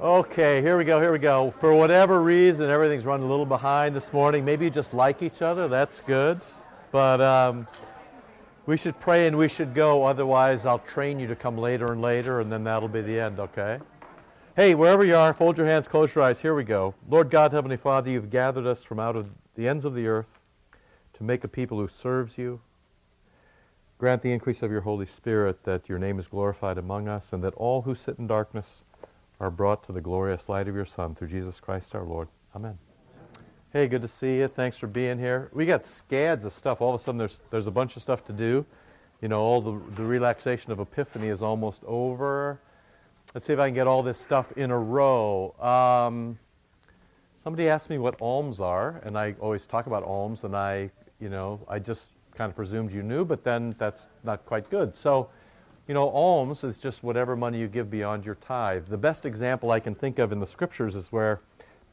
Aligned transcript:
Okay, 0.00 0.60
here 0.60 0.76
we 0.76 0.82
go, 0.82 1.00
here 1.00 1.12
we 1.12 1.20
go. 1.20 1.52
For 1.52 1.72
whatever 1.72 2.20
reason, 2.20 2.68
everything's 2.68 3.04
running 3.04 3.26
a 3.26 3.30
little 3.30 3.46
behind 3.46 3.94
this 3.94 4.12
morning. 4.12 4.44
Maybe 4.44 4.64
you 4.64 4.70
just 4.72 4.92
like 4.92 5.22
each 5.22 5.40
other, 5.40 5.68
that's 5.68 6.00
good. 6.00 6.40
But 6.90 7.20
um, 7.20 7.68
we 8.66 8.76
should 8.76 8.98
pray 8.98 9.28
and 9.28 9.38
we 9.38 9.48
should 9.48 9.72
go, 9.72 10.04
otherwise, 10.04 10.66
I'll 10.66 10.80
train 10.80 11.20
you 11.20 11.28
to 11.28 11.36
come 11.36 11.56
later 11.56 11.92
and 11.92 12.02
later, 12.02 12.40
and 12.40 12.50
then 12.50 12.64
that'll 12.64 12.88
be 12.88 13.02
the 13.02 13.20
end, 13.20 13.38
okay? 13.38 13.78
Hey, 14.56 14.74
wherever 14.74 15.04
you 15.04 15.14
are, 15.14 15.32
fold 15.32 15.58
your 15.58 15.68
hands, 15.68 15.86
close 15.86 16.12
your 16.12 16.24
eyes. 16.24 16.40
Here 16.40 16.56
we 16.56 16.64
go. 16.64 16.96
Lord 17.08 17.30
God, 17.30 17.52
Heavenly 17.52 17.76
Father, 17.76 18.10
you've 18.10 18.30
gathered 18.30 18.66
us 18.66 18.82
from 18.82 18.98
out 18.98 19.14
of 19.14 19.30
the 19.54 19.68
ends 19.68 19.84
of 19.84 19.94
the 19.94 20.08
earth 20.08 20.40
to 21.12 21.22
make 21.22 21.44
a 21.44 21.48
people 21.48 21.78
who 21.78 21.86
serves 21.86 22.36
you. 22.36 22.60
Grant 23.98 24.22
the 24.22 24.32
increase 24.32 24.60
of 24.60 24.72
your 24.72 24.80
Holy 24.80 25.06
Spirit 25.06 25.62
that 25.62 25.88
your 25.88 26.00
name 26.00 26.18
is 26.18 26.26
glorified 26.26 26.78
among 26.78 27.06
us 27.06 27.32
and 27.32 27.44
that 27.44 27.54
all 27.54 27.82
who 27.82 27.94
sit 27.94 28.18
in 28.18 28.26
darkness 28.26 28.82
are 29.40 29.50
brought 29.50 29.84
to 29.84 29.92
the 29.92 30.00
glorious 30.00 30.48
light 30.48 30.68
of 30.68 30.74
your 30.74 30.84
Son 30.84 31.14
through 31.14 31.28
Jesus 31.28 31.60
Christ 31.60 31.94
our 31.94 32.04
Lord. 32.04 32.28
Amen. 32.54 32.78
Hey, 33.72 33.88
good 33.88 34.02
to 34.02 34.08
see 34.08 34.38
you. 34.38 34.48
Thanks 34.48 34.76
for 34.76 34.86
being 34.86 35.18
here. 35.18 35.50
We 35.52 35.66
got 35.66 35.84
scads 35.84 36.44
of 36.44 36.52
stuff. 36.52 36.80
All 36.80 36.94
of 36.94 37.00
a 37.00 37.02
sudden, 37.02 37.18
there's, 37.18 37.42
there's 37.50 37.66
a 37.66 37.72
bunch 37.72 37.96
of 37.96 38.02
stuff 38.02 38.24
to 38.26 38.32
do. 38.32 38.64
You 39.20 39.28
know, 39.28 39.40
all 39.40 39.60
the, 39.60 39.80
the 39.96 40.04
relaxation 40.04 40.70
of 40.70 40.78
Epiphany 40.78 41.28
is 41.28 41.42
almost 41.42 41.82
over. 41.84 42.60
Let's 43.34 43.46
see 43.46 43.52
if 43.52 43.58
I 43.58 43.68
can 43.68 43.74
get 43.74 43.88
all 43.88 44.04
this 44.04 44.20
stuff 44.20 44.52
in 44.52 44.70
a 44.70 44.78
row. 44.78 45.54
Um, 45.58 46.38
somebody 47.42 47.68
asked 47.68 47.90
me 47.90 47.98
what 47.98 48.20
alms 48.20 48.60
are, 48.60 49.00
and 49.04 49.18
I 49.18 49.34
always 49.40 49.66
talk 49.66 49.86
about 49.86 50.04
alms, 50.04 50.44
and 50.44 50.54
I, 50.54 50.90
you 51.20 51.28
know, 51.28 51.58
I 51.68 51.80
just 51.80 52.12
kind 52.36 52.48
of 52.48 52.54
presumed 52.54 52.92
you 52.92 53.02
knew, 53.02 53.24
but 53.24 53.42
then 53.42 53.74
that's 53.78 54.06
not 54.22 54.44
quite 54.46 54.70
good. 54.70 54.94
So, 54.94 55.30
you 55.86 55.94
know, 55.94 56.08
alms 56.08 56.64
is 56.64 56.78
just 56.78 57.02
whatever 57.02 57.36
money 57.36 57.60
you 57.60 57.68
give 57.68 57.90
beyond 57.90 58.24
your 58.24 58.36
tithe. 58.36 58.86
The 58.88 58.96
best 58.96 59.26
example 59.26 59.70
I 59.70 59.80
can 59.80 59.94
think 59.94 60.18
of 60.18 60.32
in 60.32 60.40
the 60.40 60.46
scriptures 60.46 60.94
is 60.94 61.12
where 61.12 61.40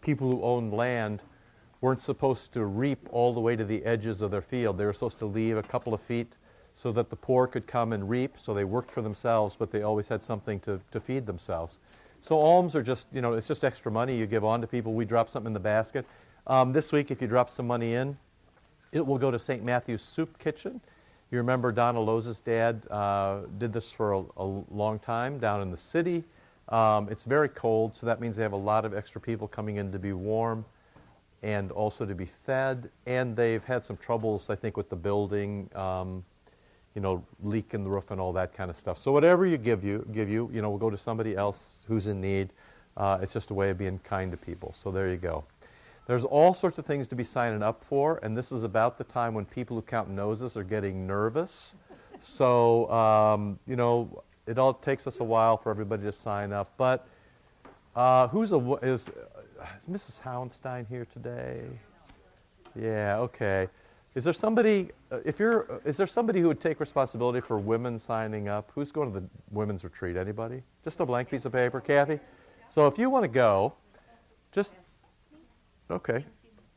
people 0.02 0.32
who 0.32 0.42
owned 0.44 0.74
land 0.74 1.22
weren't 1.82 2.02
supposed 2.02 2.54
to 2.54 2.64
reap 2.64 3.10
all 3.12 3.34
the 3.34 3.40
way 3.40 3.56
to 3.56 3.66
the 3.66 3.84
edges 3.84 4.22
of 4.22 4.32
their 4.32 4.42
field. 4.42 4.78
They 4.78 4.86
were 4.86 4.94
supposed 4.94 5.20
to 5.20 5.26
leave 5.26 5.58
a 5.58 5.64
couple 5.64 5.94
of 5.94 6.02
feet 6.02 6.38
so 6.74 6.92
that 6.94 7.10
the 7.10 7.16
poor 7.16 7.48
could 7.48 7.68
come 7.68 7.92
and 7.92 8.10
reap. 8.10 8.36
So 8.38 8.54
they 8.54 8.64
worked 8.64 8.92
for 8.92 9.02
themselves, 9.02 9.56
but 9.58 9.72
they 9.72 9.82
always 9.82 10.08
had 10.08 10.24
something 10.24 10.60
to, 10.62 10.80
to 10.92 11.00
feed 11.00 11.26
themselves. 11.26 11.80
So 12.22 12.40
alms 12.40 12.76
are 12.76 12.84
just, 12.84 13.08
you 13.12 13.20
know, 13.20 13.34
it's 13.34 13.48
just 13.48 13.66
extra 13.66 13.92
money 13.92 14.16
you 14.16 14.26
give 14.26 14.46
on 14.46 14.62
to 14.62 14.68
people. 14.68 14.94
We 14.94 15.06
drop 15.06 15.30
something 15.30 15.48
in 15.48 15.54
the 15.54 15.60
basket. 15.60 16.06
Um, 16.48 16.72
this 16.72 16.92
week, 16.92 17.12
if 17.12 17.22
you 17.22 17.28
drop 17.28 17.50
some 17.50 17.68
money 17.68 17.94
in, 17.94 18.18
it 18.92 19.06
will 19.06 19.18
go 19.18 19.32
to 19.32 19.40
St. 19.40 19.64
Matthew's 19.64 20.04
Soup 20.04 20.38
Kitchen. 20.38 20.82
You 21.32 21.38
remember 21.38 21.72
Donna 21.72 22.02
Lowe's 22.02 22.42
dad 22.42 22.86
uh, 22.92 23.44
did 23.58 23.72
this 23.72 23.90
for 23.90 24.12
a, 24.12 24.24
a, 24.36 24.46
long 24.70 25.00
time 25.00 25.40
down 25.40 25.62
in 25.62 25.72
the 25.72 25.78
city. 25.78 26.26
Um, 26.68 27.08
it's 27.10 27.24
very 27.24 27.48
cold, 27.48 27.96
so 27.96 28.06
that 28.06 28.20
means 28.20 28.36
they 28.36 28.44
have 28.44 28.52
a 28.52 28.58
lot 28.58 28.84
of 28.84 28.94
extra 28.94 29.22
people 29.22 29.48
coming 29.48 29.78
in 29.78 29.94
to 29.94 30.00
be 30.00 30.12
warm 30.12 30.66
and 31.42 31.72
also 31.72 32.06
to 32.06 32.14
be 32.14 32.28
fed. 32.46 32.90
And 33.06 33.34
they've 33.34 33.64
had 33.64 33.86
some 33.86 33.96
troubles, 33.96 34.50
I 34.50 34.56
think, 34.56 34.76
with 34.76 34.90
the 34.90 34.98
building, 34.98 35.70
um, 35.74 36.26
you 36.96 37.02
know, 37.02 37.24
leak 37.42 37.74
in 37.74 37.86
the 37.86 37.90
roof 37.90 38.12
and 38.12 38.20
all 38.20 38.34
that 38.34 38.54
kind 38.54 38.70
of 38.70 38.78
stuff. 38.78 38.98
So 39.00 39.14
whatever 39.14 39.46
you 39.46 39.58
give 39.58 39.86
you, 39.86 40.06
give 40.12 40.30
you, 40.30 40.50
you 40.54 40.62
know, 40.62 40.70
we'll 40.70 40.80
go 40.80 40.90
to 40.90 40.98
somebody 40.98 41.38
else 41.38 41.86
who's 41.88 42.08
in 42.08 42.20
need. 42.20 42.50
Uh, 42.98 43.20
it's 43.22 43.32
just 43.32 43.52
a 43.52 43.54
way 43.54 43.70
of 43.70 43.78
being 43.78 44.00
kind 44.00 44.32
to 44.32 44.38
people. 44.38 44.76
So 44.78 44.92
there 44.92 45.08
you 45.08 45.16
go. 45.16 45.46
There's 46.12 46.26
all 46.26 46.54
sorts 46.54 46.78
of 46.78 46.86
things 46.86 47.08
to 47.08 47.16
be 47.16 47.24
signing 47.24 47.64
up 47.64 47.86
for, 47.86 48.20
and 48.22 48.36
this 48.36 48.52
is 48.52 48.64
about 48.64 48.98
the 48.98 49.06
time 49.06 49.34
when 49.34 49.46
people 49.46 49.78
who 49.78 49.82
count 49.82 50.10
noses 50.10 50.58
are 50.58 50.64
getting 50.66 51.08
nervous. 51.08 51.74
So, 52.20 52.92
um, 52.92 53.58
you 53.66 53.78
know, 53.78 54.22
it 54.46 54.60
all 54.60 54.74
takes 54.74 55.08
us 55.08 55.22
a 55.22 55.24
while 55.24 55.56
for 55.56 55.70
everybody 55.70 56.04
to 56.04 56.12
sign 56.12 56.52
up. 56.52 56.74
But 56.76 57.08
uh, 57.96 58.28
who's 58.28 58.52
a, 58.52 58.58
is, 58.82 59.08
is 59.08 59.86
Mrs. 59.90 60.22
Houndstein 60.24 60.86
here 60.90 61.08
today? 61.14 61.62
Yeah, 62.76 63.16
okay. 63.20 63.70
Is 64.14 64.26
there 64.26 64.34
somebody, 64.34 64.90
uh, 65.14 65.20
if 65.24 65.40
you're, 65.40 65.72
uh, 65.72 65.80
is 65.86 65.96
there 65.96 66.08
somebody 66.08 66.42
who 66.42 66.50
would 66.50 66.60
take 66.60 66.82
responsibility 66.82 67.40
for 67.40 67.58
women 67.58 67.98
signing 67.98 68.50
up? 68.50 68.70
Who's 68.76 68.92
going 68.92 69.14
to 69.14 69.22
the 69.22 69.26
women's 69.50 69.86
retreat? 69.86 70.18
Anybody? 70.18 70.62
Just 70.84 71.00
a 71.00 71.06
blank 71.06 71.30
piece 71.30 71.46
of 71.46 71.54
paper, 71.54 71.80
Kathy? 71.80 72.20
So 72.68 72.88
if 72.88 72.98
you 72.98 73.10
want 73.10 73.24
to 73.24 73.30
go, 73.30 73.76
just 74.52 74.74
Okay. 75.92 76.24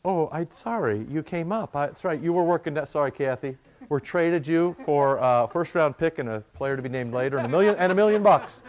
Oh, 0.04 0.28
I 0.32 0.47
sorry, 0.52 1.06
you 1.08 1.22
came 1.22 1.52
up. 1.52 1.76
I, 1.76 1.86
that's 1.86 2.02
right, 2.04 2.20
you 2.20 2.32
were 2.32 2.42
working 2.42 2.75
that. 2.75 2.88
Sorry, 2.88 3.12
Kathy. 3.12 3.56
We 3.88 4.00
traded 4.00 4.47
you 4.47 4.76
for 4.84 5.19
a 5.19 5.20
uh, 5.20 5.47
first 5.47 5.75
round 5.75 5.97
pick 5.97 6.19
and 6.19 6.28
a 6.28 6.41
player 6.54 6.75
to 6.76 6.82
be 6.82 6.88
named 6.88 7.14
later, 7.14 7.38
and 7.38 7.47
a 7.47 7.48
million 7.48 7.76
and 7.76 7.92
a 7.92 7.94
million 7.94 8.22
bucks. 8.22 8.62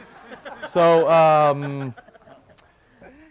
So, 0.67 1.09
um, 1.09 1.95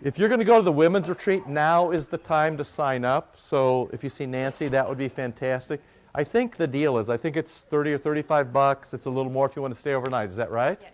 if 0.03 0.19
you're 0.19 0.28
going 0.28 0.41
to 0.41 0.44
go 0.44 0.58
to 0.58 0.62
the 0.62 0.72
women's 0.72 1.08
retreat, 1.08 1.47
now 1.47 1.92
is 1.92 2.08
the 2.08 2.19
time 2.19 2.56
to 2.56 2.64
sign 2.64 3.04
up. 3.04 3.36
So, 3.38 3.88
if 3.92 4.03
you 4.03 4.10
see 4.10 4.26
Nancy, 4.26 4.69
that 4.69 4.88
would 4.88 4.98
be 4.98 5.08
fantastic. 5.08 5.80
I 6.14 6.24
think 6.24 6.56
the 6.56 6.66
deal 6.66 6.98
is, 6.98 7.08
I 7.08 7.16
think 7.16 7.36
it's 7.36 7.62
30 7.62 7.94
or 7.94 7.98
35 7.98 8.53
bucks. 8.53 8.92
It's 8.92 9.06
a 9.06 9.10
little 9.10 9.32
more 9.32 9.47
if 9.47 9.56
you 9.56 9.62
want 9.62 9.74
to 9.74 9.80
stay 9.80 9.94
overnight. 9.94 10.30
Is 10.30 10.36
that 10.36 10.50
right? 10.50 10.78
Yes, 10.80 10.92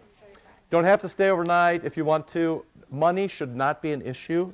Don't 0.70 0.84
have 0.84 1.00
to 1.00 1.08
stay 1.08 1.30
overnight 1.30 1.84
if 1.84 1.96
you 1.96 2.04
want 2.04 2.28
to. 2.28 2.64
Money 2.90 3.26
should 3.26 3.56
not 3.56 3.80
be 3.82 3.92
an 3.92 4.02
issue 4.02 4.52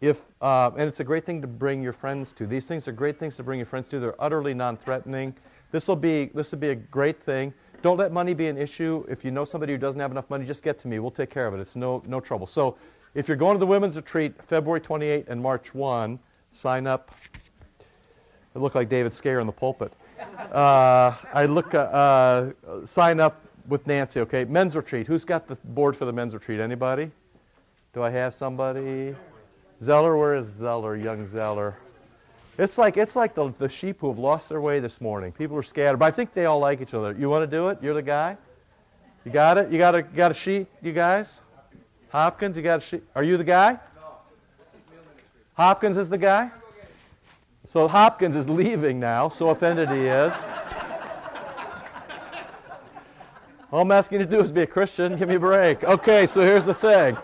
if, 0.00 0.20
uh, 0.40 0.70
and 0.76 0.88
it's 0.88 1.00
a 1.00 1.04
great 1.04 1.24
thing 1.24 1.40
to 1.40 1.46
bring 1.46 1.82
your 1.82 1.92
friends 1.92 2.32
to. 2.34 2.46
These 2.46 2.66
things 2.66 2.86
are 2.88 2.92
great 2.92 3.18
things 3.18 3.36
to 3.36 3.42
bring 3.42 3.58
your 3.58 3.66
friends 3.66 3.88
to. 3.88 4.00
They're 4.00 4.20
utterly 4.20 4.54
non-threatening. 4.54 5.34
This 5.70 5.88
will 5.88 5.96
be 5.96 6.26
this 6.34 6.52
will 6.52 6.58
be 6.58 6.70
a 6.70 6.74
great 6.74 7.22
thing. 7.22 7.52
Don't 7.82 7.96
let 7.96 8.12
money 8.12 8.32
be 8.32 8.46
an 8.46 8.56
issue. 8.56 9.04
If 9.08 9.24
you 9.24 9.30
know 9.30 9.44
somebody 9.44 9.72
who 9.72 9.78
doesn't 9.78 10.00
have 10.00 10.10
enough 10.10 10.30
money, 10.30 10.46
just 10.46 10.62
get 10.62 10.78
to 10.80 10.88
me. 10.88 10.98
We'll 10.98 11.10
take 11.10 11.30
care 11.30 11.46
of 11.46 11.54
it. 11.54 11.60
It's 11.60 11.76
no 11.76 12.02
no 12.06 12.20
trouble. 12.20 12.46
So, 12.46 12.76
if 13.14 13.28
you're 13.28 13.36
going 13.36 13.54
to 13.54 13.58
the 13.58 13.66
women's 13.66 13.96
retreat 13.96 14.34
February 14.42 14.80
28 14.80 15.26
and 15.28 15.40
March 15.40 15.74
1, 15.74 16.18
sign 16.52 16.86
up. 16.86 17.10
I 18.54 18.58
look 18.58 18.74
like 18.74 18.88
David 18.88 19.12
Scare 19.14 19.40
in 19.40 19.46
the 19.46 19.52
pulpit. 19.52 19.92
Uh, 20.52 21.14
I 21.32 21.46
look 21.46 21.74
uh, 21.74 21.78
uh, 21.78 22.52
sign 22.86 23.20
up 23.20 23.44
with 23.68 23.86
Nancy. 23.86 24.20
Okay, 24.20 24.44
men's 24.44 24.76
retreat. 24.76 25.06
Who's 25.06 25.24
got 25.24 25.48
the 25.48 25.56
board 25.56 25.96
for 25.96 26.04
the 26.04 26.12
men's 26.12 26.34
retreat? 26.34 26.60
Anybody? 26.60 27.10
Do 27.92 28.02
I 28.02 28.10
have 28.10 28.34
somebody? 28.34 29.14
Zeller, 29.82 30.16
where 30.16 30.34
is 30.34 30.54
Zeller, 30.58 30.96
young 30.96 31.26
Zeller? 31.26 31.76
It's 32.56 32.78
like, 32.78 32.96
it's 32.96 33.16
like 33.16 33.34
the, 33.34 33.52
the 33.58 33.68
sheep 33.68 34.00
who 34.00 34.08
have 34.08 34.18
lost 34.18 34.48
their 34.48 34.60
way 34.60 34.78
this 34.78 35.00
morning. 35.00 35.32
People 35.32 35.56
are 35.56 35.62
scattered, 35.62 35.96
but 35.98 36.06
I 36.06 36.10
think 36.12 36.34
they 36.34 36.46
all 36.46 36.60
like 36.60 36.80
each 36.80 36.94
other. 36.94 37.14
You 37.18 37.28
want 37.28 37.48
to 37.48 37.56
do 37.56 37.68
it? 37.68 37.78
You're 37.82 37.94
the 37.94 38.02
guy? 38.02 38.36
You 39.24 39.32
got 39.32 39.58
it? 39.58 39.72
You 39.72 39.78
got 39.78 39.94
a, 39.94 40.02
got 40.02 40.30
a 40.30 40.34
sheet, 40.34 40.68
you 40.80 40.92
guys? 40.92 41.40
Hopkins, 42.10 42.56
you 42.56 42.62
got 42.62 42.78
a 42.78 42.86
sheet? 42.86 43.02
Are 43.14 43.24
you 43.24 43.36
the 43.36 43.44
guy? 43.44 43.78
Hopkins 45.54 45.96
is 45.96 46.08
the 46.08 46.18
guy? 46.18 46.50
So 47.66 47.88
Hopkins 47.88 48.36
is 48.36 48.48
leaving 48.48 49.00
now, 49.00 49.28
so 49.30 49.48
offended 49.48 49.88
he 49.88 50.06
is. 50.06 50.32
All 53.72 53.80
I'm 53.80 53.90
asking 53.90 54.20
you 54.20 54.26
to 54.26 54.30
do 54.30 54.40
is 54.40 54.52
be 54.52 54.62
a 54.62 54.66
Christian. 54.66 55.16
Give 55.16 55.28
me 55.28 55.34
a 55.34 55.40
break. 55.40 55.82
Okay, 55.82 56.26
so 56.26 56.42
here's 56.42 56.66
the 56.66 56.74
thing 56.74 57.16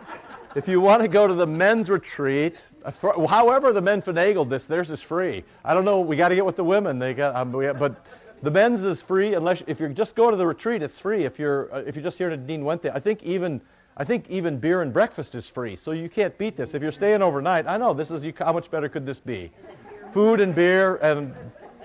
if 0.54 0.66
you 0.66 0.80
want 0.80 1.02
to 1.02 1.08
go 1.08 1.26
to 1.26 1.34
the 1.34 1.46
men's 1.46 1.88
retreat, 1.88 2.58
however 2.84 3.72
the 3.72 3.80
men 3.80 4.02
finagled 4.02 4.48
this, 4.48 4.66
theirs 4.66 4.90
is 4.90 5.00
free. 5.00 5.44
I 5.64 5.74
don't 5.74 5.84
know. 5.84 6.00
We 6.00 6.16
got 6.16 6.30
to 6.30 6.34
get 6.34 6.44
with 6.44 6.56
the 6.56 6.64
women. 6.64 6.98
They 6.98 7.14
got, 7.14 7.36
um, 7.36 7.52
but 7.52 8.04
the 8.42 8.50
men's 8.50 8.82
is 8.82 9.00
free 9.00 9.34
unless 9.34 9.62
if 9.66 9.78
you're 9.78 9.90
just 9.90 10.16
going 10.16 10.32
to 10.32 10.36
the 10.36 10.46
retreat, 10.46 10.82
it's 10.82 10.98
free. 10.98 11.24
If 11.24 11.38
you're 11.38 11.72
uh, 11.74 11.82
if 11.86 11.94
you're 11.94 12.02
just 12.02 12.18
here 12.18 12.30
to 12.30 12.36
Dean 12.36 12.62
Wenthe, 12.62 12.90
I 12.92 12.98
think 12.98 13.22
even 13.22 13.60
I 13.96 14.04
think 14.04 14.28
even 14.28 14.58
beer 14.58 14.82
and 14.82 14.92
breakfast 14.92 15.34
is 15.34 15.48
free. 15.48 15.76
So 15.76 15.92
you 15.92 16.08
can't 16.08 16.36
beat 16.38 16.56
this. 16.56 16.74
If 16.74 16.82
you're 16.82 16.92
staying 16.92 17.22
overnight, 17.22 17.66
I 17.66 17.76
know 17.76 17.92
this 17.92 18.10
is 18.10 18.24
you, 18.24 18.32
how 18.38 18.52
much 18.52 18.70
better 18.70 18.88
could 18.88 19.04
this 19.04 19.20
be? 19.20 19.52
Food 20.12 20.40
and 20.40 20.54
beer 20.54 20.96
and 20.96 21.34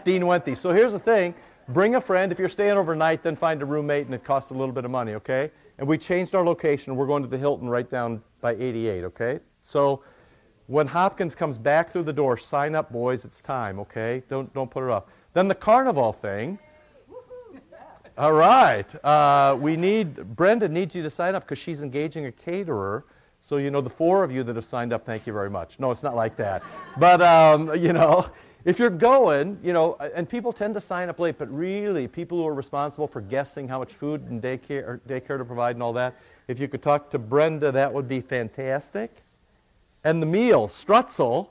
Dean 0.05 0.23
Wenthe. 0.23 0.55
So 0.57 0.71
here's 0.71 0.93
the 0.93 0.99
thing: 0.99 1.35
bring 1.69 1.95
a 1.95 2.01
friend. 2.01 2.31
If 2.31 2.39
you're 2.39 2.49
staying 2.49 2.77
overnight, 2.77 3.21
then 3.21 3.35
find 3.35 3.61
a 3.61 3.65
roommate, 3.65 4.05
and 4.05 4.15
it 4.15 4.23
costs 4.23 4.51
a 4.51 4.53
little 4.53 4.73
bit 4.73 4.85
of 4.85 4.91
money. 4.91 5.13
Okay? 5.15 5.51
And 5.77 5.87
we 5.87 5.97
changed 5.97 6.35
our 6.35 6.45
location. 6.45 6.95
We're 6.95 7.07
going 7.07 7.21
to 7.23 7.29
the 7.29 7.37
Hilton 7.37 7.67
right 7.67 7.89
down 7.89 8.23
by 8.45 8.53
88, 8.63 9.03
okay? 9.06 9.39
So 9.63 10.03
when 10.68 10.86
Hopkins 10.86 11.33
comes 11.33 11.57
back 11.57 11.92
through 11.92 12.03
the 12.03 12.13
door, 12.13 12.38
sign 12.38 12.75
up, 12.75 12.92
boys, 12.92 13.25
it's 13.25 13.42
time, 13.42 13.80
okay? 13.80 14.21
Don't, 14.30 14.53
don't 14.53 14.69
put 14.69 14.83
it 14.83 14.92
off. 14.92 15.06
Then 15.33 15.47
the 15.47 15.56
carnival 15.56 16.13
thing. 16.13 16.59
All 18.19 18.33
right. 18.33 18.86
Uh, 19.03 19.57
we 19.59 19.75
need, 19.75 20.36
Brenda 20.36 20.69
needs 20.69 20.94
you 20.94 21.01
to 21.01 21.09
sign 21.09 21.33
up 21.33 21.42
because 21.42 21.57
she's 21.57 21.81
engaging 21.81 22.27
a 22.27 22.31
caterer. 22.31 23.06
So, 23.42 23.57
you 23.57 23.71
know, 23.71 23.81
the 23.81 23.89
four 23.89 24.24
of 24.24 24.31
you 24.31 24.44
that 24.44 24.56
have 24.56 24.65
signed 24.65 24.94
up, 24.94 25.07
thank 25.07 25.25
you 25.25 25.33
very 25.33 25.50
much. 25.50 25.80
No, 25.80 25.89
it's 25.89 26.03
not 26.03 26.15
like 26.15 26.38
that. 26.38 26.62
But, 27.00 27.24
um, 27.24 27.75
you 27.75 27.94
know, 27.94 28.27
if 28.63 28.77
you're 28.77 28.92
going, 28.92 29.57
you 29.63 29.74
know, 29.74 29.95
and 30.13 30.30
people 30.30 30.53
tend 30.53 30.75
to 30.75 30.81
sign 30.81 31.09
up 31.09 31.19
late, 31.19 31.39
but 31.39 31.51
really, 31.51 32.07
people 32.07 32.38
who 32.38 32.47
are 32.47 32.53
responsible 32.53 33.07
for 33.07 33.21
guessing 33.21 33.68
how 33.68 33.80
much 33.80 33.94
food 33.94 34.30
and 34.30 34.39
daycare, 34.39 35.00
daycare 35.07 35.39
to 35.39 35.45
provide 35.45 35.75
and 35.75 35.81
all 35.81 35.94
that, 35.94 36.15
if 36.47 36.59
you 36.59 36.68
could 36.68 36.83
talk 36.83 37.09
to 37.12 37.19
Brenda, 37.19 37.71
that 37.71 37.94
would 37.94 38.07
be 38.07 38.21
fantastic. 38.21 39.24
And 40.03 40.21
the 40.21 40.27
meal, 40.27 40.68
Strutzel, 40.68 41.50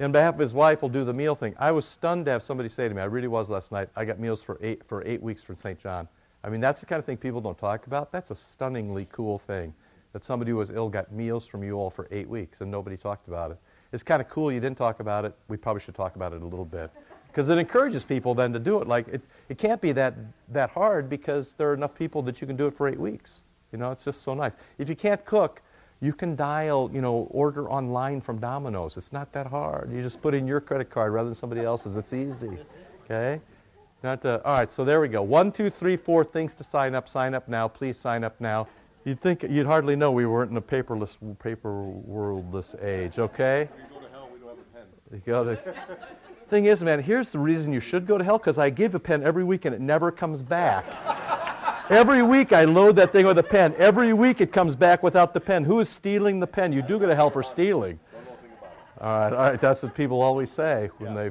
in 0.00 0.10
behalf 0.10 0.34
of 0.34 0.40
his 0.40 0.52
wife, 0.52 0.82
will 0.82 0.88
do 0.88 1.04
the 1.04 1.12
meal 1.12 1.36
thing. 1.36 1.54
I 1.58 1.70
was 1.70 1.86
stunned 1.86 2.24
to 2.24 2.32
have 2.32 2.42
somebody 2.42 2.68
say 2.68 2.88
to 2.88 2.94
me, 2.94 3.00
I 3.00 3.04
really 3.04 3.28
was 3.28 3.48
last 3.48 3.70
night, 3.70 3.88
I 3.94 4.04
got 4.04 4.18
meals 4.18 4.42
for 4.42 4.58
eight, 4.60 4.82
for 4.86 5.06
eight 5.06 5.22
weeks 5.22 5.42
from 5.42 5.54
St. 5.54 5.78
John. 5.78 6.08
I 6.42 6.48
mean, 6.48 6.60
that's 6.60 6.80
the 6.80 6.86
kind 6.86 6.98
of 6.98 7.04
thing 7.04 7.16
people 7.16 7.40
don't 7.40 7.58
talk 7.58 7.86
about. 7.86 8.10
That's 8.10 8.32
a 8.32 8.36
stunningly 8.36 9.06
cool 9.12 9.38
thing. 9.38 9.72
that 10.12 10.24
somebody 10.24 10.50
who 10.50 10.56
was 10.56 10.70
ill 10.70 10.88
got 10.88 11.12
meals 11.12 11.46
from 11.46 11.62
you 11.62 11.76
all 11.76 11.88
for 11.88 12.08
eight 12.10 12.28
weeks 12.28 12.60
and 12.60 12.70
nobody 12.70 12.96
talked 12.96 13.28
about 13.28 13.52
it. 13.52 13.58
It's 13.92 14.02
kind 14.02 14.20
of 14.20 14.28
cool 14.28 14.50
you 14.50 14.60
didn't 14.60 14.78
talk 14.78 15.00
about 15.00 15.24
it. 15.24 15.34
We 15.48 15.56
probably 15.56 15.80
should 15.80 15.94
talk 15.94 16.16
about 16.16 16.32
it 16.32 16.42
a 16.42 16.44
little 16.44 16.64
bit. 16.64 16.90
Because 17.28 17.48
it 17.48 17.56
encourages 17.56 18.04
people 18.04 18.34
then 18.34 18.52
to 18.52 18.58
do 18.58 18.80
it. 18.80 18.88
Like, 18.88 19.08
it, 19.08 19.22
it 19.48 19.56
can't 19.56 19.80
be 19.80 19.92
that, 19.92 20.14
that 20.48 20.70
hard 20.70 21.08
because 21.08 21.54
there 21.54 21.70
are 21.70 21.74
enough 21.74 21.94
people 21.94 22.20
that 22.22 22.40
you 22.40 22.46
can 22.46 22.56
do 22.56 22.66
it 22.66 22.76
for 22.76 22.88
eight 22.88 22.98
weeks. 23.00 23.40
You 23.72 23.78
know, 23.78 23.90
it's 23.90 24.04
just 24.04 24.22
so 24.22 24.34
nice. 24.34 24.52
If 24.78 24.88
you 24.88 24.96
can't 24.96 25.24
cook, 25.24 25.62
you 26.00 26.12
can 26.12 26.36
dial, 26.36 26.90
you 26.92 27.00
know, 27.00 27.28
order 27.30 27.70
online 27.70 28.20
from 28.20 28.38
Domino's. 28.38 28.96
It's 28.96 29.12
not 29.12 29.32
that 29.32 29.46
hard. 29.46 29.90
You 29.92 30.02
just 30.02 30.20
put 30.20 30.34
in 30.34 30.46
your 30.46 30.60
credit 30.60 30.90
card 30.90 31.12
rather 31.12 31.28
than 31.28 31.34
somebody 31.34 31.62
else's. 31.62 31.96
It's 31.96 32.12
easy. 32.12 32.58
Okay? 33.04 33.40
Not 34.02 34.20
to, 34.22 34.44
all 34.44 34.58
right, 34.58 34.70
so 34.70 34.84
there 34.84 35.00
we 35.00 35.06
go. 35.06 35.22
One, 35.22 35.52
two, 35.52 35.70
three, 35.70 35.96
four 35.96 36.24
things 36.24 36.56
to 36.56 36.64
sign 36.64 36.94
up. 36.96 37.08
Sign 37.08 37.34
up 37.34 37.48
now. 37.48 37.68
Please 37.68 37.96
sign 37.96 38.24
up 38.24 38.40
now. 38.40 38.66
You'd 39.04 39.20
think 39.20 39.44
you'd 39.48 39.66
hardly 39.66 39.94
know 39.94 40.10
we 40.10 40.26
weren't 40.26 40.50
in 40.50 40.56
a 40.56 40.62
paperless, 40.62 41.16
paper 41.38 41.84
worldless 41.84 42.74
age. 42.82 43.18
Okay. 43.18 43.68
You 43.90 43.94
go 43.94 44.00
to 44.00 44.12
hell, 44.12 44.28
we 44.32 44.38
don't 44.40 44.50
have 44.50 44.58
a 44.58 44.76
pen. 44.76 44.86
You 45.12 45.22
go 45.24 45.44
to. 45.44 45.74
Thing 46.50 46.66
is, 46.66 46.82
man, 46.82 47.02
here's 47.02 47.32
the 47.32 47.38
reason 47.38 47.72
you 47.72 47.80
should 47.80 48.06
go 48.06 48.18
to 48.18 48.24
hell 48.24 48.38
because 48.38 48.58
I 48.58 48.70
give 48.70 48.94
a 48.94 49.00
pen 49.00 49.22
every 49.22 49.44
week 49.44 49.64
and 49.64 49.74
it 49.74 49.80
never 49.80 50.10
comes 50.10 50.42
back. 50.42 50.84
Every 51.90 52.22
week 52.22 52.52
I 52.52 52.64
load 52.64 52.96
that 52.96 53.12
thing 53.12 53.26
with 53.26 53.38
a 53.38 53.42
pen. 53.42 53.74
Every 53.78 54.12
week 54.12 54.40
it 54.40 54.52
comes 54.52 54.74
back 54.76 55.02
without 55.02 55.34
the 55.34 55.40
pen. 55.40 55.64
Who 55.64 55.80
is 55.80 55.88
stealing 55.88 56.40
the 56.40 56.46
pen? 56.46 56.72
You 56.72 56.82
do 56.82 56.98
go 56.98 57.06
to 57.06 57.14
hell 57.14 57.30
for 57.30 57.42
stealing. 57.42 57.98
Don't 58.12 58.24
know 58.24 58.32
a 58.32 58.36
thing 58.36 58.50
about 58.58 58.72
it. 58.72 59.02
All 59.02 59.18
right, 59.20 59.32
all 59.32 59.50
right. 59.50 59.60
That's 59.60 59.82
what 59.82 59.94
people 59.94 60.20
always 60.20 60.50
say 60.50 60.90
when 60.98 61.14
Yeah. 61.14 61.22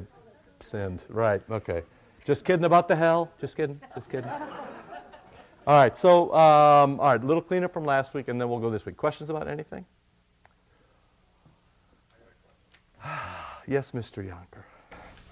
sinned. 0.60 1.02
Right. 1.08 1.42
Okay. 1.50 1.82
Just 2.24 2.44
kidding 2.44 2.64
about 2.64 2.86
the 2.88 2.96
hell. 2.96 3.30
Just 3.40 3.56
kidding. 3.56 3.80
Just 3.94 4.08
kidding. 4.08 4.30
All 4.30 5.76
right. 5.76 5.96
So, 5.98 6.32
um, 6.34 7.00
all 7.00 7.12
right. 7.12 7.22
A 7.22 7.26
little 7.26 7.42
cleanup 7.42 7.72
from 7.72 7.84
last 7.84 8.14
week, 8.14 8.28
and 8.28 8.40
then 8.40 8.48
we'll 8.48 8.60
go 8.60 8.70
this 8.70 8.84
week. 8.86 8.96
Questions 8.96 9.28
about 9.30 9.48
anything? 9.48 9.84
yes, 13.66 13.90
Mr. 13.92 14.22
Yonker. 14.22 14.62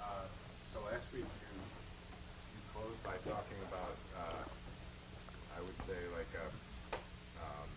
Uh, 0.01 0.05
so 0.75 0.81
last 0.87 1.07
week 1.13 1.23
you, 1.23 1.55
you 1.55 2.61
closed 2.75 3.03
by 3.05 3.15
talking 3.31 3.59
about, 3.71 3.95
uh, 4.19 4.43
I 5.57 5.61
would 5.63 5.79
say 5.87 5.99
like 6.19 6.27
a, 6.35 6.47
um, 7.39 7.69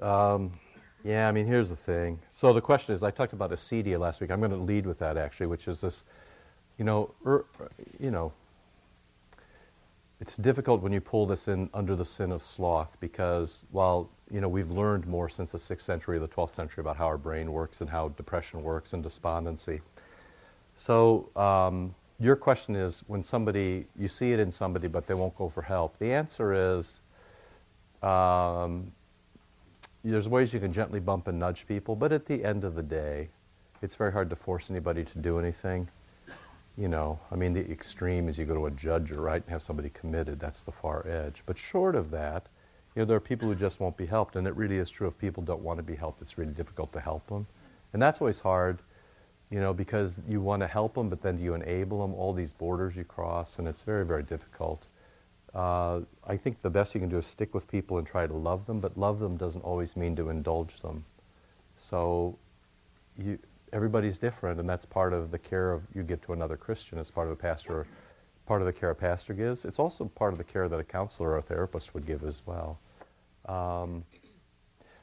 it? 0.00 0.04
Um, 0.04 0.52
yeah, 1.04 1.28
I 1.28 1.32
mean, 1.32 1.46
here's 1.46 1.70
the 1.70 1.76
thing. 1.76 2.20
So 2.32 2.52
the 2.52 2.60
question 2.60 2.94
is, 2.94 3.02
I 3.02 3.10
talked 3.10 3.32
about 3.32 3.50
acedia 3.50 3.98
last 3.98 4.20
week. 4.20 4.30
I'm 4.30 4.40
going 4.40 4.52
to 4.52 4.56
lead 4.56 4.86
with 4.86 4.98
that 5.00 5.16
actually, 5.16 5.46
which 5.46 5.66
is 5.66 5.80
this, 5.80 6.04
you 6.78 6.84
know, 6.84 7.14
er, 7.26 7.44
you 7.98 8.10
know, 8.10 8.32
it's 10.28 10.36
difficult 10.36 10.82
when 10.82 10.92
you 10.92 11.00
pull 11.00 11.24
this 11.24 11.48
in 11.48 11.70
under 11.72 11.96
the 11.96 12.04
sin 12.04 12.32
of 12.32 12.42
sloth 12.42 12.98
because 13.00 13.62
while 13.70 14.10
you 14.30 14.42
know 14.42 14.48
we've 14.48 14.70
learned 14.70 15.06
more 15.06 15.26
since 15.26 15.52
the 15.52 15.58
sixth 15.58 15.86
century 15.86 16.18
or 16.18 16.20
the 16.20 16.26
twelfth 16.26 16.54
century 16.54 16.82
about 16.82 16.98
how 16.98 17.06
our 17.06 17.16
brain 17.16 17.50
works 17.50 17.80
and 17.80 17.88
how 17.88 18.10
depression 18.10 18.62
works 18.62 18.92
and 18.92 19.02
despondency. 19.02 19.80
So 20.76 21.30
um, 21.34 21.94
your 22.20 22.36
question 22.36 22.76
is, 22.76 23.02
when 23.06 23.24
somebody 23.24 23.86
you 23.98 24.06
see 24.06 24.32
it 24.32 24.38
in 24.38 24.52
somebody 24.52 24.86
but 24.86 25.06
they 25.06 25.14
won't 25.14 25.34
go 25.34 25.48
for 25.48 25.62
help, 25.62 25.98
the 25.98 26.12
answer 26.12 26.52
is. 26.52 27.00
Um, 28.02 28.92
there's 30.04 30.28
ways 30.28 30.52
you 30.52 30.60
can 30.60 30.74
gently 30.74 31.00
bump 31.00 31.26
and 31.26 31.38
nudge 31.38 31.66
people, 31.66 31.96
but 31.96 32.12
at 32.12 32.26
the 32.26 32.44
end 32.44 32.64
of 32.64 32.74
the 32.74 32.82
day, 32.82 33.30
it's 33.82 33.94
very 33.94 34.12
hard 34.12 34.30
to 34.30 34.36
force 34.36 34.70
anybody 34.70 35.04
to 35.04 35.18
do 35.18 35.38
anything. 35.38 35.88
You 36.78 36.86
know, 36.86 37.18
I 37.32 37.34
mean, 37.34 37.54
the 37.54 37.68
extreme 37.68 38.28
is 38.28 38.38
you 38.38 38.44
go 38.44 38.54
to 38.54 38.66
a 38.66 38.70
judge, 38.70 39.10
right, 39.10 39.42
and 39.42 39.50
have 39.50 39.62
somebody 39.62 39.88
committed. 39.88 40.38
That's 40.38 40.62
the 40.62 40.70
far 40.70 41.04
edge. 41.08 41.42
But 41.44 41.58
short 41.58 41.96
of 41.96 42.12
that, 42.12 42.46
you 42.94 43.02
know, 43.02 43.06
there 43.06 43.16
are 43.16 43.20
people 43.20 43.48
who 43.48 43.56
just 43.56 43.80
won't 43.80 43.96
be 43.96 44.06
helped, 44.06 44.36
and 44.36 44.46
it 44.46 44.54
really 44.54 44.78
is 44.78 44.88
true. 44.88 45.08
If 45.08 45.18
people 45.18 45.42
don't 45.42 45.62
want 45.62 45.78
to 45.78 45.82
be 45.82 45.96
helped, 45.96 46.22
it's 46.22 46.38
really 46.38 46.52
difficult 46.52 46.92
to 46.92 47.00
help 47.00 47.26
them, 47.26 47.48
and 47.92 48.00
that's 48.00 48.20
always 48.20 48.40
hard. 48.40 48.78
You 49.50 49.60
know, 49.60 49.72
because 49.72 50.20
you 50.28 50.40
want 50.40 50.60
to 50.60 50.68
help 50.68 50.94
them, 50.94 51.08
but 51.08 51.22
then 51.22 51.38
do 51.38 51.42
you 51.42 51.54
enable 51.54 52.02
them? 52.02 52.14
All 52.14 52.32
these 52.32 52.52
borders 52.52 52.94
you 52.94 53.04
cross, 53.04 53.58
and 53.58 53.66
it's 53.66 53.82
very, 53.82 54.04
very 54.04 54.22
difficult. 54.22 54.86
Uh, 55.54 56.00
I 56.26 56.36
think 56.36 56.60
the 56.62 56.70
best 56.70 56.94
you 56.94 57.00
can 57.00 57.08
do 57.08 57.18
is 57.18 57.26
stick 57.26 57.54
with 57.54 57.66
people 57.66 57.98
and 57.98 58.06
try 58.06 58.26
to 58.26 58.34
love 58.34 58.66
them, 58.66 58.78
but 58.78 58.98
love 58.98 59.18
them 59.18 59.36
doesn't 59.36 59.62
always 59.62 59.96
mean 59.96 60.14
to 60.16 60.28
indulge 60.28 60.80
them. 60.80 61.06
So 61.76 62.38
you, 63.16 63.38
everybody's 63.72 64.18
different, 64.18 64.60
and 64.60 64.68
that's 64.68 64.84
part 64.84 65.12
of 65.12 65.30
the 65.30 65.38
care 65.38 65.72
of 65.72 65.82
you 65.94 66.02
give 66.02 66.20
to 66.22 66.32
another 66.32 66.56
Christian. 66.56 66.98
It's 66.98 67.10
part 67.10 67.28
of 67.28 67.32
a 67.32 67.36
pastor, 67.36 67.86
part 68.46 68.62
of 68.62 68.66
the 68.66 68.72
care 68.72 68.90
a 68.90 68.94
pastor 68.94 69.34
gives. 69.34 69.64
It's 69.64 69.78
also 69.78 70.06
part 70.06 70.32
of 70.32 70.38
the 70.38 70.44
care 70.44 70.68
that 70.68 70.78
a 70.78 70.84
counselor 70.84 71.30
or 71.30 71.38
a 71.38 71.42
therapist 71.42 71.94
would 71.94 72.06
give 72.06 72.24
as 72.24 72.42
well. 72.46 72.78
Um, 73.46 74.04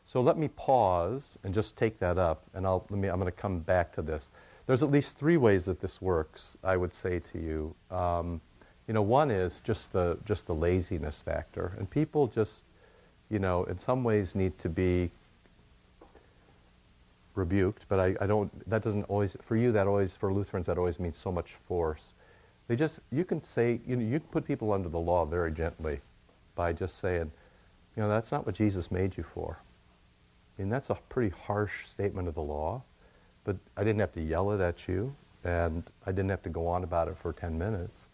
so 0.06 0.22
let 0.22 0.38
me 0.38 0.50
pause 0.50 1.38
and 1.44 1.54
just 1.54 1.76
take 1.78 2.00
that 2.00 2.18
up, 2.18 2.44
and 2.54 2.66
I'll, 2.66 2.86
let 2.90 3.00
me, 3.00 3.08
I'm 3.08 3.20
going 3.20 3.32
to 3.32 3.32
come 3.32 3.60
back 3.60 3.92
to 3.94 4.02
this. 4.02 4.32
There's 4.68 4.84
at 4.84 4.92
least 4.92 5.18
three 5.18 5.38
ways 5.38 5.66
that 5.66 5.82
this 5.82 6.02
works, 6.02 6.58
I 6.64 6.78
would 6.78 6.94
say 6.94 7.20
to 7.20 7.40
you. 7.40 7.76
Um, 7.96 8.42
you 8.88 8.94
know, 8.94 9.02
one 9.02 9.32
is 9.32 9.62
just 9.62 9.94
the, 9.94 10.20
just 10.26 10.46
the 10.46 10.54
laziness 10.54 11.22
factor, 11.22 11.74
and 11.78 11.90
people 11.90 12.28
just, 12.28 12.66
you 13.30 13.40
know, 13.40 13.64
in 13.64 13.80
some 13.80 14.04
ways 14.04 14.36
need 14.36 14.58
to 14.60 14.70
be 14.70 15.12
rebuked, 17.36 17.86
but 17.88 18.00
I, 18.00 18.16
I 18.22 18.28
don't, 18.28 18.52
that 18.70 18.82
doesn't 18.82 19.04
always, 19.04 19.38
for 19.42 19.56
you, 19.56 19.72
that 19.72 19.88
always, 19.88 20.16
for 20.16 20.34
Lutherans, 20.34 20.68
that 20.68 20.78
always 20.78 21.00
means 21.00 21.18
so 21.18 21.32
much 21.32 21.54
force. 21.68 22.14
They 22.68 22.76
just, 22.76 23.00
you 23.12 23.26
can 23.26 23.44
say, 23.44 23.80
you 23.86 23.96
know, 23.96 24.04
you 24.04 24.20
can 24.20 24.30
put 24.30 24.46
people 24.46 24.74
under 24.74 24.90
the 24.90 25.00
law 25.00 25.26
very 25.26 25.52
gently 25.52 26.00
by 26.56 26.74
just 26.74 26.98
saying, 27.00 27.32
you 27.96 28.04
know, 28.04 28.10
that's 28.10 28.32
not 28.32 28.46
what 28.46 28.56
Jesus 28.56 28.92
made 28.92 29.18
you 29.18 29.24
for. 29.24 29.60
I 30.58 30.62
mean, 30.62 30.70
that's 30.70 30.90
a 30.90 30.96
pretty 31.10 31.36
harsh 31.46 31.88
statement 31.88 32.28
of 32.28 32.36
the 32.36 32.42
law, 32.42 32.82
but 33.44 33.58
I 33.78 33.84
didn't 33.84 34.00
have 34.00 34.14
to 34.14 34.22
yell 34.22 34.52
it 34.52 34.62
at 34.62 34.88
you, 34.88 35.16
and 35.44 35.84
I 36.06 36.12
didn't 36.12 36.30
have 36.30 36.44
to 36.44 36.50
go 36.50 36.68
on 36.68 36.84
about 36.84 37.08
it 37.08 37.18
for 37.18 37.34
10 37.34 37.58
minutes. 37.58 38.06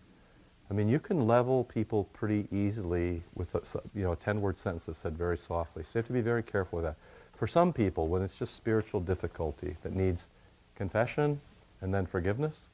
I 0.69 0.73
mean, 0.73 0.88
you 0.88 1.00
can 1.00 1.27
level 1.27 1.65
people 1.65 2.06
pretty 2.13 2.47
easily 2.51 3.23
with 3.35 3.54
a, 3.56 3.61
you 3.94 4.04
know, 4.04 4.13
a 4.13 4.18
10-word 4.18 4.57
sentence 4.57 4.85
that's 4.85 4.99
said 4.99 5.18
very 5.18 5.37
softly. 5.37 5.83
So 5.83 5.90
you 5.94 5.99
have 5.99 6.07
to 6.07 6.13
be 6.13 6.21
very 6.21 6.44
careful 6.44 6.78
with 6.78 6.85
that. 6.85 6.95
For 7.42 7.48
some 7.48 7.74
people, 7.74 8.07
when 8.07 8.21
it's 8.21 8.38
just 8.38 8.54
spiritual 8.54 9.00
difficulty 9.00 9.76
that 9.81 9.95
needs 9.95 10.28
confession 10.76 11.42
and 11.81 11.92
then 11.92 12.06
forgiveness, 12.06 12.69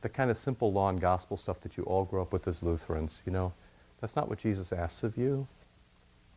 the 0.00 0.08
kind 0.08 0.30
of 0.30 0.38
simple 0.38 0.72
law 0.72 0.88
and 0.88 0.98
gospel 0.98 1.36
stuff 1.36 1.60
that 1.60 1.76
you 1.76 1.82
all 1.82 2.04
grow 2.06 2.22
up 2.22 2.32
with 2.32 2.48
as 2.48 2.62
Lutherans, 2.62 3.22
you 3.26 3.30
know, 3.30 3.52
that's 4.00 4.16
not 4.16 4.30
what 4.30 4.38
Jesus 4.38 4.72
asks 4.72 5.02
of 5.02 5.18
you, 5.18 5.48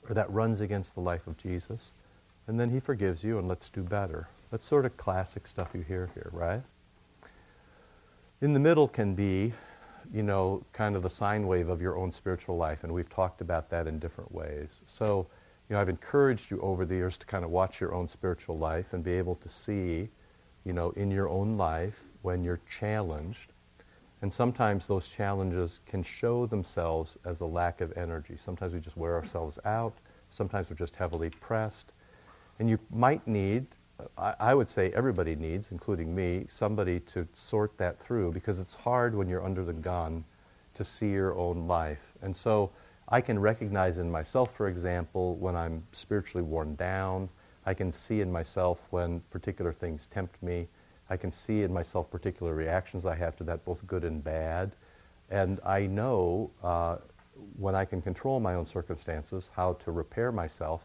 or 0.10 0.14
that 0.14 0.30
runs 0.30 0.60
against 0.60 0.94
the 0.94 1.00
life 1.00 1.26
of 1.26 1.38
Jesus. 1.38 1.92
And 2.48 2.60
then 2.60 2.70
he 2.70 2.82
forgives 2.82 3.24
you, 3.24 3.40
and 3.40 3.48
let's 3.48 3.70
do 3.70 3.82
better. 3.82 4.28
That's 4.52 4.66
sort 4.66 4.86
of 4.86 4.98
classic 4.98 5.48
stuff 5.48 5.70
you 5.74 5.84
hear 5.84 6.10
here, 6.16 6.30
right? 6.34 6.64
In 8.42 8.52
the 8.56 8.60
middle 8.60 8.90
can 8.90 9.16
be, 9.16 9.54
you 10.14 10.22
know, 10.22 10.66
kind 10.74 10.98
of 10.98 11.02
the 11.02 11.10
sine 11.10 11.48
wave 11.48 11.70
of 11.70 11.82
your 11.82 11.98
own 11.98 12.12
spiritual 12.12 12.58
life, 12.58 12.84
and 12.84 12.94
we've 12.94 13.10
talked 13.10 13.40
about 13.40 13.70
that 13.70 13.88
in 13.88 14.00
different 14.00 14.34
ways. 14.34 14.82
So, 14.86 15.28
you 15.70 15.76
know, 15.76 15.82
I've 15.82 15.90
encouraged 15.90 16.50
you 16.50 16.62
over 16.62 16.86
the 16.86 16.96
years 16.96 17.18
to 17.18 17.26
kind 17.26 17.44
of 17.44 17.52
watch 17.52 17.82
your 17.82 17.94
own 17.94 18.08
spiritual 18.08 18.58
life 18.58 18.94
and 18.94 19.04
be 19.04 19.12
able 19.14 19.36
to 19.36 19.50
see, 19.50 20.10
you 20.64 20.74
know, 20.74 20.92
in 20.92 21.12
your 21.12 21.28
own 21.28 21.58
life 21.58 22.04
when 22.22 22.44
you're 22.44 22.62
challenged. 22.80 23.52
And 24.22 24.34
sometimes 24.34 24.88
those 24.88 25.08
challenges 25.08 25.82
can 25.86 26.04
show 26.04 26.46
themselves 26.46 27.18
as 27.26 27.42
a 27.42 27.46
lack 27.46 27.82
of 27.82 27.96
energy. 27.98 28.36
Sometimes 28.38 28.74
we 28.74 28.80
just 28.80 28.98
wear 28.98 29.14
ourselves 29.16 29.60
out. 29.66 29.94
Sometimes 30.30 30.70
we're 30.70 30.78
just 30.78 30.96
heavily 30.96 31.30
pressed. 31.30 31.92
And 32.60 32.70
you 32.70 32.80
might 32.90 33.28
need, 33.28 33.68
I, 34.18 34.36
I 34.40 34.54
would 34.56 34.70
say 34.70 34.92
everybody 34.92 35.36
needs, 35.36 35.72
including 35.72 36.16
me, 36.16 36.46
somebody 36.50 37.00
to 37.02 37.28
sort 37.36 37.78
that 37.78 38.00
through 38.00 38.32
because 38.32 38.60
it's 38.60 38.74
hard 38.74 39.14
when 39.16 39.28
you're 39.28 39.44
under 39.44 39.64
the 39.64 39.74
gun 39.74 40.24
to 40.74 40.84
see 40.84 41.10
your 41.10 41.36
own 41.36 41.68
life. 41.68 42.14
And 42.22 42.36
so 42.36 42.72
I 43.10 43.22
can 43.22 43.40
recognize 43.40 44.00
in 44.00 44.12
myself, 44.12 44.56
for 44.56 44.68
example, 44.68 45.36
when 45.36 45.56
I'm 45.56 45.84
spiritually 45.92 46.44
worn 46.44 46.76
down. 46.76 47.30
I 47.66 47.74
can 47.74 47.92
see 47.92 48.22
in 48.22 48.32
myself 48.32 48.82
when 48.90 49.22
particular 49.32 49.72
things 49.72 50.08
tempt 50.08 50.42
me. 50.44 50.68
I 51.10 51.16
can 51.16 51.32
see 51.32 51.64
in 51.64 51.74
myself 51.74 52.12
particular 52.12 52.54
reactions 52.54 53.06
I 53.06 53.16
have 53.16 53.38
to 53.38 53.44
that, 53.46 53.64
both 53.64 53.86
good 53.88 54.04
and 54.04 54.22
bad. 54.22 54.74
And 55.30 55.60
I 55.66 55.86
know 55.86 56.52
uh, 56.62 56.98
when 57.58 57.76
I 57.76 57.86
can 57.86 58.02
control 58.02 58.40
my 58.40 58.56
own 58.56 58.66
circumstances 58.66 59.52
how 59.56 59.74
to 59.74 59.92
repair 59.92 60.32
myself, 60.32 60.82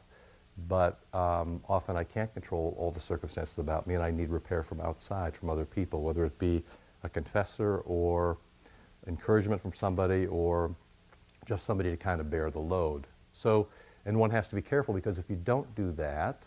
but 0.68 1.00
um, 1.12 1.60
often 1.68 1.96
I 1.96 2.04
can't 2.04 2.32
control 2.32 2.76
all 2.78 2.92
the 2.92 3.00
circumstances 3.00 3.58
about 3.58 3.86
me, 3.86 3.94
and 3.94 4.02
I 4.02 4.10
need 4.10 4.28
repair 4.28 4.62
from 4.62 4.80
outside, 4.80 5.34
from 5.34 5.50
other 5.50 5.64
people, 5.64 6.02
whether 6.02 6.24
it 6.24 6.38
be 6.38 6.62
a 7.02 7.08
confessor 7.08 7.78
or 7.78 8.38
encouragement 9.08 9.60
from 9.60 9.72
somebody 9.72 10.26
or 10.26 10.74
just 11.46 11.64
somebody 11.64 11.90
to 11.90 11.96
kind 11.96 12.20
of 12.20 12.30
bear 12.30 12.50
the 12.50 12.58
load. 12.58 13.06
So, 13.32 13.68
and 14.04 14.18
one 14.18 14.30
has 14.30 14.48
to 14.48 14.54
be 14.54 14.62
careful 14.62 14.94
because 14.94 15.18
if 15.18 15.28
you 15.30 15.36
don't 15.36 15.72
do 15.74 15.92
that, 15.92 16.46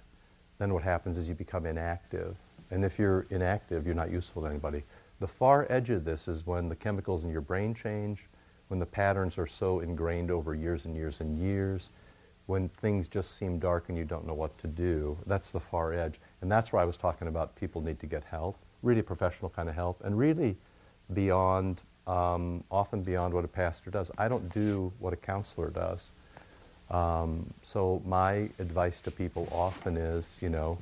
then 0.57 0.73
what 0.73 0.83
happens 0.83 1.17
is 1.17 1.27
you 1.27 1.35
become 1.35 1.65
inactive. 1.65 2.35
And 2.71 2.83
if 2.83 2.97
you're 2.97 3.25
inactive, 3.29 3.85
you're 3.85 3.95
not 3.95 4.11
useful 4.11 4.43
to 4.43 4.47
anybody. 4.47 4.83
The 5.19 5.27
far 5.27 5.65
edge 5.69 5.89
of 5.89 6.03
this 6.03 6.27
is 6.27 6.45
when 6.45 6.69
the 6.69 6.75
chemicals 6.75 7.23
in 7.23 7.29
your 7.29 7.41
brain 7.41 7.73
change, 7.73 8.25
when 8.67 8.79
the 8.79 8.85
patterns 8.85 9.37
are 9.37 9.47
so 9.47 9.79
ingrained 9.79 10.31
over 10.31 10.55
years 10.55 10.85
and 10.85 10.95
years 10.95 11.21
and 11.21 11.37
years, 11.37 11.91
when 12.47 12.69
things 12.69 13.07
just 13.07 13.37
seem 13.37 13.59
dark 13.59 13.89
and 13.89 13.97
you 13.97 14.03
don't 14.03 14.25
know 14.25 14.33
what 14.33 14.57
to 14.59 14.67
do. 14.67 15.17
That's 15.25 15.51
the 15.51 15.59
far 15.59 15.93
edge. 15.93 16.19
And 16.41 16.51
that's 16.51 16.71
where 16.71 16.81
I 16.81 16.85
was 16.85 16.97
talking 16.97 17.27
about 17.27 17.55
people 17.55 17.81
need 17.81 17.99
to 17.99 18.05
get 18.05 18.23
help, 18.23 18.57
really 18.83 19.01
professional 19.01 19.49
kind 19.49 19.67
of 19.67 19.75
help, 19.75 20.03
and 20.03 20.17
really 20.17 20.55
beyond, 21.13 21.81
um, 22.07 22.63
often 22.69 23.01
beyond 23.01 23.33
what 23.33 23.45
a 23.45 23.47
pastor 23.47 23.89
does. 23.91 24.11
I 24.17 24.27
don't 24.27 24.53
do 24.53 24.91
what 24.99 25.13
a 25.13 25.17
counselor 25.17 25.69
does. 25.69 26.11
Um, 26.91 27.51
so 27.63 28.01
my 28.05 28.49
advice 28.59 29.01
to 29.01 29.11
people 29.11 29.47
often 29.51 29.97
is, 29.97 30.37
you 30.41 30.49
know, 30.49 30.77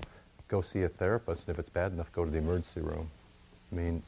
go 0.50 0.62
see 0.62 0.84
a 0.84 0.90
therapist, 0.90 1.48
and 1.48 1.56
if 1.56 1.60
it's 1.60 1.70
bad 1.70 1.94
enough, 1.94 2.12
go 2.12 2.26
to 2.26 2.32
the 2.32 2.38
emergency 2.38 2.82
room. 2.82 3.10
I 3.72 3.76
mean, 3.76 4.04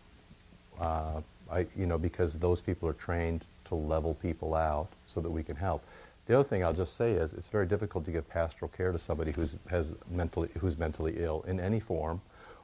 uh, 0.80 1.22
I, 1.50 1.66
you 1.76 1.86
know, 1.86 1.98
because 1.98 2.34
those 2.36 2.62
people 2.62 2.90
are 2.90 2.94
trained 2.94 3.46
to 3.66 3.76
level 3.76 4.16
people 4.16 4.54
out 4.54 4.90
so 5.08 5.22
that 5.22 5.30
we 5.30 5.42
can 5.42 5.56
help. 5.56 5.84
The 6.28 6.36
other 6.36 6.48
thing 6.48 6.64
I'll 6.64 6.74
just 6.74 6.96
say 6.96 7.12
is 7.12 7.34
it's 7.34 7.50
very 7.50 7.66
difficult 7.66 8.04
to 8.06 8.12
give 8.12 8.28
pastoral 8.30 8.70
care 8.70 8.92
to 8.92 9.00
somebody 9.00 9.32
who's, 9.32 9.56
has 9.70 9.94
mentally, 10.10 10.50
who's 10.60 10.78
mentally 10.78 11.16
ill 11.18 11.44
in 11.48 11.60
any 11.60 11.80
form, 11.80 12.22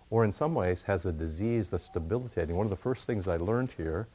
or 0.10 0.26
in 0.26 0.32
some 0.34 0.54
ways 0.54 0.84
has 0.84 1.06
a 1.06 1.12
disease 1.12 1.70
that's 1.70 1.88
debilitating. 1.90 2.56
One 2.56 2.66
of 2.66 2.72
the 2.72 2.76
first 2.76 3.08
things 3.08 3.28
I 3.28 3.38
learned 3.38 3.70
here 3.78 4.08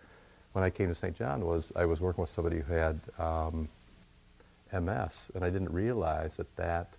when 0.56 0.64
I 0.64 0.70
came 0.70 0.88
to 0.88 0.94
St. 0.94 1.14
John 1.14 1.44
was 1.44 1.70
I 1.76 1.84
was 1.84 2.00
working 2.00 2.22
with 2.22 2.30
somebody 2.30 2.60
who 2.60 2.72
had 2.72 2.98
um, 3.18 3.68
MS, 4.72 5.30
and 5.34 5.44
I 5.44 5.50
didn't 5.50 5.70
realize 5.70 6.38
that 6.38 6.56
that 6.56 6.94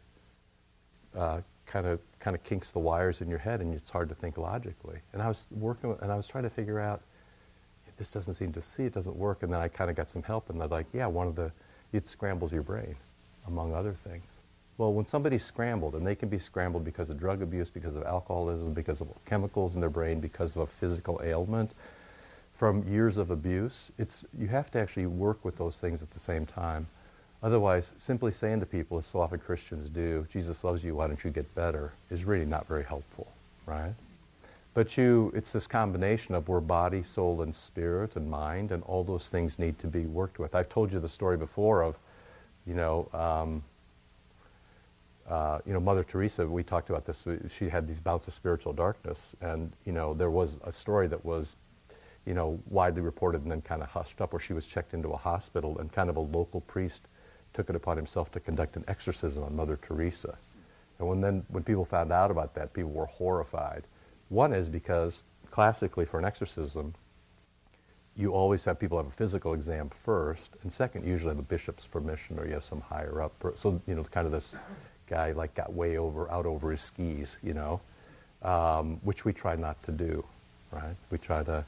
kind 1.66 1.88
of 1.88 2.00
kind 2.20 2.36
of 2.36 2.44
kinks 2.44 2.70
the 2.70 2.78
wires 2.78 3.20
in 3.20 3.28
your 3.28 3.40
head, 3.40 3.62
and 3.62 3.74
it's 3.74 3.90
hard 3.90 4.10
to 4.10 4.16
think 4.16 4.38
logically. 4.38 5.00
And 5.12 5.24
I 5.24 5.28
was 5.28 5.48
working, 5.50 5.90
with, 5.90 6.04
and 6.04 6.12
I 6.12 6.16
was 6.16 6.28
trying 6.28 6.44
to 6.44 6.52
figure 6.52 6.80
out 6.80 7.02
this 7.98 8.12
doesn't 8.12 8.36
seem 8.36 8.54
to 8.54 8.62
see, 8.62 8.84
it 8.84 8.94
doesn't 8.94 9.16
work. 9.16 9.42
And 9.42 9.52
then 9.52 9.60
I 9.60 9.70
kind 9.70 9.90
of 9.90 9.96
got 9.96 10.08
some 10.08 10.22
help, 10.22 10.52
and 10.52 10.62
they're 10.62 10.68
like, 10.68 10.86
yeah, 10.94 11.08
one 11.08 11.26
of 11.26 11.36
the 11.36 11.52
it 11.94 12.08
scrambles 12.08 12.54
your 12.54 12.62
brain, 12.62 12.96
among 13.48 13.74
other 13.74 13.96
things. 14.08 14.28
Well, 14.78 14.94
when 14.94 15.08
somebody's 15.08 15.44
scrambled, 15.44 15.96
and 15.96 16.06
they 16.06 16.14
can 16.14 16.30
be 16.30 16.38
scrambled 16.38 16.86
because 16.86 17.10
of 17.10 17.20
drug 17.20 17.42
abuse, 17.42 17.72
because 17.72 17.96
of 17.96 18.04
alcoholism, 18.04 18.74
because 18.74 19.02
of 19.02 19.08
chemicals 19.26 19.74
in 19.74 19.82
their 19.82 19.90
brain, 19.90 20.20
because 20.20 20.56
of 20.56 20.62
a 20.62 20.68
physical 20.68 21.20
ailment, 21.24 21.74
from 22.58 22.84
years 22.88 23.18
of 23.18 23.30
abuse, 23.30 23.92
it's, 24.00 24.26
you 24.38 24.48
have 24.48 24.72
to 24.72 24.80
actually 24.80 25.06
work 25.06 25.46
with 25.46 25.56
those 25.58 25.80
things 25.80 26.02
at 26.02 26.10
the 26.12 26.20
same 26.20 26.46
time. 26.46 26.88
Otherwise, 27.44 27.94
simply 27.98 28.32
saying 28.32 28.60
to 28.60 28.66
people, 28.66 28.98
as 28.98 29.06
so 29.06 29.22
often 29.22 29.40
Christians 29.40 29.92
do, 29.92 30.26
Jesus 30.32 30.64
loves 30.64 30.84
you, 30.84 30.96
why 30.96 31.06
don't 31.06 31.24
you 31.24 31.30
get 31.30 31.54
better, 31.54 31.94
is 32.10 32.26
really 32.26 32.48
not 32.48 32.68
very 32.68 32.84
helpful, 32.84 33.28
right? 33.68 33.94
But 34.74 34.98
you, 34.98 35.32
it's 35.36 35.52
this 35.52 35.68
combination 35.68 36.34
of 36.34 36.50
where 36.50 36.60
body, 36.60 37.04
soul, 37.04 37.44
and 37.44 37.56
spirit 37.56 38.16
and 38.16 38.30
mind, 38.30 38.72
and 38.72 38.82
all 38.84 39.04
those 39.04 39.30
things 39.30 39.60
need 39.60 39.78
to 39.80 39.88
be 39.88 40.08
worked 40.08 40.40
with. 40.40 40.56
I've 40.56 40.70
told 40.70 40.92
you 40.92 41.00
the 41.00 41.10
story 41.10 41.38
before 41.38 41.84
of, 41.84 41.96
you 42.66 42.74
know, 42.74 43.08
um, 43.14 43.64
uh, 45.30 45.60
you 45.66 45.74
know, 45.74 45.80
Mother 45.80 46.04
Teresa. 46.04 46.48
We 46.48 46.64
talked 46.64 46.90
about 46.90 47.06
this. 47.06 47.26
She 47.50 47.70
had 47.70 47.88
these 47.88 48.00
bouts 48.00 48.28
of 48.28 48.34
spiritual 48.34 48.74
darkness, 48.74 49.36
and 49.42 49.72
you 49.86 49.92
know, 49.92 50.14
there 50.14 50.30
was 50.30 50.58
a 50.64 50.72
story 50.72 51.08
that 51.08 51.24
was, 51.26 51.56
you 52.28 52.34
know, 52.34 52.60
widely 52.70 53.02
reported 53.02 53.42
and 53.42 53.50
then 53.52 53.62
kind 53.62 53.82
of 53.82 53.88
hushed 53.88 54.20
up, 54.20 54.34
where 54.34 54.40
she 54.40 54.54
was 54.54 54.68
checked 54.68 54.94
into 54.94 55.10
a 55.10 55.18
hospital, 55.18 55.80
and 55.80 55.92
kind 55.92 56.10
of 56.10 56.18
a 56.18 56.20
local 56.20 56.62
priest 56.62 57.08
took 57.54 57.70
it 57.70 57.76
upon 57.76 57.96
himself 57.96 58.32
to 58.34 58.40
conduct 58.40 58.76
an 58.76 58.84
exorcism 58.88 59.44
on 59.44 59.56
Mother 59.56 59.80
Teresa. 59.82 60.38
And 61.00 61.08
when 61.08 61.22
then, 61.22 61.46
when 61.48 61.64
people 61.64 61.86
found 61.86 62.12
out 62.12 62.30
about 62.30 62.54
that, 62.56 62.74
people 62.74 62.92
were 62.92 63.06
horrified. 63.06 63.84
One 64.30 64.54
is 64.54 64.68
because 64.68 65.24
classically 65.52 66.06
for 66.06 66.20
an 66.20 66.26
exorcism, 66.26 66.94
you 68.18 68.34
always 68.34 68.66
have 68.66 68.80
people 68.80 68.98
have 68.98 69.08
a 69.08 69.12
physical 69.12 69.54
exam 69.54 69.90
first, 70.04 70.52
and 70.64 70.74
second, 70.74 71.06
you 71.06 71.12
usually 71.12 71.30
have 71.30 71.40
a 71.40 71.44
bishop's 71.44 71.88
permission 71.88 72.40
or 72.40 72.46
you 72.46 72.54
have 72.54 72.66
some 72.66 72.82
higher 72.82 73.22
up. 73.22 73.32
So 73.56 73.80
you 73.88 73.96
know, 73.96 74.04
kind 74.04 74.26
of 74.26 74.32
this 74.34 74.56
guy 75.08 75.32
like 75.32 75.54
got 75.56 75.72
way 75.72 75.98
over 75.98 76.30
out 76.32 76.46
over 76.46 76.72
his 76.72 76.82
skis, 76.82 77.38
you 77.42 77.54
know, 77.54 77.80
um, 78.42 79.00
which 79.04 79.24
we 79.24 79.34
try 79.34 79.56
not 79.56 79.82
to 79.84 79.92
do, 79.92 80.26
right? 80.72 80.96
We 81.10 81.20
try 81.20 81.44
to. 81.44 81.64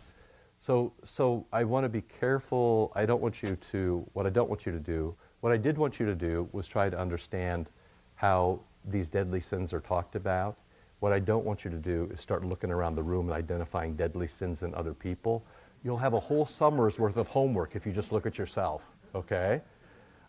So 0.60 0.94
so 1.04 1.46
I 1.52 1.64
want 1.64 1.86
to 1.86 1.90
be 1.90 2.02
careful. 2.02 2.92
I 2.96 3.06
don't 3.06 3.22
want 3.22 3.42
you 3.42 3.56
to. 3.72 4.06
What 4.14 4.28
I 4.28 4.30
don't 4.30 4.50
want 4.50 4.66
you 4.66 4.72
to 4.72 4.80
do. 4.80 5.16
What 5.42 5.52
I 5.52 5.58
did 5.58 5.78
want 5.78 6.00
you 6.00 6.06
to 6.06 6.16
do 6.16 6.48
was 6.52 6.68
try 6.68 6.90
to 6.90 7.00
understand 7.00 7.72
how 8.16 8.60
these 8.86 9.08
deadly 9.08 9.42
sins 9.42 9.74
are 9.74 9.80
talked 9.80 10.16
about 10.16 10.58
what 11.00 11.14
I 11.14 11.20
don't 11.20 11.46
want 11.46 11.64
you 11.64 11.72
to 11.72 11.78
do 11.78 12.10
is 12.14 12.20
start 12.20 12.44
looking 12.44 12.72
around 12.72 12.96
the 12.96 13.04
room 13.04 13.30
and 13.30 13.38
identifying 13.38 13.96
deadly 13.96 14.28
sins 14.28 14.64
in 14.64 14.74
other 14.76 14.94
people. 14.94 15.44
You'll 15.84 15.98
have 15.98 16.14
a 16.14 16.20
whole 16.20 16.46
summer's 16.46 17.00
worth 17.00 17.16
of 17.16 17.28
homework 17.28 17.76
if 17.76 17.86
you 17.86 17.94
just 17.94 18.12
look 18.12 18.26
at 18.26 18.38
yourself, 18.38 18.82
okay? 19.16 19.62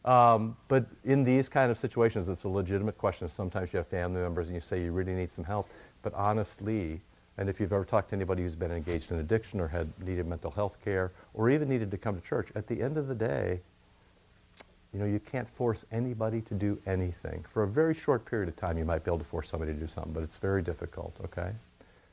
Um, 0.05 0.57
but 0.69 0.87
in 1.05 1.25
these 1.25 1.49
kind 1.49 1.71
of 1.71 1.79
situations, 1.79 2.29
it's 2.29 2.45
a 2.45 2.49
legitimate 2.49 2.97
question. 2.97 3.29
Sometimes 3.29 3.73
you 3.73 3.79
have 3.79 3.89
family 3.89 4.21
members 4.23 4.47
and 4.47 4.55
you 4.55 4.61
say 4.61 4.83
you 4.83 4.93
really 4.93 5.13
need 5.13 5.33
some 5.33 5.45
help. 5.45 5.69
But 6.03 6.15
honestly, 6.15 7.01
and 7.39 7.49
if 7.49 7.61
you've 7.61 7.73
ever 7.73 7.85
talked 7.85 8.11
to 8.11 8.17
anybody 8.17 8.43
who's 8.43 8.55
been 8.55 8.71
engaged 8.71 9.11
in 9.11 9.19
addiction 9.19 9.61
or 9.61 9.69
had 9.69 9.89
needed 10.05 10.27
mental 10.27 10.51
health 10.51 10.79
care 10.85 11.13
or 11.35 11.51
even 11.51 11.69
needed 11.69 11.91
to 11.91 11.97
come 11.97 12.15
to 12.15 12.21
church, 12.21 12.49
at 12.55 12.67
the 12.67 12.83
end 12.83 12.97
of 12.99 13.09
the 13.09 13.15
day, 13.15 13.61
you 14.93 14.99
know, 14.99 15.07
you 15.07 15.21
can't 15.21 15.49
force 15.49 15.85
anybody 15.93 16.41
to 16.43 16.55
do 16.55 16.79
anything. 16.87 17.45
For 17.53 17.63
a 17.63 17.69
very 17.69 17.95
short 17.95 18.25
period 18.25 18.49
of 18.49 18.57
time, 18.57 18.77
you 18.77 18.85
might 18.85 19.05
be 19.05 19.11
able 19.11 19.21
to 19.21 19.25
force 19.25 19.49
somebody 19.49 19.73
to 19.73 19.79
do 19.79 19.87
something, 19.87 20.13
but 20.13 20.23
it's 20.23 20.37
very 20.37 20.63
difficult, 20.63 21.17
okay? 21.25 21.53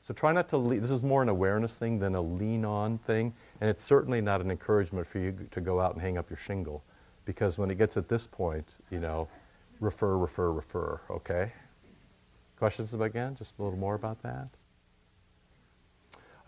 So 0.04 0.14
try 0.14 0.32
not 0.32 0.48
to 0.50 0.58
lean, 0.58 0.82
this 0.82 0.92
is 0.92 1.04
more 1.04 1.24
an 1.24 1.30
awareness 1.30 1.78
thing 1.78 2.00
than 2.00 2.16
a 2.16 2.22
lean 2.22 2.64
on 2.64 3.00
thing, 3.00 3.34
and 3.60 3.70
it's 3.70 3.84
certainly 3.84 4.22
not 4.22 4.42
an 4.42 4.52
encouragement 4.52 5.08
for 5.08 5.18
you 5.18 5.36
to 5.52 5.60
go 5.60 5.82
out 5.82 5.94
and 5.94 6.02
hang 6.02 6.18
up 6.18 6.30
your 6.30 6.38
shingle, 6.38 6.84
because 7.26 7.58
when 7.58 7.72
it 7.72 7.78
gets 7.78 7.98
at 7.98 8.08
this 8.08 8.28
point, 8.28 8.76
you 8.92 9.00
know, 9.00 9.28
refer, 9.80 10.18
refer, 10.18 10.52
refer, 10.52 11.02
okay? 11.10 11.52
Questions 12.58 12.94
again? 12.94 13.36
Just 13.36 13.54
a 13.60 13.64
little 13.64 13.78
more 13.78 13.96
about 13.96 14.22
that? 14.24 14.48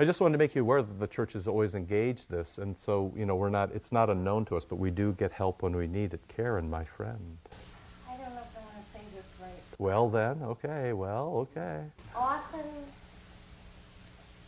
I 0.01 0.05
just 0.05 0.21
wanted 0.21 0.31
to 0.33 0.37
make 0.37 0.55
you 0.55 0.61
aware 0.61 0.81
that 0.81 0.97
the 0.99 1.07
church 1.07 1.33
has 1.33 1.45
always 1.45 1.75
engaged 1.75 2.29
this, 2.29 2.57
and 2.57 2.77
so 2.79 3.11
you 3.17 3.25
know 3.25 3.35
we're 3.35 3.49
not. 3.49 3.71
It's 3.73 3.91
not 3.91 4.09
unknown 4.09 4.45
to 4.45 4.55
us, 4.55 4.63
but 4.63 4.77
we 4.77 4.91
do 4.91 5.11
get 5.11 5.33
help 5.33 5.61
when 5.61 5.75
we 5.75 5.87
need 5.87 6.13
it. 6.13 6.21
Karen, 6.29 6.69
my 6.69 6.85
friend. 6.85 7.37
I 8.07 8.11
don't 8.15 8.33
know 8.33 8.41
if 8.41 8.57
I 8.57 8.61
want 8.61 8.85
to 8.85 8.97
say 8.97 9.03
this 9.13 9.25
right. 9.41 9.51
Well 9.77 10.07
then, 10.09 10.41
okay. 10.41 10.93
Well, 10.93 11.47
okay. 11.51 11.81
Often, 12.15 12.65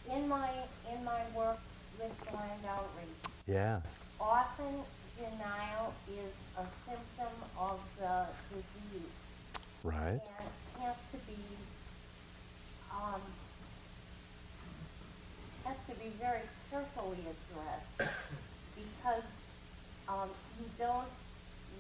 in 0.10 0.30
my 0.30 0.50
in 0.90 1.04
my 1.04 1.20
work 1.36 1.60
with 2.00 2.32
blind 2.32 2.62
outreach, 2.66 3.10
Yeah. 3.46 3.82
often 4.22 4.74
denial 5.18 5.94
is 6.08 6.32
a 6.58 6.66
symptom 6.88 7.34
of 7.60 7.78
the 8.00 8.26
disease, 8.56 9.12
Right. 9.84 10.12
and 10.12 10.48
it 10.48 10.82
has 10.82 10.96
to 11.12 11.18
be 11.28 11.36
um, 12.94 13.20
be 16.02 16.10
very 16.20 16.42
carefully 16.72 17.22
addressed 17.30 18.10
because 18.76 19.28
um, 20.10 20.30
you 20.60 20.66
don't 20.80 21.14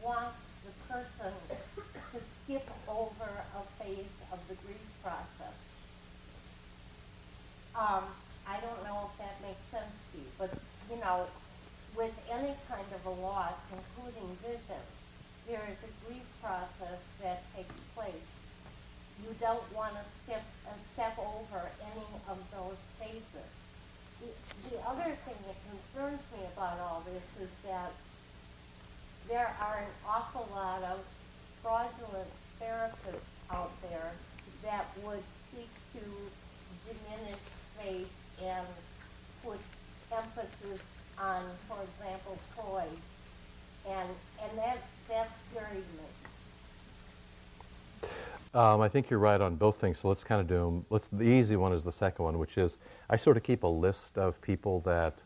want 0.04 0.34
the 0.64 0.94
person 0.94 1.34
to 2.14 2.20
skip 2.44 2.70
over 2.88 3.30
a 3.58 3.84
phase 3.84 4.14
of 4.32 4.38
the 4.48 4.54
grief 4.66 4.86
process. 5.02 5.58
Um, 7.74 8.06
I 8.46 8.60
don't 8.62 8.84
know 8.86 9.10
if 9.10 9.18
that 9.18 9.42
makes 9.42 9.64
sense 9.72 9.96
to 10.14 10.18
you, 10.20 10.30
but 10.38 10.54
you 10.92 11.02
know, 11.02 11.26
with 11.98 12.14
any 12.30 12.54
kind 12.70 12.86
of 12.94 13.06
a 13.06 13.22
loss, 13.22 13.58
including 13.74 14.38
vision, 14.44 14.86
there 15.48 15.66
is 15.66 15.78
a 15.82 15.92
grief 16.06 16.26
process 16.44 17.02
that 17.24 17.42
takes 17.56 17.74
place. 17.96 18.30
You 19.24 19.34
don't 19.40 19.64
want 19.74 19.94
to 19.94 20.04
skip 20.24 20.44
uh, 20.68 20.74
step 20.94 21.18
over 21.18 21.70
any 21.94 22.06
of 22.30 22.38
those 22.52 22.78
phases. 23.00 23.50
The, 24.22 24.76
the 24.76 24.82
other 24.88 25.18
thing 25.26 25.36
that 25.48 25.58
concerns 25.70 26.22
me 26.34 26.46
about 26.56 26.80
all 26.80 27.04
this 27.12 27.24
is 27.44 27.50
that 27.66 27.92
there 29.28 29.56
are 29.60 29.80
an 29.80 29.92
awful 30.08 30.48
lot 30.54 30.84
of 30.84 31.00
fraudulent 31.62 32.30
therapists 32.62 33.32
out 33.52 33.72
there 33.90 34.12
that 34.64 34.86
would 35.04 35.24
seek 35.52 35.70
to 35.94 36.04
diminish 36.86 37.42
faith 37.80 38.12
and 38.44 38.68
put 39.44 39.60
emphasis 40.12 40.84
on, 41.20 41.44
for 41.68 41.78
example, 41.84 42.38
Freud, 42.56 42.88
and 43.88 44.10
and 44.44 44.58
that 44.58 44.78
that 45.10 45.30
scares 45.52 45.74
me. 45.76 46.21
Um, 48.54 48.82
I 48.82 48.90
think 48.90 49.10
you're 49.10 49.20
right 49.20 49.40
on 49.40 49.56
both 49.56 49.78
things. 49.78 50.00
So 50.00 50.10
let's 50.10 50.24
kind 50.24 50.42
of 50.42 50.48
do 50.48 50.56
them. 50.56 50.86
Let's. 50.90 51.08
The 51.08 51.24
easy 51.24 51.56
one 51.56 51.72
is 51.72 51.84
the 51.84 51.92
second 51.92 52.26
one, 52.26 52.38
which 52.38 52.58
is 52.58 52.78
I 53.10 53.16
sort 53.16 53.38
of 53.38 53.44
keep 53.44 53.64
a 53.64 53.68
list 53.68 54.18
of 54.18 54.42
people 54.42 54.82
that 54.82 55.24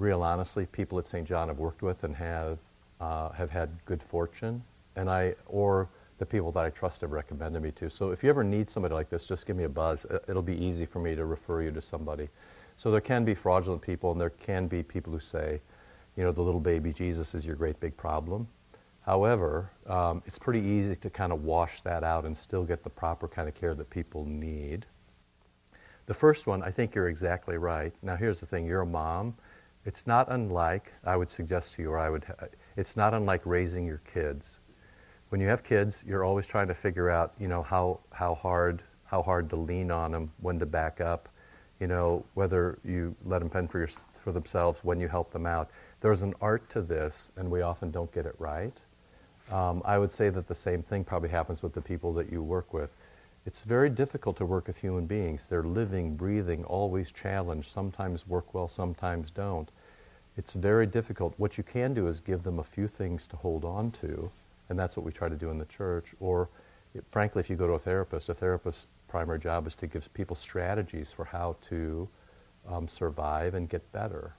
real 0.00 0.22
honestly, 0.22 0.66
people 0.66 0.98
at 0.98 1.06
St. 1.06 1.28
John 1.28 1.50
I've 1.50 1.58
worked 1.58 1.82
with 1.82 2.02
and 2.04 2.16
have, 2.16 2.58
uh, 3.00 3.28
have 3.30 3.50
had 3.50 3.70
good 3.84 4.02
fortune, 4.02 4.64
and 4.96 5.10
I, 5.10 5.34
or 5.46 5.88
the 6.18 6.26
people 6.26 6.50
that 6.52 6.64
I 6.64 6.70
trust 6.70 7.02
have 7.02 7.12
recommended 7.12 7.62
me 7.62 7.70
to. 7.72 7.90
So 7.90 8.10
if 8.10 8.24
you 8.24 8.30
ever 8.30 8.42
need 8.42 8.68
somebody 8.70 8.94
like 8.94 9.10
this, 9.10 9.26
just 9.26 9.46
give 9.46 9.56
me 9.56 9.64
a 9.64 9.68
buzz. 9.68 10.06
It'll 10.26 10.42
be 10.42 10.56
easy 10.56 10.86
for 10.86 10.98
me 10.98 11.14
to 11.14 11.24
refer 11.24 11.62
you 11.62 11.70
to 11.72 11.82
somebody. 11.82 12.28
So 12.76 12.90
there 12.90 13.00
can 13.00 13.24
be 13.24 13.34
fraudulent 13.34 13.82
people, 13.82 14.10
and 14.10 14.20
there 14.20 14.30
can 14.30 14.66
be 14.66 14.82
people 14.82 15.12
who 15.12 15.20
say, 15.20 15.60
you 16.16 16.24
know, 16.24 16.32
the 16.32 16.42
little 16.42 16.60
baby 16.60 16.92
Jesus 16.92 17.34
is 17.34 17.44
your 17.44 17.56
great 17.56 17.78
big 17.78 17.96
problem. 17.96 18.48
However, 19.06 19.70
um, 19.86 20.22
it's 20.26 20.38
pretty 20.38 20.60
easy 20.60 20.94
to 20.96 21.10
kind 21.10 21.32
of 21.32 21.42
wash 21.42 21.80
that 21.82 22.04
out 22.04 22.24
and 22.24 22.36
still 22.36 22.64
get 22.64 22.84
the 22.84 22.90
proper 22.90 23.28
kind 23.28 23.48
of 23.48 23.54
care 23.54 23.74
that 23.74 23.90
people 23.90 24.24
need. 24.24 24.86
The 26.06 26.14
first 26.14 26.46
one, 26.46 26.62
I 26.62 26.70
think 26.70 26.94
you're 26.94 27.08
exactly 27.08 27.56
right. 27.56 27.92
Now, 28.02 28.16
here's 28.16 28.40
the 28.40 28.46
thing 28.46 28.66
you're 28.66 28.82
a 28.82 28.86
mom. 28.86 29.34
It's 29.84 30.06
not 30.06 30.30
unlike, 30.30 30.92
I 31.04 31.16
would 31.16 31.30
suggest 31.30 31.74
to 31.74 31.82
you, 31.82 31.90
or 31.90 31.98
I 31.98 32.10
would, 32.10 32.24
it's 32.76 32.96
not 32.96 33.14
unlike 33.14 33.42
raising 33.46 33.86
your 33.86 34.02
kids. 34.12 34.58
When 35.30 35.40
you 35.40 35.48
have 35.48 35.62
kids, 35.62 36.04
you're 36.06 36.24
always 36.24 36.46
trying 36.46 36.68
to 36.68 36.74
figure 36.74 37.08
out, 37.08 37.32
you 37.38 37.48
know, 37.48 37.62
how, 37.62 38.00
how 38.12 38.34
hard 38.34 38.82
how 39.10 39.22
hard 39.22 39.50
to 39.50 39.56
lean 39.56 39.90
on 39.90 40.12
them, 40.12 40.30
when 40.40 40.60
to 40.60 40.66
back 40.66 41.00
up, 41.00 41.28
you 41.80 41.88
know, 41.88 42.24
whether 42.34 42.78
you 42.84 43.16
let 43.24 43.40
them 43.40 43.50
fend 43.50 43.68
for, 43.68 43.80
your, 43.80 43.88
for 44.22 44.30
themselves, 44.30 44.84
when 44.84 45.00
you 45.00 45.08
help 45.08 45.32
them 45.32 45.46
out. 45.46 45.68
There's 46.00 46.22
an 46.22 46.32
art 46.40 46.70
to 46.70 46.80
this, 46.80 47.32
and 47.36 47.50
we 47.50 47.60
often 47.60 47.90
don't 47.90 48.12
get 48.12 48.24
it 48.24 48.36
right. 48.38 48.78
Um, 49.50 49.82
I 49.84 49.98
would 49.98 50.12
say 50.12 50.30
that 50.30 50.46
the 50.46 50.54
same 50.54 50.82
thing 50.82 51.04
probably 51.04 51.28
happens 51.28 51.62
with 51.62 51.74
the 51.74 51.80
people 51.80 52.12
that 52.14 52.30
you 52.30 52.42
work 52.42 52.72
with. 52.72 52.90
It's 53.46 53.62
very 53.62 53.88
difficult 53.88 54.36
to 54.36 54.44
work 54.44 54.66
with 54.66 54.76
human 54.76 55.06
beings. 55.06 55.46
They're 55.48 55.64
living, 55.64 56.14
breathing, 56.14 56.62
always 56.64 57.10
challenged, 57.10 57.72
sometimes 57.72 58.26
work 58.28 58.54
well, 58.54 58.68
sometimes 58.68 59.30
don't. 59.30 59.68
It's 60.36 60.54
very 60.54 60.86
difficult. 60.86 61.34
What 61.38 61.58
you 61.58 61.64
can 61.64 61.94
do 61.94 62.06
is 62.06 62.20
give 62.20 62.42
them 62.42 62.58
a 62.58 62.64
few 62.64 62.86
things 62.86 63.26
to 63.28 63.36
hold 63.36 63.64
on 63.64 63.90
to, 63.92 64.30
and 64.68 64.78
that's 64.78 64.96
what 64.96 65.04
we 65.04 65.10
try 65.10 65.28
to 65.28 65.36
do 65.36 65.50
in 65.50 65.58
the 65.58 65.64
church. 65.64 66.14
Or, 66.20 66.48
it, 66.94 67.04
frankly, 67.10 67.40
if 67.40 67.50
you 67.50 67.56
go 67.56 67.66
to 67.66 67.72
a 67.72 67.78
therapist, 67.78 68.28
a 68.28 68.34
therapist's 68.34 68.86
primary 69.08 69.38
job 69.38 69.66
is 69.66 69.74
to 69.76 69.86
give 69.86 70.12
people 70.14 70.36
strategies 70.36 71.12
for 71.12 71.24
how 71.24 71.56
to 71.62 72.08
um, 72.68 72.86
survive 72.86 73.54
and 73.54 73.68
get 73.68 73.90
better. 73.90 74.34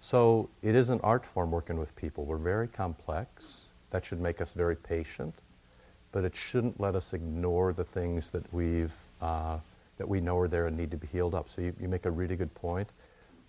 So 0.00 0.48
it 0.62 0.74
is 0.74 0.88
an 0.88 1.00
art 1.02 1.24
form 1.24 1.50
working 1.50 1.78
with 1.78 1.94
people. 1.94 2.24
We're 2.24 2.38
very 2.38 2.68
complex. 2.68 3.70
That 3.90 4.04
should 4.04 4.20
make 4.20 4.40
us 4.40 4.52
very 4.52 4.76
patient, 4.76 5.34
but 6.12 6.24
it 6.24 6.34
shouldn't 6.36 6.80
let 6.80 6.94
us 6.94 7.12
ignore 7.12 7.72
the 7.72 7.84
things 7.84 8.30
that 8.30 8.52
we've 8.52 8.94
uh, 9.20 9.58
that 9.98 10.08
we 10.08 10.20
know 10.20 10.38
are 10.38 10.48
there 10.48 10.66
and 10.66 10.76
need 10.76 10.90
to 10.90 10.96
be 10.96 11.06
healed 11.06 11.34
up. 11.34 11.50
So 11.50 11.60
you, 11.60 11.74
you 11.78 11.86
make 11.86 12.06
a 12.06 12.10
really 12.10 12.34
good 12.36 12.54
point. 12.54 12.88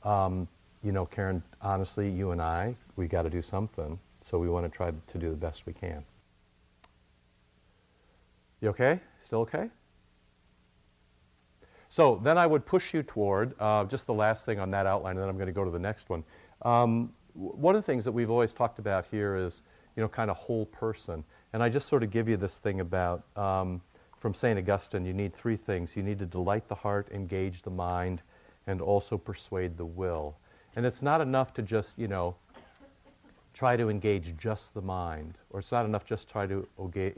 Um, 0.04 0.50
you 0.84 0.92
know, 0.92 1.06
Karen, 1.06 1.42
honestly, 1.62 2.10
you 2.10 2.32
and 2.32 2.42
I, 2.42 2.76
we 2.98 3.08
got 3.08 3.22
to 3.22 3.30
do 3.30 3.42
something. 3.42 3.98
So 4.22 4.38
we 4.38 4.50
want 4.50 4.70
to 4.70 4.76
try 4.76 4.92
to 4.92 5.18
do 5.18 5.30
the 5.30 5.36
best 5.36 5.66
we 5.66 5.72
can. 5.72 6.04
You 8.60 8.70
okay? 8.70 9.00
Still 9.24 9.40
okay? 9.42 9.70
So 11.90 12.20
then 12.24 12.38
I 12.38 12.48
would 12.48 12.66
push 12.66 12.94
you 12.94 13.04
toward 13.04 13.54
uh, 13.60 13.86
just 13.86 14.06
the 14.06 14.14
last 14.14 14.46
thing 14.46 14.60
on 14.60 14.72
that 14.72 14.86
outline, 14.86 15.12
and 15.12 15.22
then 15.22 15.30
I'm 15.30 15.38
going 15.38 15.48
to 15.48 15.54
go 15.54 15.66
to 15.66 15.72
the 15.72 15.80
next 15.80 16.10
one. 16.10 16.24
Um, 16.62 17.14
one 17.34 17.76
of 17.76 17.82
the 17.82 17.86
things 17.86 18.06
that 18.06 18.12
we've 18.12 18.30
always 18.30 18.54
talked 18.54 18.78
about 18.78 19.06
here 19.10 19.36
is, 19.36 19.62
you 19.96 20.02
know, 20.02 20.08
kind 20.08 20.32
of 20.32 20.38
whole 20.38 20.66
person. 20.66 21.24
And 21.54 21.62
I 21.62 21.70
just 21.70 21.88
sort 21.88 22.04
of 22.04 22.12
give 22.12 22.30
you 22.30 22.38
this 22.38 22.60
thing 22.60 22.80
about, 22.80 23.24
um, 23.36 23.82
from 24.20 24.34
St. 24.34 24.58
Augustine, 24.58 25.06
you 25.06 25.14
need 25.14 25.34
three 25.36 25.58
things. 25.58 25.96
You 25.96 26.04
need 26.04 26.20
to 26.20 26.26
delight 26.26 26.68
the 26.68 26.76
heart, 26.76 27.10
engage 27.12 27.64
the 27.64 27.72
mind, 27.72 28.22
and 28.68 28.82
also 28.82 29.18
persuade 29.18 29.78
the 29.78 29.86
will. 29.86 30.36
And 30.76 30.86
it's 30.86 31.02
not 31.02 31.22
enough 31.22 31.54
to 31.56 31.62
just, 31.62 31.98
you 32.00 32.08
know, 32.08 32.36
try 33.54 33.76
to 33.76 33.90
engage 33.90 34.36
just 34.38 34.74
the 34.74 34.82
mind, 34.82 35.38
or 35.50 35.60
it's 35.60 35.72
not 35.72 35.86
enough 35.86 36.06
just 36.06 36.30
try 36.30 36.48
to 36.48 36.66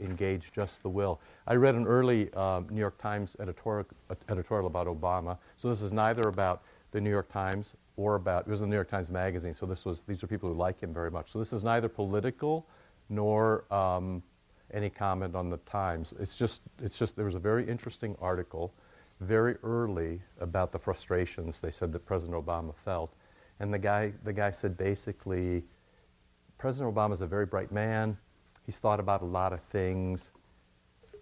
engage 0.00 0.50
just 0.52 0.82
the 0.82 0.88
will. 0.88 1.20
I 1.46 1.54
read 1.54 1.74
an 1.74 1.86
early 1.86 2.30
uh, 2.34 2.62
New 2.70 2.80
York 2.80 2.98
Times 2.98 3.36
editorial, 3.38 3.86
editorial 4.28 4.66
about 4.66 4.86
Obama. 4.86 5.38
So 5.56 5.68
this 5.68 5.80
is 5.80 5.92
neither 5.92 6.28
about 6.28 6.62
the 6.90 7.00
New 7.00 7.10
York 7.10 7.30
Times 7.30 7.74
or 7.96 8.16
about, 8.16 8.46
it 8.46 8.50
was 8.50 8.60
in 8.60 8.68
the 8.68 8.70
New 8.70 8.76
York 8.76 8.90
Times 8.90 9.10
Magazine, 9.10 9.54
so 9.54 9.66
this 9.66 9.84
was, 9.84 10.02
these 10.02 10.22
are 10.22 10.26
people 10.26 10.48
who 10.48 10.56
like 10.56 10.80
him 10.80 10.92
very 10.92 11.10
much. 11.10 11.30
So 11.30 11.38
this 11.38 11.52
is 11.52 11.62
neither 11.62 11.88
political 11.88 12.66
nor 13.08 13.72
um, 13.72 14.22
any 14.72 14.90
comment 14.90 15.36
on 15.36 15.50
the 15.50 15.58
Times. 15.58 16.12
It's 16.18 16.36
just, 16.36 16.62
it's 16.82 16.98
just, 16.98 17.14
there 17.16 17.24
was 17.24 17.34
a 17.34 17.40
very 17.40 17.68
interesting 17.68 18.16
article 18.20 18.74
very 19.20 19.56
early 19.62 20.20
about 20.40 20.72
the 20.72 20.78
frustrations 20.78 21.60
they 21.60 21.70
said 21.70 21.92
that 21.92 22.04
President 22.04 22.44
Obama 22.44 22.74
felt. 22.84 23.14
And 23.60 23.72
the 23.72 23.78
guy, 23.78 24.12
the 24.24 24.32
guy 24.32 24.50
said 24.50 24.76
basically, 24.76 25.62
President 26.58 26.94
Obama 26.94 27.12
is 27.12 27.20
a 27.20 27.26
very 27.26 27.46
bright 27.46 27.70
man. 27.70 28.16
He's 28.66 28.78
thought 28.78 28.98
about 28.98 29.22
a 29.22 29.26
lot 29.26 29.52
of 29.52 29.60
things. 29.60 30.30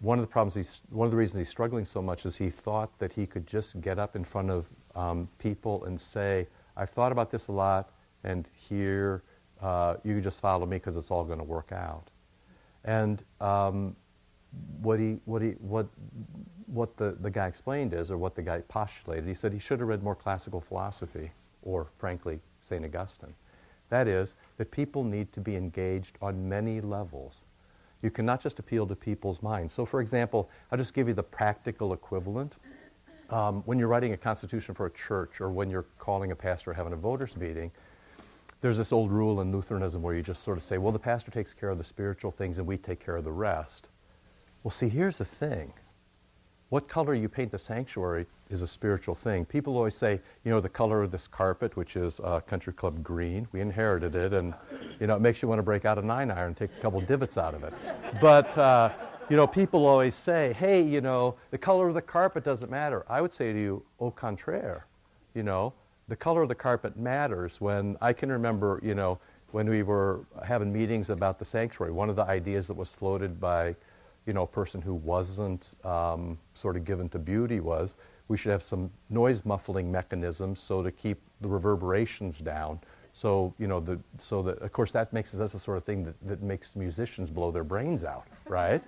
One 0.00 0.18
of 0.18 0.22
the 0.22 0.28
problems 0.28 0.54
he's, 0.54 0.80
one 0.88 1.06
of 1.06 1.10
the 1.10 1.16
reasons 1.16 1.38
he's 1.38 1.48
struggling 1.48 1.84
so 1.84 2.00
much 2.00 2.24
is 2.24 2.36
he 2.36 2.48
thought 2.48 2.98
that 2.98 3.12
he 3.12 3.26
could 3.26 3.46
just 3.46 3.80
get 3.80 3.98
up 3.98 4.16
in 4.16 4.24
front 4.24 4.50
of 4.50 4.68
um, 4.94 5.28
people 5.38 5.84
and 5.84 6.00
say, 6.00 6.46
I've 6.76 6.90
thought 6.90 7.12
about 7.12 7.30
this 7.30 7.48
a 7.48 7.52
lot, 7.52 7.90
and 8.24 8.48
here 8.54 9.22
uh, 9.60 9.96
you 10.04 10.20
just 10.20 10.40
follow 10.40 10.66
me 10.66 10.76
because 10.76 10.96
it's 10.96 11.10
all 11.10 11.24
going 11.24 11.38
to 11.38 11.44
work 11.44 11.72
out. 11.72 12.08
And 12.84 13.22
um, 13.40 13.94
what 14.80 14.98
he, 14.98 15.18
what 15.24 15.42
he, 15.42 15.50
what, 15.60 15.86
what 16.66 16.96
the, 16.96 17.16
the 17.20 17.30
guy 17.30 17.46
explained 17.46 17.94
is, 17.94 18.10
or 18.10 18.18
what 18.18 18.34
the 18.34 18.42
guy 18.42 18.60
postulated, 18.68 19.26
he 19.26 19.34
said 19.34 19.52
he 19.52 19.58
should 19.58 19.80
have 19.80 19.88
read 19.88 20.02
more 20.02 20.16
classical 20.16 20.60
philosophy, 20.60 21.30
or 21.62 21.88
frankly, 21.98 22.40
St. 22.62 22.84
Augustine. 22.84 23.34
That 23.88 24.08
is, 24.08 24.34
that 24.56 24.70
people 24.70 25.04
need 25.04 25.32
to 25.34 25.40
be 25.40 25.54
engaged 25.54 26.16
on 26.22 26.48
many 26.48 26.80
levels. 26.80 27.44
You 28.02 28.10
cannot 28.10 28.40
just 28.40 28.58
appeal 28.58 28.86
to 28.86 28.96
people's 28.96 29.42
minds. 29.42 29.74
So, 29.74 29.86
for 29.86 30.00
example, 30.00 30.50
I'll 30.70 30.78
just 30.78 30.94
give 30.94 31.08
you 31.08 31.14
the 31.14 31.22
practical 31.22 31.92
equivalent 31.92 32.56
um, 33.32 33.62
when 33.64 33.78
you're 33.78 33.88
writing 33.88 34.12
a 34.12 34.16
constitution 34.16 34.74
for 34.74 34.86
a 34.86 34.90
church 34.90 35.40
or 35.40 35.50
when 35.50 35.70
you're 35.70 35.86
calling 35.98 36.30
a 36.30 36.36
pastor 36.36 36.70
or 36.70 36.74
having 36.74 36.92
a 36.92 36.96
voters 36.96 37.36
meeting, 37.36 37.70
there's 38.60 38.76
this 38.76 38.92
old 38.92 39.10
rule 39.10 39.40
in 39.40 39.50
Lutheranism 39.50 40.02
where 40.02 40.14
you 40.14 40.22
just 40.22 40.42
sort 40.42 40.56
of 40.56 40.62
say, 40.62 40.78
well, 40.78 40.92
the 40.92 40.98
pastor 40.98 41.30
takes 41.30 41.52
care 41.52 41.70
of 41.70 41.78
the 41.78 41.84
spiritual 41.84 42.30
things 42.30 42.58
and 42.58 42.66
we 42.66 42.76
take 42.76 43.04
care 43.04 43.16
of 43.16 43.24
the 43.24 43.32
rest. 43.32 43.88
Well, 44.62 44.70
see, 44.70 44.88
here's 44.88 45.18
the 45.18 45.24
thing. 45.24 45.72
What 46.68 46.88
color 46.88 47.14
you 47.14 47.28
paint 47.28 47.50
the 47.50 47.58
sanctuary 47.58 48.26
is 48.48 48.62
a 48.62 48.66
spiritual 48.66 49.14
thing. 49.14 49.44
People 49.44 49.76
always 49.76 49.96
say, 49.96 50.20
you 50.44 50.50
know, 50.50 50.60
the 50.60 50.68
color 50.68 51.02
of 51.02 51.10
this 51.10 51.26
carpet, 51.26 51.76
which 51.76 51.96
is 51.96 52.20
uh, 52.20 52.40
Country 52.40 52.72
Club 52.72 53.02
green, 53.02 53.48
we 53.52 53.60
inherited 53.60 54.14
it, 54.14 54.32
and, 54.32 54.54
you 55.00 55.06
know, 55.06 55.16
it 55.16 55.20
makes 55.20 55.42
you 55.42 55.48
want 55.48 55.58
to 55.58 55.62
break 55.62 55.84
out 55.84 55.98
a 55.98 56.02
nine 56.02 56.30
iron 56.30 56.48
and 56.48 56.56
take 56.56 56.70
a 56.78 56.80
couple 56.80 57.00
divots 57.00 57.36
out 57.36 57.54
of 57.54 57.64
it. 57.64 57.74
But, 58.20 58.56
uh, 58.56 58.90
you 59.28 59.36
know, 59.36 59.46
people 59.46 59.86
always 59.86 60.14
say, 60.14 60.52
hey, 60.54 60.82
you 60.82 61.00
know, 61.00 61.36
the 61.50 61.58
color 61.58 61.88
of 61.88 61.94
the 61.94 62.02
carpet 62.02 62.44
doesn't 62.44 62.70
matter. 62.70 63.04
I 63.08 63.20
would 63.20 63.32
say 63.32 63.52
to 63.52 63.58
you, 63.58 63.82
au 64.00 64.10
contraire. 64.10 64.86
You 65.34 65.42
know, 65.42 65.72
the 66.08 66.16
color 66.16 66.42
of 66.42 66.48
the 66.48 66.54
carpet 66.54 66.96
matters 66.96 67.60
when 67.60 67.96
I 68.00 68.12
can 68.12 68.30
remember, 68.30 68.80
you 68.82 68.94
know, 68.94 69.18
when 69.52 69.68
we 69.68 69.82
were 69.82 70.24
having 70.44 70.72
meetings 70.72 71.10
about 71.10 71.38
the 71.38 71.44
sanctuary, 71.44 71.92
one 71.92 72.10
of 72.10 72.16
the 72.16 72.24
ideas 72.24 72.66
that 72.66 72.74
was 72.74 72.90
floated 72.90 73.40
by, 73.40 73.74
you 74.26 74.32
know, 74.32 74.42
a 74.42 74.46
person 74.46 74.80
who 74.82 74.94
wasn't 74.94 75.74
um, 75.84 76.38
sort 76.54 76.76
of 76.76 76.84
given 76.84 77.08
to 77.10 77.18
beauty 77.18 77.60
was 77.60 77.96
we 78.28 78.36
should 78.36 78.50
have 78.50 78.62
some 78.62 78.90
noise 79.10 79.44
muffling 79.44 79.90
mechanisms 79.92 80.60
so 80.60 80.82
to 80.82 80.90
keep 80.90 81.18
the 81.40 81.48
reverberations 81.48 82.38
down. 82.38 82.80
So, 83.14 83.52
you 83.58 83.66
know, 83.66 83.78
the, 83.78 83.98
so 84.18 84.42
that, 84.42 84.58
of 84.58 84.72
course, 84.72 84.90
that 84.92 85.12
makes, 85.12 85.32
that's 85.32 85.52
the 85.52 85.58
sort 85.58 85.76
of 85.76 85.84
thing 85.84 86.04
that, 86.04 86.14
that 86.26 86.42
makes 86.42 86.74
musicians 86.74 87.30
blow 87.30 87.50
their 87.50 87.64
brains 87.64 88.04
out, 88.04 88.26
right? 88.48 88.82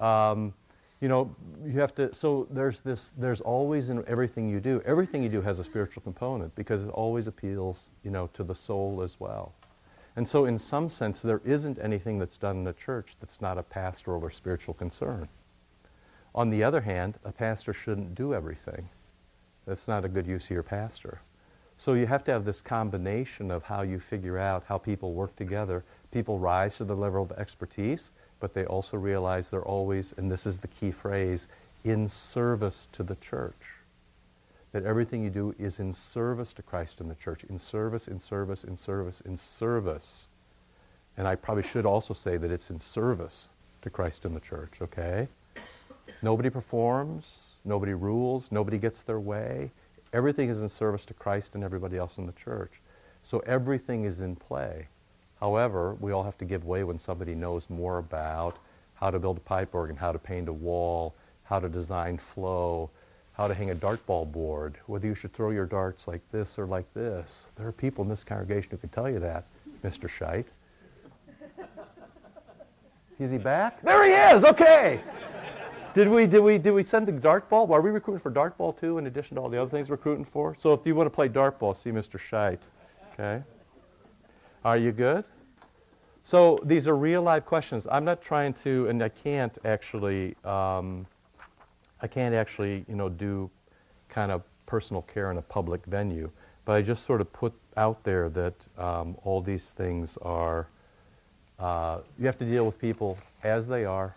Um, 0.00 0.54
you 1.00 1.08
know, 1.08 1.34
you 1.64 1.80
have 1.80 1.94
to, 1.96 2.14
so 2.14 2.46
there's 2.50 2.80
this, 2.80 3.10
there's 3.18 3.40
always 3.40 3.90
in 3.90 4.02
everything 4.06 4.48
you 4.48 4.60
do, 4.60 4.82
everything 4.86 5.22
you 5.22 5.28
do 5.28 5.42
has 5.42 5.58
a 5.58 5.64
spiritual 5.64 6.02
component 6.02 6.54
because 6.54 6.82
it 6.82 6.88
always 6.90 7.26
appeals, 7.26 7.90
you 8.04 8.10
know, 8.10 8.28
to 8.32 8.42
the 8.42 8.54
soul 8.54 9.02
as 9.02 9.20
well. 9.20 9.52
And 10.16 10.28
so 10.28 10.44
in 10.44 10.58
some 10.58 10.88
sense, 10.88 11.20
there 11.20 11.42
isn't 11.44 11.78
anything 11.78 12.18
that's 12.18 12.36
done 12.36 12.58
in 12.58 12.66
a 12.66 12.72
church 12.72 13.16
that's 13.20 13.40
not 13.40 13.58
a 13.58 13.62
pastoral 13.62 14.22
or 14.22 14.30
spiritual 14.30 14.74
concern. 14.74 15.28
On 16.34 16.50
the 16.50 16.64
other 16.64 16.80
hand, 16.80 17.18
a 17.24 17.32
pastor 17.32 17.72
shouldn't 17.72 18.14
do 18.14 18.32
everything. 18.32 18.88
That's 19.66 19.88
not 19.88 20.04
a 20.04 20.08
good 20.08 20.26
use 20.26 20.44
of 20.44 20.50
your 20.50 20.62
pastor. 20.62 21.20
So 21.76 21.94
you 21.94 22.06
have 22.06 22.24
to 22.24 22.32
have 22.32 22.44
this 22.44 22.60
combination 22.60 23.50
of 23.50 23.64
how 23.64 23.82
you 23.82 23.98
figure 23.98 24.38
out 24.38 24.64
how 24.68 24.78
people 24.78 25.12
work 25.12 25.34
together. 25.36 25.84
People 26.12 26.38
rise 26.38 26.76
to 26.76 26.84
the 26.84 26.96
level 26.96 27.22
of 27.22 27.32
expertise, 27.32 28.10
but 28.44 28.52
they 28.52 28.66
also 28.66 28.98
realize 28.98 29.48
they're 29.48 29.62
always, 29.62 30.12
and 30.18 30.30
this 30.30 30.44
is 30.44 30.58
the 30.58 30.68
key 30.68 30.90
phrase, 30.90 31.48
in 31.82 32.06
service 32.06 32.88
to 32.92 33.02
the 33.02 33.14
church. 33.16 33.72
That 34.72 34.84
everything 34.84 35.24
you 35.24 35.30
do 35.30 35.54
is 35.58 35.80
in 35.80 35.94
service 35.94 36.52
to 36.52 36.62
Christ 36.62 37.00
and 37.00 37.10
the 37.10 37.14
church. 37.14 37.42
In 37.44 37.58
service, 37.58 38.06
in 38.06 38.20
service, 38.20 38.62
in 38.62 38.76
service, 38.76 39.22
in 39.22 39.38
service. 39.38 40.26
And 41.16 41.26
I 41.26 41.36
probably 41.36 41.62
should 41.62 41.86
also 41.86 42.12
say 42.12 42.36
that 42.36 42.50
it's 42.50 42.68
in 42.68 42.78
service 42.78 43.48
to 43.80 43.88
Christ 43.88 44.26
and 44.26 44.36
the 44.36 44.40
church, 44.40 44.74
okay? 44.82 45.26
Nobody 46.20 46.50
performs, 46.50 47.54
nobody 47.64 47.94
rules, 47.94 48.48
nobody 48.52 48.76
gets 48.76 49.00
their 49.00 49.20
way. 49.20 49.70
Everything 50.12 50.50
is 50.50 50.60
in 50.60 50.68
service 50.68 51.06
to 51.06 51.14
Christ 51.14 51.54
and 51.54 51.64
everybody 51.64 51.96
else 51.96 52.18
in 52.18 52.26
the 52.26 52.32
church. 52.32 52.72
So 53.22 53.38
everything 53.46 54.04
is 54.04 54.20
in 54.20 54.36
play. 54.36 54.88
However, 55.44 55.94
we 56.00 56.10
all 56.10 56.22
have 56.22 56.38
to 56.38 56.46
give 56.46 56.64
way 56.64 56.84
when 56.84 56.98
somebody 56.98 57.34
knows 57.34 57.68
more 57.68 57.98
about 57.98 58.56
how 58.94 59.10
to 59.10 59.18
build 59.18 59.36
a 59.36 59.40
pipe 59.40 59.74
organ, 59.74 59.94
how 59.94 60.10
to 60.10 60.18
paint 60.18 60.48
a 60.48 60.52
wall, 60.54 61.14
how 61.42 61.60
to 61.60 61.68
design 61.68 62.16
flow, 62.16 62.88
how 63.34 63.46
to 63.46 63.52
hang 63.52 63.68
a 63.70 63.74
dartball 63.74 64.32
board, 64.32 64.78
whether 64.86 65.06
you 65.06 65.14
should 65.14 65.34
throw 65.34 65.50
your 65.50 65.66
darts 65.66 66.08
like 66.08 66.22
this 66.32 66.58
or 66.58 66.64
like 66.64 66.90
this. 66.94 67.48
There 67.56 67.68
are 67.68 67.72
people 67.72 68.02
in 68.04 68.08
this 68.08 68.24
congregation 68.24 68.70
who 68.70 68.78
can 68.78 68.88
tell 68.88 69.06
you 69.06 69.20
that, 69.20 69.44
Mr. 69.84 70.08
Scheit. 70.08 70.46
Is 73.18 73.30
he 73.30 73.36
back? 73.36 73.82
There 73.82 74.02
he 74.02 74.34
is. 74.34 74.44
Okay. 74.44 75.02
Did 75.92 76.08
we 76.08 76.26
did 76.26 76.40
we 76.40 76.56
did 76.56 76.72
we 76.72 76.82
send 76.82 77.06
the 77.06 77.12
dartball? 77.12 77.68
Are 77.68 77.82
we 77.82 77.90
recruiting 77.90 78.22
for 78.22 78.30
dartball 78.30 78.74
too, 78.74 78.96
in 78.96 79.06
addition 79.06 79.34
to 79.34 79.42
all 79.42 79.50
the 79.50 79.60
other 79.60 79.70
things 79.70 79.90
we're 79.90 79.96
recruiting 79.96 80.24
for? 80.24 80.56
So 80.58 80.72
if 80.72 80.86
you 80.86 80.94
want 80.94 81.06
to 81.06 81.14
play 81.14 81.28
dartball, 81.28 81.76
see 81.76 81.90
Mr. 81.90 82.18
Scheit. 82.18 82.60
Okay. 83.12 83.42
Are 84.64 84.78
you 84.78 84.90
good? 84.90 85.26
So 86.26 86.58
these 86.64 86.88
are 86.88 86.96
real 86.96 87.20
live 87.20 87.44
questions. 87.44 87.86
I'm 87.90 88.06
not 88.06 88.22
trying 88.22 88.54
to, 88.54 88.88
and 88.88 89.02
I 89.02 89.10
can't 89.10 89.58
actually, 89.66 90.34
um, 90.42 91.06
I 92.00 92.06
can't 92.06 92.34
actually, 92.34 92.86
you 92.88 92.96
know, 92.96 93.10
do 93.10 93.50
kind 94.08 94.32
of 94.32 94.42
personal 94.64 95.02
care 95.02 95.30
in 95.30 95.36
a 95.36 95.42
public 95.42 95.84
venue. 95.84 96.30
But 96.64 96.76
I 96.76 96.82
just 96.82 97.04
sort 97.04 97.20
of 97.20 97.30
put 97.34 97.52
out 97.76 98.04
there 98.04 98.30
that 98.30 98.54
um, 98.78 99.18
all 99.22 99.42
these 99.42 99.74
things 99.74 100.16
are, 100.22 100.66
uh, 101.58 101.98
you 102.18 102.24
have 102.24 102.38
to 102.38 102.46
deal 102.46 102.64
with 102.64 102.80
people 102.80 103.18
as 103.42 103.66
they 103.66 103.84
are. 103.84 104.14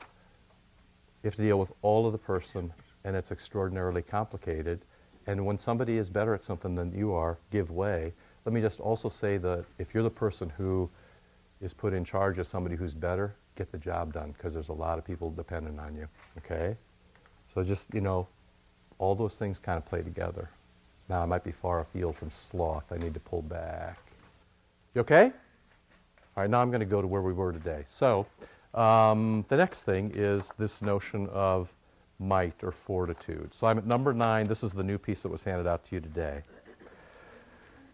You 1.23 1.27
have 1.27 1.35
to 1.35 1.41
deal 1.41 1.59
with 1.59 1.73
all 1.81 2.05
of 2.05 2.13
the 2.13 2.17
person, 2.17 2.71
and 3.03 3.17
it's 3.17 3.33
extraordinarily 3.33 4.01
complicated. 4.01 4.79
And 5.25 5.45
when 5.45 5.59
somebody 5.59 5.97
is 5.97 6.09
better 6.09 6.33
at 6.33 6.41
something 6.41 6.73
than 6.73 6.97
you 6.97 7.11
are, 7.11 7.37
give 7.51 7.69
way. 7.69 8.13
Let 8.45 8.53
me 8.53 8.61
just 8.61 8.79
also 8.79 9.09
say 9.09 9.35
that 9.39 9.65
if 9.77 9.93
you're 9.93 10.03
the 10.03 10.09
person 10.09 10.53
who 10.55 10.89
is 11.61 11.73
put 11.73 11.93
in 11.93 12.03
charge 12.03 12.37
of 12.37 12.47
somebody 12.47 12.75
who's 12.75 12.93
better, 12.93 13.35
get 13.55 13.71
the 13.71 13.77
job 13.77 14.13
done 14.13 14.31
because 14.31 14.53
there's 14.53 14.69
a 14.69 14.73
lot 14.73 14.97
of 14.97 15.05
people 15.05 15.31
dependent 15.31 15.79
on 15.79 15.95
you. 15.95 16.07
Okay? 16.37 16.75
So 17.53 17.63
just, 17.63 17.93
you 17.93 18.01
know, 18.01 18.27
all 18.99 19.15
those 19.15 19.35
things 19.35 19.59
kind 19.59 19.77
of 19.77 19.85
play 19.85 20.01
together. 20.01 20.49
Now 21.09 21.21
I 21.21 21.25
might 21.25 21.43
be 21.43 21.51
far 21.51 21.81
afield 21.81 22.15
from 22.15 22.31
sloth. 22.31 22.91
I 22.91 22.97
need 22.97 23.13
to 23.13 23.19
pull 23.19 23.41
back. 23.41 23.97
You 24.93 25.01
okay? 25.01 25.31
All 26.35 26.43
right, 26.43 26.49
now 26.49 26.61
I'm 26.61 26.69
going 26.69 26.81
to 26.81 26.85
go 26.85 27.01
to 27.01 27.07
where 27.07 27.21
we 27.21 27.33
were 27.33 27.51
today. 27.51 27.85
So 27.89 28.27
um, 28.73 29.45
the 29.47 29.57
next 29.57 29.83
thing 29.83 30.11
is 30.13 30.53
this 30.59 30.81
notion 30.81 31.27
of 31.29 31.73
might 32.19 32.63
or 32.63 32.71
fortitude. 32.71 33.53
So 33.55 33.67
I'm 33.67 33.77
at 33.77 33.85
number 33.85 34.13
nine. 34.13 34.47
This 34.47 34.63
is 34.63 34.73
the 34.73 34.83
new 34.83 34.97
piece 34.97 35.23
that 35.23 35.29
was 35.29 35.43
handed 35.43 35.67
out 35.67 35.85
to 35.85 35.95
you 35.95 36.01
today. 36.01 36.43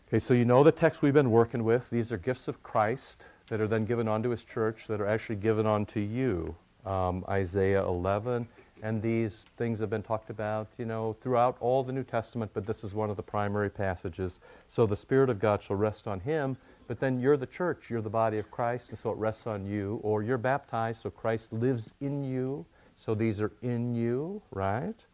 Okay, 0.08 0.20
so 0.20 0.34
you 0.34 0.46
know 0.46 0.64
the 0.64 0.72
text 0.72 1.02
we've 1.02 1.14
been 1.14 1.32
working 1.32 1.64
with. 1.64 1.90
These 1.90 2.12
are 2.12 2.18
gifts 2.18 2.48
of 2.48 2.62
Christ 2.64 3.26
that 3.48 3.62
are 3.62 3.68
then 3.68 3.86
given 3.86 4.08
onto 4.08 4.30
his 4.30 4.44
church 4.44 4.86
that 4.88 5.02
are 5.02 5.08
actually 5.08 5.36
given 5.36 5.66
onto 5.66 6.00
you. 6.00 6.56
Um, 6.86 7.24
Isaiah 7.30 7.84
11. 7.86 8.48
And 8.84 9.02
these 9.02 9.46
things 9.56 9.80
have 9.80 9.90
been 9.90 10.04
talked 10.04 10.30
about, 10.30 10.68
you 10.78 10.84
know, 10.84 11.16
throughout 11.22 11.56
all 11.62 11.84
the 11.84 11.94
New 11.94 12.04
Testament, 12.04 12.52
but 12.54 12.66
this 12.66 12.84
is 12.84 12.94
one 12.94 13.10
of 13.10 13.16
the 13.16 13.24
primary 13.24 13.70
passages. 13.70 14.42
So 14.68 14.86
the 14.86 14.98
Spirit 14.98 15.30
of 15.30 15.40
God 15.40 15.64
shall 15.64 15.78
rest 15.78 16.06
on 16.06 16.20
him, 16.20 16.58
but 16.86 17.00
then 17.00 17.18
you're 17.18 17.38
the 17.38 17.46
church, 17.46 17.86
you're 17.90 18.02
the 18.02 18.10
body 18.10 18.40
of 18.40 18.52
Christ, 18.52 18.90
and 18.90 19.00
so 19.00 19.12
it 19.12 19.18
rests 19.18 19.48
on 19.48 19.66
you. 19.66 20.02
Or 20.04 20.22
you're 20.22 20.38
baptized, 20.38 21.04
so 21.04 21.10
Christ 21.10 21.54
lives 21.54 21.94
in 22.02 22.26
you. 22.26 22.66
So 22.98 23.16
these 23.16 23.40
are 23.40 23.54
in 23.62 23.96
you, 23.96 24.42
right? 24.52 25.06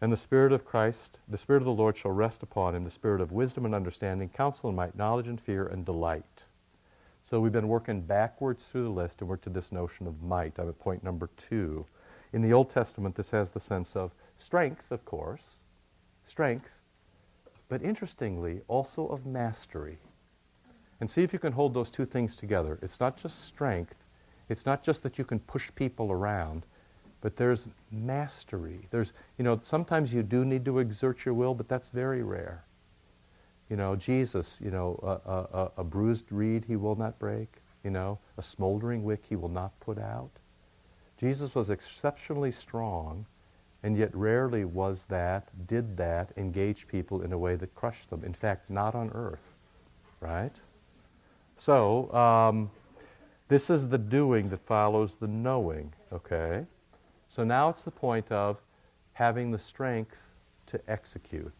And 0.00 0.10
the 0.10 0.16
Spirit 0.16 0.52
of 0.52 0.64
Christ, 0.64 1.18
the 1.28 1.36
Spirit 1.36 1.60
of 1.60 1.66
the 1.66 1.72
Lord 1.72 1.98
shall 1.98 2.10
rest 2.10 2.42
upon 2.42 2.74
him, 2.74 2.84
the 2.84 2.90
Spirit 2.90 3.20
of 3.20 3.32
wisdom 3.32 3.66
and 3.66 3.74
understanding, 3.74 4.30
counsel 4.30 4.70
and 4.70 4.76
might, 4.76 4.96
knowledge 4.96 5.28
and 5.28 5.38
fear 5.38 5.66
and 5.66 5.84
delight. 5.84 6.44
So 7.28 7.40
we've 7.40 7.50
been 7.50 7.66
working 7.66 8.02
backwards 8.02 8.66
through 8.66 8.84
the 8.84 8.90
list 8.90 9.20
and 9.20 9.28
we're 9.28 9.36
to 9.38 9.50
this 9.50 9.72
notion 9.72 10.06
of 10.06 10.22
might. 10.22 10.60
I'm 10.60 10.68
at 10.68 10.78
point 10.78 11.02
number 11.02 11.28
two. 11.36 11.84
In 12.32 12.40
the 12.40 12.52
Old 12.52 12.70
Testament, 12.70 13.16
this 13.16 13.30
has 13.30 13.50
the 13.50 13.58
sense 13.58 13.96
of 13.96 14.12
strength, 14.38 14.92
of 14.92 15.04
course, 15.04 15.58
strength, 16.24 16.70
but 17.68 17.82
interestingly, 17.82 18.60
also 18.68 19.08
of 19.08 19.26
mastery. 19.26 19.98
And 21.00 21.10
see 21.10 21.22
if 21.22 21.32
you 21.32 21.40
can 21.40 21.52
hold 21.52 21.74
those 21.74 21.90
two 21.90 22.06
things 22.06 22.36
together. 22.36 22.78
It's 22.80 23.00
not 23.00 23.16
just 23.16 23.44
strength, 23.44 23.96
it's 24.48 24.64
not 24.64 24.84
just 24.84 25.02
that 25.02 25.18
you 25.18 25.24
can 25.24 25.40
push 25.40 25.68
people 25.74 26.12
around, 26.12 26.64
but 27.20 27.36
there's 27.36 27.66
mastery. 27.90 28.86
There's, 28.92 29.12
you 29.36 29.42
know, 29.44 29.58
sometimes 29.64 30.14
you 30.14 30.22
do 30.22 30.44
need 30.44 30.64
to 30.66 30.78
exert 30.78 31.24
your 31.24 31.34
will, 31.34 31.54
but 31.54 31.68
that's 31.68 31.88
very 31.88 32.22
rare. 32.22 32.62
You 33.68 33.76
know, 33.76 33.96
Jesus, 33.96 34.58
you 34.62 34.70
know, 34.70 34.98
a, 35.02 35.58
a, 35.58 35.70
a, 35.78 35.84
bruised 35.84 36.30
reed 36.30 36.64
he 36.66 36.76
will 36.76 36.94
not 36.94 37.18
break, 37.18 37.56
you 37.82 37.90
know, 37.90 38.18
a 38.38 38.42
smoldering 38.42 39.02
wick 39.02 39.24
he 39.28 39.34
will 39.34 39.48
not 39.48 39.78
put 39.80 39.98
out. 39.98 40.30
Jesus 41.18 41.54
was 41.54 41.68
exceptionally 41.68 42.52
strong, 42.52 43.26
and 43.82 43.96
yet 43.96 44.14
rarely 44.14 44.64
was 44.64 45.06
that, 45.08 45.48
did 45.66 45.96
that, 45.96 46.30
engage 46.36 46.86
people 46.86 47.22
in 47.22 47.32
a 47.32 47.38
way 47.38 47.56
that 47.56 47.74
crushed 47.74 48.10
them. 48.10 48.22
In 48.24 48.34
fact, 48.34 48.70
not 48.70 48.94
on 48.94 49.10
earth, 49.14 49.54
right? 50.20 50.54
So, 51.56 52.12
um, 52.14 52.70
this 53.48 53.70
is 53.70 53.88
the 53.88 53.98
doing 53.98 54.50
that 54.50 54.66
follows 54.66 55.16
the 55.16 55.28
knowing, 55.28 55.92
okay? 56.12 56.66
So 57.28 57.44
now 57.44 57.68
it's 57.70 57.84
the 57.84 57.90
point 57.90 58.30
of 58.30 58.58
having 59.12 59.50
the 59.50 59.58
strength 59.58 60.16
to 60.66 60.80
execute. 60.88 61.54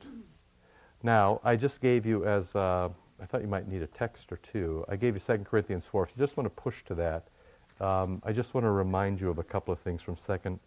Now, 1.02 1.40
I 1.44 1.56
just 1.56 1.80
gave 1.80 2.06
you 2.06 2.24
as, 2.24 2.54
uh, 2.54 2.88
I 3.20 3.26
thought 3.26 3.42
you 3.42 3.48
might 3.48 3.68
need 3.68 3.82
a 3.82 3.86
text 3.86 4.32
or 4.32 4.36
two. 4.38 4.84
I 4.88 4.96
gave 4.96 5.14
you 5.14 5.20
2 5.20 5.38
Corinthians 5.38 5.86
4. 5.86 6.04
If 6.04 6.10
you 6.16 6.24
just 6.24 6.36
want 6.36 6.46
to 6.46 6.62
push 6.62 6.84
to 6.84 6.94
that, 6.94 7.28
um, 7.80 8.22
I 8.24 8.32
just 8.32 8.54
want 8.54 8.64
to 8.64 8.70
remind 8.70 9.20
you 9.20 9.30
of 9.30 9.38
a 9.38 9.42
couple 9.42 9.72
of 9.72 9.78
things 9.78 10.02
from 10.02 10.16
2 10.16 10.58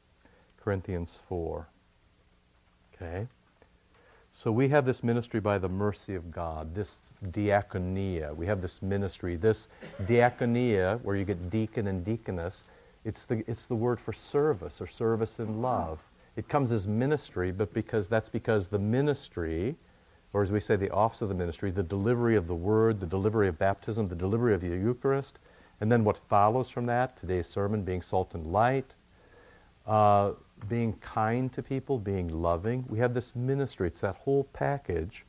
Corinthians 0.58 1.20
4. 1.28 1.68
Okay? 2.94 3.28
So 4.32 4.52
we 4.52 4.70
have 4.70 4.86
this 4.86 5.04
ministry 5.04 5.40
by 5.40 5.58
the 5.58 5.68
mercy 5.68 6.16
of 6.16 6.32
God, 6.32 6.76
this 6.76 7.00
diaconia. 7.32 8.36
We 8.36 8.46
have 8.46 8.62
this 8.62 8.82
ministry, 8.82 9.36
this 9.36 9.68
diaconia, 10.04 11.02
where 11.02 11.16
you 11.16 11.26
get 11.26 11.50
deacon 11.50 11.88
and 11.88 12.06
deaconess. 12.06 12.64
It's 13.04 13.26
the, 13.26 13.44
it's 13.48 13.66
the 13.66 13.76
word 13.76 14.00
for 14.00 14.14
service 14.14 14.80
or 14.80 14.88
service 14.88 15.40
in 15.40 15.62
love. 15.62 16.00
It 16.36 16.48
comes 16.48 16.72
as 16.72 16.88
ministry, 16.88 17.52
but 17.52 17.74
because 17.74 18.08
that's 18.08 18.30
because 18.30 18.68
the 18.68 18.80
ministry 18.80 19.76
or 20.34 20.44
as 20.44 20.52
we 20.52 20.60
say, 20.60 20.76
the 20.76 20.92
office 20.92 21.22
of 21.22 21.30
the 21.30 21.36
ministry, 21.36 21.72
the 21.72 21.84
delivery 21.84 22.36
of 22.36 22.48
the 22.48 22.56
word, 22.56 23.00
the 23.00 23.06
delivery 23.06 23.48
of 23.48 23.58
baptism, 23.58 24.08
the 24.08 24.16
delivery 24.16 24.54
of 24.54 24.62
the 24.62 24.68
Eucharist, 24.68 25.40
and 25.82 25.92
then 25.92 26.04
what 26.04 26.18
follows 26.18 26.70
from 26.70 26.86
that, 26.86 27.18
today's 27.18 27.48
sermon 27.48 27.84
being 27.84 28.02
salt 28.02 28.34
and 28.36 28.52
light, 28.52 28.96
uh, 29.88 30.32
being 30.68 30.94
kind 30.94 31.52
to 31.54 31.64
people, 31.64 31.98
being 31.98 32.28
loving. 32.28 32.86
We 32.90 33.00
have 33.00 33.14
this 33.14 33.36
ministry, 33.36 33.88
it's 33.88 34.02
that 34.02 34.18
whole 34.18 34.44
package 34.54 35.26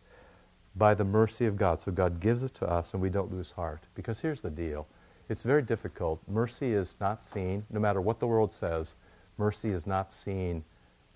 by 0.76 0.94
the 0.94 1.04
mercy 1.04 1.46
of 1.46 1.56
God. 1.56 1.80
So 1.80 1.92
God 1.92 2.20
gives 2.20 2.42
it 2.42 2.54
to 2.54 2.66
us 2.66 2.92
and 2.92 3.02
we 3.02 3.10
don't 3.10 3.32
lose 3.32 3.52
heart. 3.52 3.82
Because 3.94 4.20
here's 4.20 4.40
the 4.40 4.50
deal 4.50 4.86
it's 5.28 5.44
very 5.44 5.62
difficult. 5.62 6.20
Mercy 6.28 6.72
is 6.72 6.96
not 7.00 7.22
seen, 7.22 7.64
no 7.70 7.78
matter 7.78 8.00
what 8.00 8.18
the 8.18 8.26
world 8.26 8.52
says, 8.52 8.96
mercy 9.38 9.68
is 9.68 9.86
not 9.86 10.12
seen 10.12 10.64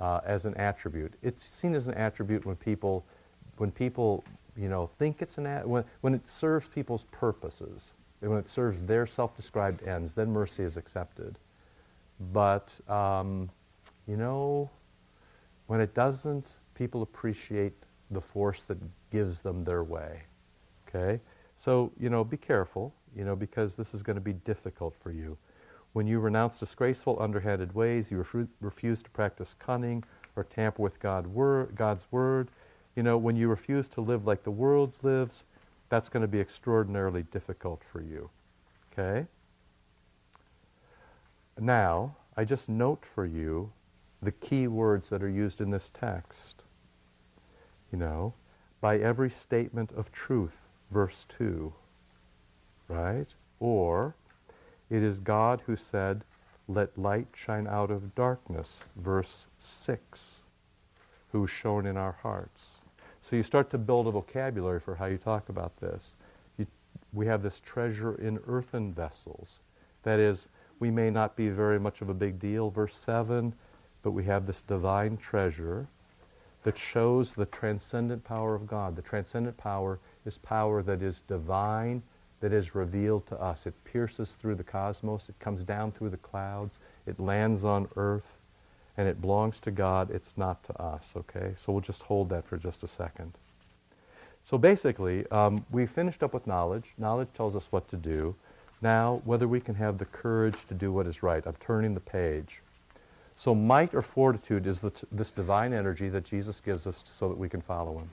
uh, 0.00 0.20
as 0.24 0.44
an 0.44 0.54
attribute. 0.54 1.14
It's 1.22 1.44
seen 1.44 1.74
as 1.74 1.88
an 1.88 1.94
attribute 1.94 2.46
when 2.46 2.56
people 2.56 3.04
when 3.58 3.70
people, 3.70 4.24
you 4.56 4.68
know, 4.68 4.90
think 4.98 5.22
it's 5.22 5.38
an 5.38 5.46
ad, 5.46 5.66
when, 5.66 5.84
when 6.00 6.14
it 6.14 6.28
serves 6.28 6.68
people's 6.68 7.04
purposes, 7.10 7.94
when 8.20 8.38
it 8.38 8.48
serves 8.48 8.82
their 8.82 9.06
self-described 9.06 9.86
ends, 9.86 10.14
then 10.14 10.30
mercy 10.30 10.62
is 10.62 10.76
accepted. 10.76 11.38
But, 12.32 12.72
um, 12.88 13.50
you 14.06 14.16
know, 14.16 14.70
when 15.66 15.80
it 15.80 15.94
doesn't, 15.94 16.50
people 16.74 17.02
appreciate 17.02 17.74
the 18.10 18.20
force 18.20 18.64
that 18.64 18.78
gives 19.10 19.40
them 19.40 19.62
their 19.62 19.82
way. 19.82 20.22
Okay? 20.88 21.20
So, 21.56 21.92
you 21.98 22.10
know, 22.10 22.24
be 22.24 22.36
careful, 22.36 22.94
you 23.16 23.24
know, 23.24 23.36
because 23.36 23.74
this 23.76 23.94
is 23.94 24.02
going 24.02 24.16
to 24.16 24.22
be 24.22 24.32
difficult 24.32 24.94
for 25.02 25.12
you. 25.12 25.36
When 25.92 26.06
you 26.06 26.18
renounce 26.18 26.58
disgraceful, 26.58 27.20
underhanded 27.20 27.74
ways, 27.74 28.10
you 28.10 28.18
refu- 28.18 28.48
refuse 28.60 29.02
to 29.04 29.10
practice 29.10 29.54
cunning 29.54 30.02
or 30.34 30.44
tamper 30.44 30.82
with 30.82 30.98
God 30.98 31.28
wor- 31.28 31.68
God's 31.74 32.06
word, 32.10 32.48
you 32.96 33.02
know, 33.02 33.18
when 33.18 33.36
you 33.36 33.48
refuse 33.48 33.88
to 33.90 34.00
live 34.00 34.26
like 34.26 34.44
the 34.44 34.50
world 34.50 34.94
lives, 35.02 35.44
that's 35.88 36.08
going 36.08 36.22
to 36.22 36.28
be 36.28 36.40
extraordinarily 36.40 37.22
difficult 37.22 37.82
for 37.84 38.00
you. 38.00 38.30
Okay? 38.92 39.26
Now, 41.58 42.16
I 42.36 42.44
just 42.44 42.68
note 42.68 43.04
for 43.04 43.24
you 43.24 43.72
the 44.22 44.32
key 44.32 44.66
words 44.66 45.08
that 45.10 45.22
are 45.22 45.28
used 45.28 45.60
in 45.60 45.70
this 45.70 45.90
text. 45.90 46.62
You 47.92 47.98
know, 47.98 48.34
by 48.80 48.98
every 48.98 49.30
statement 49.30 49.92
of 49.92 50.10
truth, 50.10 50.66
verse 50.90 51.26
2, 51.28 51.72
right? 52.88 53.34
Or, 53.60 54.14
it 54.90 55.02
is 55.02 55.20
God 55.20 55.62
who 55.66 55.76
said, 55.76 56.24
Let 56.66 56.98
light 56.98 57.28
shine 57.34 57.66
out 57.66 57.90
of 57.90 58.14
darkness, 58.14 58.84
verse 58.96 59.46
6, 59.58 60.40
who's 61.32 61.50
shown 61.50 61.86
in 61.86 61.96
our 61.96 62.16
hearts. 62.22 62.63
So 63.24 63.36
you 63.36 63.42
start 63.42 63.70
to 63.70 63.78
build 63.78 64.06
a 64.06 64.10
vocabulary 64.10 64.80
for 64.80 64.96
how 64.96 65.06
you 65.06 65.16
talk 65.16 65.48
about 65.48 65.78
this. 65.78 66.14
You, 66.58 66.66
we 67.10 67.24
have 67.24 67.42
this 67.42 67.58
treasure 67.58 68.14
in 68.14 68.38
earthen 68.46 68.92
vessels. 68.92 69.60
That 70.02 70.20
is, 70.20 70.48
we 70.78 70.90
may 70.90 71.08
not 71.08 71.34
be 71.34 71.48
very 71.48 71.80
much 71.80 72.02
of 72.02 72.10
a 72.10 72.14
big 72.14 72.38
deal, 72.38 72.68
verse 72.68 72.98
7, 72.98 73.54
but 74.02 74.10
we 74.10 74.24
have 74.24 74.46
this 74.46 74.60
divine 74.60 75.16
treasure 75.16 75.86
that 76.64 76.78
shows 76.78 77.32
the 77.32 77.46
transcendent 77.46 78.24
power 78.24 78.54
of 78.54 78.66
God. 78.66 78.94
The 78.94 79.00
transcendent 79.00 79.56
power 79.56 80.00
is 80.26 80.36
power 80.36 80.82
that 80.82 81.00
is 81.00 81.22
divine, 81.22 82.02
that 82.40 82.52
is 82.52 82.74
revealed 82.74 83.26
to 83.28 83.40
us. 83.40 83.66
It 83.66 83.72
pierces 83.84 84.32
through 84.32 84.56
the 84.56 84.64
cosmos, 84.64 85.30
it 85.30 85.38
comes 85.38 85.64
down 85.64 85.92
through 85.92 86.10
the 86.10 86.18
clouds, 86.18 86.78
it 87.06 87.18
lands 87.18 87.64
on 87.64 87.88
earth, 87.96 88.36
and 88.96 89.08
it 89.08 89.20
belongs 89.20 89.58
to 89.60 89.70
God. 89.70 90.10
It's 90.10 90.36
not 90.36 90.62
to 90.64 90.82
us, 90.82 91.14
okay? 91.16 91.54
So 91.56 91.72
we'll 91.72 91.82
just 91.82 92.02
hold 92.02 92.28
that 92.30 92.46
for 92.46 92.56
just 92.56 92.82
a 92.82 92.88
second. 92.88 93.32
So 94.42 94.58
basically, 94.58 95.26
um, 95.30 95.64
we 95.70 95.86
finished 95.86 96.22
up 96.22 96.34
with 96.34 96.46
knowledge. 96.46 96.92
Knowledge 96.98 97.28
tells 97.34 97.56
us 97.56 97.68
what 97.70 97.88
to 97.88 97.96
do. 97.96 98.34
Now, 98.82 99.22
whether 99.24 99.48
we 99.48 99.60
can 99.60 99.76
have 99.76 99.96
the 99.98 100.04
courage 100.04 100.66
to 100.68 100.74
do 100.74 100.92
what 100.92 101.06
is 101.06 101.22
right. 101.22 101.42
I'm 101.46 101.56
turning 101.60 101.94
the 101.94 102.00
page. 102.00 102.60
So, 103.36 103.54
might 103.54 103.94
or 103.94 104.02
fortitude 104.02 104.66
is 104.66 104.80
this 105.10 105.32
divine 105.32 105.72
energy 105.72 106.08
that 106.10 106.24
Jesus 106.24 106.60
gives 106.60 106.86
us 106.86 107.02
so 107.04 107.28
that 107.28 107.38
we 107.38 107.48
can 107.48 107.62
follow 107.62 107.94
Him. 107.94 108.10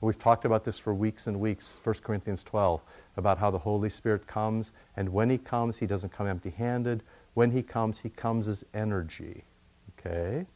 And 0.00 0.06
we've 0.06 0.18
talked 0.18 0.44
about 0.44 0.64
this 0.64 0.78
for 0.78 0.92
weeks 0.92 1.26
and 1.26 1.40
weeks, 1.40 1.78
1 1.84 1.96
Corinthians 2.02 2.42
12, 2.42 2.80
about 3.16 3.38
how 3.38 3.50
the 3.50 3.58
Holy 3.58 3.88
Spirit 3.88 4.26
comes, 4.26 4.72
and 4.96 5.08
when 5.08 5.30
He 5.30 5.38
comes, 5.38 5.78
He 5.78 5.86
doesn't 5.86 6.12
come 6.12 6.26
empty 6.26 6.50
handed. 6.50 7.02
When 7.34 7.52
He 7.52 7.62
comes, 7.62 8.00
He 8.00 8.10
comes 8.10 8.46
as 8.46 8.64
energy. 8.74 9.44
Okay? 9.98 10.46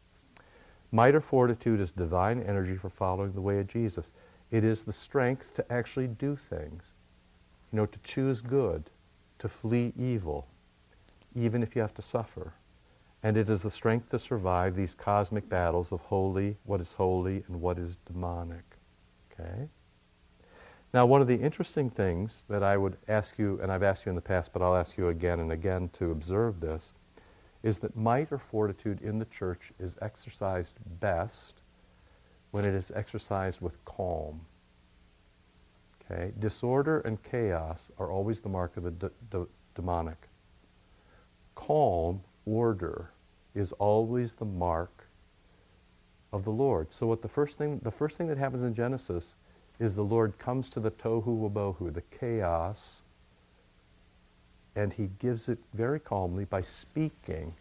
Might 0.90 1.14
or 1.14 1.20
fortitude 1.20 1.80
is 1.80 1.90
divine 1.90 2.42
energy 2.42 2.76
for 2.76 2.90
following 2.90 3.32
the 3.32 3.40
way 3.40 3.58
of 3.58 3.66
Jesus. 3.66 4.10
It 4.50 4.64
is 4.64 4.82
the 4.82 4.92
strength 4.92 5.54
to 5.54 5.72
actually 5.72 6.06
do 6.06 6.36
things, 6.36 6.92
you 7.72 7.78
know, 7.78 7.86
to 7.86 7.98
choose 8.00 8.42
good, 8.42 8.90
to 9.38 9.48
flee 9.48 9.94
evil, 9.98 10.46
even 11.34 11.62
if 11.62 11.74
you 11.74 11.80
have 11.80 11.94
to 11.94 12.02
suffer. 12.02 12.52
And 13.22 13.36
it 13.36 13.48
is 13.48 13.62
the 13.62 13.70
strength 13.70 14.10
to 14.10 14.18
survive 14.18 14.76
these 14.76 14.94
cosmic 14.94 15.48
battles 15.48 15.92
of 15.92 16.00
holy, 16.02 16.58
what 16.64 16.80
is 16.80 16.92
holy, 16.92 17.44
and 17.48 17.60
what 17.60 17.78
is 17.78 17.96
demonic. 18.04 18.76
Okay? 19.32 19.68
Now, 20.92 21.06
one 21.06 21.22
of 21.22 21.28
the 21.28 21.40
interesting 21.40 21.88
things 21.88 22.44
that 22.50 22.62
I 22.62 22.76
would 22.76 22.98
ask 23.08 23.38
you, 23.38 23.58
and 23.62 23.72
I've 23.72 23.82
asked 23.82 24.04
you 24.04 24.10
in 24.10 24.16
the 24.16 24.20
past, 24.20 24.52
but 24.52 24.60
I'll 24.60 24.76
ask 24.76 24.98
you 24.98 25.08
again 25.08 25.40
and 25.40 25.50
again 25.50 25.88
to 25.94 26.10
observe 26.10 26.60
this, 26.60 26.92
is 27.62 27.78
that 27.78 27.96
might 27.96 28.32
or 28.32 28.38
fortitude 28.38 29.00
in 29.00 29.18
the 29.18 29.24
church 29.24 29.72
is 29.78 29.96
exercised 30.02 30.74
best 31.00 31.62
when 32.50 32.64
it 32.64 32.74
is 32.74 32.90
exercised 32.94 33.60
with 33.60 33.82
calm. 33.84 34.42
Okay? 36.10 36.32
Disorder 36.38 37.00
and 37.00 37.22
chaos 37.22 37.90
are 37.98 38.10
always 38.10 38.40
the 38.40 38.48
mark 38.48 38.76
of 38.76 38.84
the 38.84 39.46
demonic. 39.74 40.28
Calm 41.54 42.22
order 42.44 43.10
is 43.54 43.72
always 43.72 44.34
the 44.34 44.44
mark 44.44 45.06
of 46.32 46.44
the 46.44 46.50
Lord. 46.50 46.92
So 46.92 47.06
what 47.06 47.22
the 47.22 47.28
first 47.28 47.58
thing 47.58 47.80
the 47.82 47.90
first 47.90 48.16
thing 48.16 48.28
that 48.28 48.38
happens 48.38 48.64
in 48.64 48.74
Genesis 48.74 49.34
is 49.78 49.94
the 49.94 50.02
Lord 50.02 50.38
comes 50.38 50.68
to 50.70 50.80
the 50.80 50.90
tohu 50.90 51.24
wabohu, 51.24 51.92
the 51.92 52.02
chaos, 52.02 53.02
and 54.74 54.92
he 54.92 55.10
gives 55.18 55.48
it 55.48 55.58
very 55.74 56.00
calmly 56.00 56.44
by 56.44 56.62
speaking. 56.62 57.54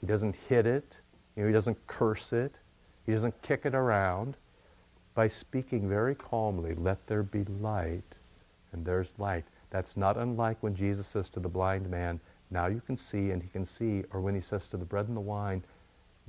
He 0.00 0.06
doesn't 0.06 0.36
hit 0.48 0.66
it, 0.66 1.00
you 1.36 1.42
know, 1.42 1.48
he 1.48 1.52
doesn't 1.52 1.86
curse 1.86 2.32
it, 2.32 2.56
he 3.06 3.12
doesn't 3.12 3.40
kick 3.42 3.62
it 3.64 3.74
around. 3.74 4.36
By 5.14 5.26
speaking 5.28 5.88
very 5.88 6.14
calmly, 6.14 6.74
let 6.74 7.06
there 7.06 7.22
be 7.22 7.44
light, 7.44 8.14
and 8.72 8.84
there's 8.84 9.12
light. 9.18 9.44
That's 9.70 9.96
not 9.96 10.16
unlike 10.16 10.58
when 10.60 10.74
Jesus 10.74 11.06
says 11.06 11.28
to 11.30 11.40
the 11.40 11.48
blind 11.48 11.90
man, 11.90 12.20
now 12.50 12.66
you 12.66 12.80
can 12.84 12.96
see 12.96 13.30
and 13.30 13.42
he 13.42 13.48
can 13.48 13.66
see, 13.66 14.04
or 14.12 14.20
when 14.20 14.34
he 14.34 14.40
says 14.40 14.68
to 14.68 14.76
the 14.76 14.84
bread 14.84 15.08
and 15.08 15.16
the 15.16 15.20
wine, 15.20 15.62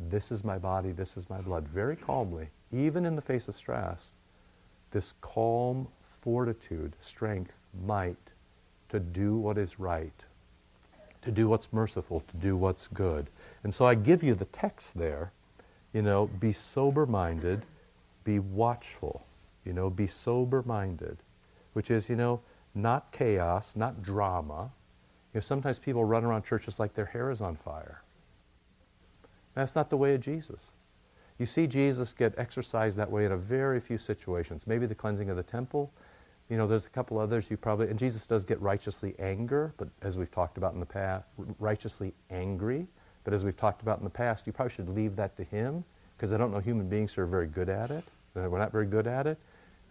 this 0.10 0.32
is 0.32 0.44
my 0.44 0.58
body, 0.58 0.91
this 0.91 1.15
is 1.17 1.30
my 1.30 1.41
blood, 1.41 1.67
very 1.67 1.96
calmly, 1.96 2.50
even 2.72 3.06
in 3.06 3.15
the 3.15 3.22
face 3.22 3.48
of 3.48 3.56
stress, 3.56 4.13
this 4.91 5.13
calm 5.22 5.88
fortitude, 6.22 6.96
strength, 7.00 7.54
might 7.86 8.31
to 8.91 8.99
do 8.99 9.36
what 9.36 9.58
is 9.58 9.80
right, 9.80 10.25
to 11.21 11.32
do 11.32 11.47
what's 11.47 11.71
merciful, 11.71 12.23
to 12.30 12.38
do 12.38 12.56
what's 12.56 12.88
good. 12.88 13.27
And 13.63 13.73
so 13.73 13.86
I 13.86 13.95
give 13.95 14.21
you 14.21 14.36
the 14.36 14.45
text 14.45 14.97
there, 14.97 15.32
you 15.93 16.01
know, 16.01 16.27
be 16.27 16.54
sober 16.54 17.06
minded, 17.06 17.63
be 18.23 18.38
watchful, 18.39 19.25
you 19.65 19.73
know, 19.73 19.89
be 19.89 20.08
sober 20.08 20.63
minded, 20.65 21.17
which 21.73 21.89
is, 21.89 22.10
you 22.10 22.15
know, 22.15 22.41
not 22.75 23.12
chaos, 23.12 23.73
not 23.75 24.04
drama, 24.04 24.71
you 25.34 25.38
know, 25.38 25.41
sometimes 25.41 25.80
people 25.80 26.04
run 26.04 26.25
around 26.25 26.43
churches 26.43 26.80
like 26.80 26.93
their 26.93 27.06
hair 27.06 27.32
is 27.32 27.41
on 27.41 27.56
fire. 27.56 28.01
That's 29.54 29.75
not 29.75 29.89
the 29.89 29.97
way 29.97 30.13
of 30.13 30.21
Jesus. 30.21 30.71
You 31.38 31.45
see 31.45 31.65
Jesus 31.67 32.13
get 32.13 32.34
exercised 32.38 32.97
that 32.97 33.10
way 33.10 33.25
in 33.25 33.32
a 33.32 33.38
very 33.38 33.80
few 33.80 33.97
situations. 33.97 34.67
Maybe 34.67 34.86
the 34.86 34.95
cleansing 34.95 35.30
of 35.30 35.38
the 35.38 35.43
temple. 35.43 35.91
You 36.52 36.58
know, 36.58 36.68
there's 36.68 36.86
a 36.86 36.90
couple 36.90 37.18
others 37.18 37.50
you 37.50 37.56
probably, 37.56 37.88
and 37.88 37.98
Jesus 37.98 38.28
does 38.28 38.44
get 38.44 38.60
righteously 38.62 39.16
anger, 39.20 39.74
but 39.78 39.88
as 40.02 40.18
we've 40.18 40.30
talked 40.30 40.58
about 40.58 40.74
in 40.74 40.82
the 40.82 40.86
past, 40.86 41.26
righteously 41.60 42.14
angry. 42.30 42.88
But 43.24 43.34
as 43.34 43.46
we've 43.46 43.56
talked 43.56 43.82
about 43.82 44.00
in 44.00 44.04
the 44.04 44.10
past, 44.10 44.46
you 44.46 44.52
probably 44.52 44.74
should 44.74 44.90
leave 44.90 45.16
that 45.16 45.38
to 45.38 45.46
him 45.46 45.86
because 46.18 46.34
I 46.34 46.38
don't 46.38 46.52
know 46.52 46.60
human 46.60 46.90
beings 46.90 47.14
who 47.14 47.22
are 47.22 47.26
very 47.26 47.48
good 47.48 47.70
at 47.70 47.90
it. 47.90 48.04
Uh, 48.36 48.50
we're 48.50 48.60
not 48.60 48.74
very 48.74 48.86
good 48.86 49.08
at 49.08 49.28
it. 49.28 49.38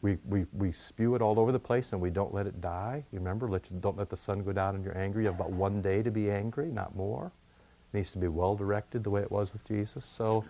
We, 0.02 0.18
we, 0.28 0.44
we 0.52 0.70
spew 0.72 1.14
it 1.14 1.22
all 1.22 1.40
over 1.40 1.50
the 1.50 1.58
place 1.58 1.94
and 1.94 2.00
we 2.02 2.10
don't 2.10 2.34
let 2.34 2.46
it 2.46 2.60
die. 2.60 3.04
You 3.10 3.20
remember, 3.20 3.48
let, 3.48 3.80
don't 3.80 3.96
let 3.96 4.10
the 4.10 4.16
sun 4.16 4.42
go 4.42 4.52
down 4.52 4.74
and 4.74 4.84
you're 4.84 4.98
angry. 4.98 5.22
You 5.22 5.30
have 5.30 5.40
about 5.40 5.52
one 5.52 5.80
day 5.80 6.02
to 6.02 6.10
be 6.10 6.30
angry, 6.30 6.66
not 6.66 6.94
more. 6.94 7.32
It 7.94 7.96
needs 7.96 8.10
to 8.10 8.18
be 8.18 8.28
well 8.28 8.54
directed 8.54 9.02
the 9.02 9.10
way 9.10 9.22
it 9.22 9.32
was 9.32 9.54
with 9.54 9.64
Jesus. 9.64 10.04
So, 10.04 10.44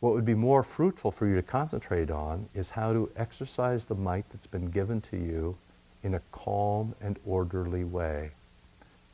what 0.00 0.14
would 0.14 0.24
be 0.24 0.34
more 0.34 0.62
fruitful 0.62 1.10
for 1.10 1.26
you 1.26 1.34
to 1.34 1.42
concentrate 1.42 2.10
on 2.10 2.48
is 2.54 2.70
how 2.70 2.92
to 2.92 3.10
exercise 3.16 3.84
the 3.84 3.94
might 3.94 4.24
that's 4.30 4.46
been 4.46 4.70
given 4.70 5.00
to 5.00 5.16
you 5.16 5.56
in 6.02 6.14
a 6.14 6.22
calm 6.30 6.94
and 7.00 7.18
orderly 7.26 7.84
way. 7.84 8.30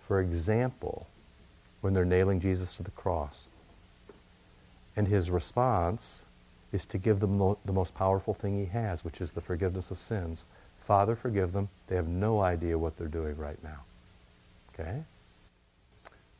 For 0.00 0.20
example, 0.20 1.06
when 1.80 1.94
they're 1.94 2.04
nailing 2.04 2.40
Jesus 2.40 2.74
to 2.74 2.82
the 2.82 2.90
cross. 2.90 3.42
And 4.96 5.08
his 5.08 5.30
response 5.30 6.24
is 6.72 6.84
to 6.86 6.98
give 6.98 7.20
them 7.20 7.56
the 7.64 7.72
most 7.72 7.94
powerful 7.94 8.34
thing 8.34 8.58
he 8.58 8.66
has, 8.66 9.04
which 9.04 9.20
is 9.20 9.32
the 9.32 9.40
forgiveness 9.40 9.90
of 9.90 9.98
sins. 9.98 10.44
Father, 10.80 11.16
forgive 11.16 11.52
them. 11.52 11.68
They 11.86 11.96
have 11.96 12.08
no 12.08 12.40
idea 12.40 12.78
what 12.78 12.98
they're 12.98 13.06
doing 13.06 13.36
right 13.36 13.62
now. 13.62 13.84
Okay? 14.72 15.04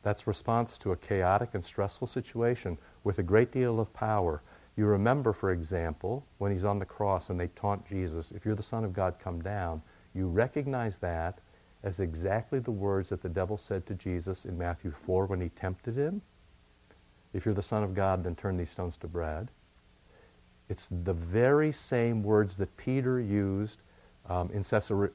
That's 0.03 0.27
response 0.27 0.77
to 0.79 0.91
a 0.91 0.97
chaotic 0.97 1.49
and 1.53 1.65
stressful 1.65 2.07
situation 2.07 2.77
with 3.05 3.19
a 3.19 3.23
great 3.23 3.53
deal 3.53 3.79
of 3.79 3.93
power. 3.93 4.41
You 4.75 4.87
remember, 4.87 5.31
for 5.31 5.51
example, 5.51 6.25
when 6.39 6.51
he's 6.51 6.65
on 6.65 6.79
the 6.79 6.85
cross 6.85 7.29
and 7.29 7.39
they 7.39 7.47
taunt 7.47 7.87
Jesus, 7.87 8.31
if 8.31 8.43
you're 8.43 8.55
the 8.55 8.63
Son 8.63 8.83
of 8.83 8.91
God, 8.91 9.15
come 9.23 9.41
down. 9.41 9.81
You 10.13 10.27
recognize 10.27 10.97
that 10.97 11.39
as 11.83 11.99
exactly 11.99 12.59
the 12.59 12.71
words 12.71 13.09
that 13.09 13.21
the 13.21 13.29
devil 13.29 13.57
said 13.57 13.85
to 13.85 13.93
Jesus 13.93 14.43
in 14.43 14.57
Matthew 14.57 14.91
4 15.05 15.27
when 15.27 15.39
he 15.39 15.49
tempted 15.49 15.95
him. 15.95 16.23
If 17.31 17.45
you're 17.45 17.53
the 17.53 17.61
Son 17.61 17.83
of 17.83 17.93
God, 17.93 18.23
then 18.23 18.35
turn 18.35 18.57
these 18.57 18.71
stones 18.71 18.97
to 18.97 19.07
bread. 19.07 19.49
It's 20.67 20.87
the 20.89 21.13
very 21.13 21.71
same 21.71 22.23
words 22.23 22.55
that 22.55 22.75
Peter 22.75 23.19
used 23.19 23.81
um, 24.27 24.49
in 24.51 24.63
Caesarea, 24.63 25.11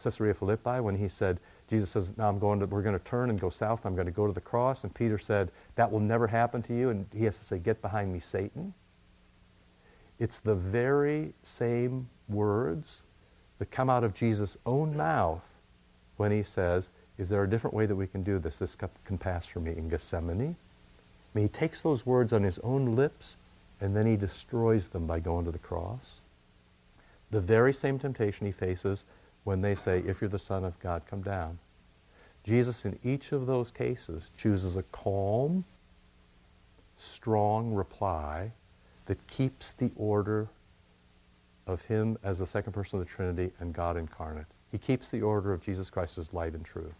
Caesarea 0.00 0.34
Philippi 0.34 0.80
when 0.80 0.96
he 0.96 1.08
said, 1.08 1.40
Jesus 1.74 1.90
says, 1.90 2.12
now 2.16 2.28
I'm 2.28 2.38
going 2.38 2.60
to, 2.60 2.66
we're 2.66 2.82
going 2.82 2.96
to 2.96 3.04
turn 3.04 3.30
and 3.30 3.40
go 3.40 3.50
south. 3.50 3.84
I'm 3.84 3.96
going 3.96 4.06
to 4.06 4.12
go 4.12 4.28
to 4.28 4.32
the 4.32 4.40
cross. 4.40 4.84
And 4.84 4.94
Peter 4.94 5.18
said, 5.18 5.50
that 5.74 5.90
will 5.90 5.98
never 5.98 6.28
happen 6.28 6.62
to 6.62 6.74
you. 6.76 6.90
And 6.90 7.06
he 7.12 7.24
has 7.24 7.36
to 7.38 7.44
say, 7.44 7.58
get 7.58 7.82
behind 7.82 8.12
me, 8.12 8.20
Satan. 8.20 8.74
It's 10.20 10.38
the 10.38 10.54
very 10.54 11.34
same 11.42 12.08
words 12.28 13.02
that 13.58 13.72
come 13.72 13.90
out 13.90 14.04
of 14.04 14.14
Jesus' 14.14 14.56
own 14.64 14.96
mouth 14.96 15.42
when 16.16 16.30
he 16.30 16.44
says, 16.44 16.90
is 17.18 17.28
there 17.28 17.42
a 17.42 17.50
different 17.50 17.74
way 17.74 17.86
that 17.86 17.96
we 17.96 18.06
can 18.06 18.22
do 18.22 18.38
this? 18.38 18.58
This 18.58 18.76
cup 18.76 18.92
can 19.04 19.18
pass 19.18 19.44
for 19.46 19.58
me 19.58 19.72
in 19.72 19.88
Gethsemane. 19.88 20.54
I 21.34 21.38
mean, 21.38 21.46
he 21.46 21.48
takes 21.48 21.80
those 21.80 22.06
words 22.06 22.32
on 22.32 22.44
his 22.44 22.60
own 22.60 22.94
lips 22.94 23.34
and 23.80 23.96
then 23.96 24.06
he 24.06 24.16
destroys 24.16 24.88
them 24.88 25.08
by 25.08 25.18
going 25.18 25.44
to 25.44 25.50
the 25.50 25.58
cross. 25.58 26.20
The 27.32 27.40
very 27.40 27.74
same 27.74 27.98
temptation 27.98 28.46
he 28.46 28.52
faces 28.52 29.04
when 29.42 29.60
they 29.60 29.74
say, 29.74 30.04
If 30.06 30.20
you're 30.20 30.30
the 30.30 30.38
Son 30.38 30.64
of 30.64 30.78
God, 30.78 31.02
come 31.10 31.22
down. 31.22 31.58
Jesus, 32.44 32.84
in 32.84 32.98
each 33.02 33.32
of 33.32 33.46
those 33.46 33.70
cases, 33.70 34.30
chooses 34.36 34.76
a 34.76 34.82
calm, 34.84 35.64
strong 36.98 37.72
reply 37.72 38.52
that 39.06 39.26
keeps 39.26 39.72
the 39.72 39.90
order 39.96 40.48
of 41.66 41.82
him 41.82 42.18
as 42.22 42.38
the 42.38 42.46
second 42.46 42.72
person 42.72 42.98
of 43.00 43.06
the 43.06 43.10
Trinity 43.10 43.52
and 43.58 43.72
God 43.72 43.96
incarnate. 43.96 44.46
He 44.70 44.78
keeps 44.78 45.08
the 45.08 45.22
order 45.22 45.52
of 45.52 45.62
Jesus 45.62 45.88
Christ 45.88 46.18
as 46.18 46.34
light 46.34 46.52
and 46.52 46.64
truth. 46.64 46.94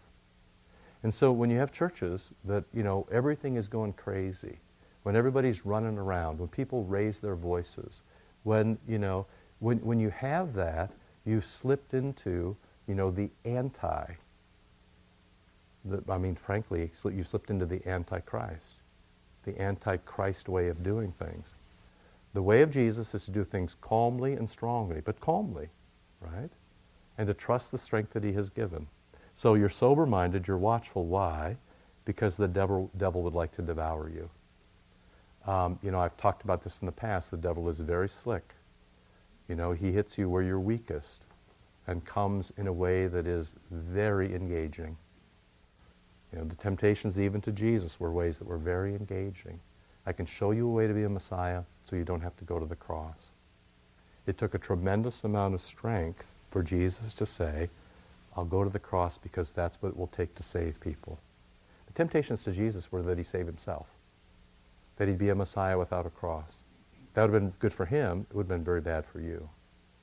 And 1.03 1.13
so 1.13 1.31
when 1.31 1.51
you 1.51 1.59
have 1.59 1.71
churches 1.71 2.31
that, 2.45 2.63
you 2.73 2.81
know, 2.81 3.07
everything 3.11 3.57
is 3.57 3.67
going 3.67 3.93
crazy, 3.93 4.57
when 5.03 5.15
everybody's 5.15 5.65
running 5.65 5.99
around, 5.99 6.39
when 6.39 6.47
people 6.47 6.83
raise 6.85 7.19
their 7.19 7.35
voices, 7.35 8.01
when, 8.43 8.79
you 8.87 8.97
know, 8.97 9.27
when, 9.59 9.77
when 9.79 9.99
you 9.99 10.09
have 10.09 10.53
that, 10.55 10.91
you've 11.23 11.45
slipped 11.45 11.93
into, 11.93 12.55
you 12.87 12.95
know, 12.95 13.11
the 13.11 13.29
anti. 13.43 14.05
The, 15.85 16.03
I 16.09 16.17
mean, 16.17 16.35
frankly, 16.35 16.91
you 17.03 17.23
slipped 17.23 17.49
into 17.49 17.65
the 17.65 17.87
antichrist, 17.87 18.81
the 19.43 19.59
antichrist 19.61 20.49
way 20.49 20.67
of 20.67 20.83
doing 20.83 21.13
things. 21.19 21.55
The 22.33 22.41
way 22.41 22.61
of 22.61 22.71
Jesus 22.71 23.13
is 23.13 23.25
to 23.25 23.31
do 23.31 23.43
things 23.43 23.77
calmly 23.79 24.33
and 24.33 24.49
strongly, 24.49 24.99
but 24.99 25.21
calmly, 25.21 25.69
right? 26.19 26.49
And 27.17 27.27
to 27.27 27.33
trust 27.33 27.71
the 27.71 27.77
strength 27.77 28.13
that 28.13 28.23
he 28.23 28.33
has 28.33 28.49
given. 28.49 28.87
So 29.35 29.53
you're 29.53 29.69
sober 29.69 30.05
minded, 30.05 30.47
you're 30.47 30.57
watchful. 30.57 31.05
Why? 31.05 31.57
Because 32.03 32.37
the 32.37 32.47
devil, 32.47 32.89
devil 32.97 33.21
would 33.23 33.33
like 33.33 33.55
to 33.55 33.61
devour 33.61 34.09
you. 34.09 34.29
Um, 35.49 35.79
you 35.81 35.91
know, 35.91 35.99
I've 35.99 36.17
talked 36.17 36.43
about 36.43 36.63
this 36.63 36.79
in 36.81 36.87
the 36.87 36.91
past. 36.91 37.31
The 37.31 37.37
devil 37.37 37.69
is 37.69 37.79
very 37.79 38.09
slick. 38.09 38.53
You 39.47 39.55
know, 39.55 39.73
he 39.73 39.91
hits 39.91 40.17
you 40.17 40.29
where 40.29 40.41
you're 40.41 40.59
weakest 40.59 41.23
and 41.87 42.03
comes 42.03 42.51
in 42.57 42.67
a 42.67 42.73
way 42.73 43.07
that 43.07 43.27
is 43.27 43.53
very 43.69 44.33
engaging. 44.33 44.97
You 46.35 46.41
know, 46.41 46.47
the 46.47 46.55
temptations 46.55 47.17
even 47.17 47.39
to 47.41 47.51
Jesus 47.53 47.97
were 47.97 48.11
ways 48.11 48.39
that 48.39 48.47
were 48.47 48.57
very 48.57 48.93
engaging. 48.93 49.61
I 50.05 50.11
can 50.11 50.25
show 50.25 50.51
you 50.51 50.67
a 50.67 50.71
way 50.71 50.85
to 50.85 50.93
be 50.93 51.03
a 51.03 51.09
Messiah 51.09 51.61
so 51.89 51.95
you 51.95 52.03
don't 52.03 52.19
have 52.19 52.35
to 52.37 52.43
go 52.43 52.59
to 52.59 52.65
the 52.65 52.75
cross. 52.75 53.29
It 54.27 54.37
took 54.37 54.53
a 54.53 54.59
tremendous 54.59 55.23
amount 55.23 55.53
of 55.53 55.61
strength 55.61 56.25
for 56.51 56.61
Jesus 56.61 57.13
to 57.13 57.25
say, 57.25 57.69
I'll 58.35 58.43
go 58.43 58.65
to 58.65 58.69
the 58.69 58.79
cross 58.79 59.17
because 59.17 59.51
that's 59.51 59.81
what 59.81 59.89
it 59.89 59.97
will 59.97 60.07
take 60.07 60.35
to 60.35 60.43
save 60.43 60.77
people. 60.81 61.19
The 61.87 61.93
temptations 61.93 62.43
to 62.43 62.51
Jesus 62.51 62.91
were 62.91 63.01
that 63.03 63.17
he 63.17 63.23
save 63.23 63.45
himself, 63.45 63.87
that 64.97 65.07
he'd 65.07 65.17
be 65.17 65.29
a 65.29 65.35
Messiah 65.35 65.77
without 65.77 66.05
a 66.05 66.09
cross. 66.09 66.57
That 67.13 67.21
would 67.21 67.33
have 67.33 67.41
been 67.41 67.53
good 67.59 67.73
for 67.73 67.85
him. 67.85 68.27
It 68.29 68.35
would 68.35 68.43
have 68.43 68.49
been 68.49 68.65
very 68.65 68.81
bad 68.81 69.05
for 69.05 69.21
you. 69.21 69.47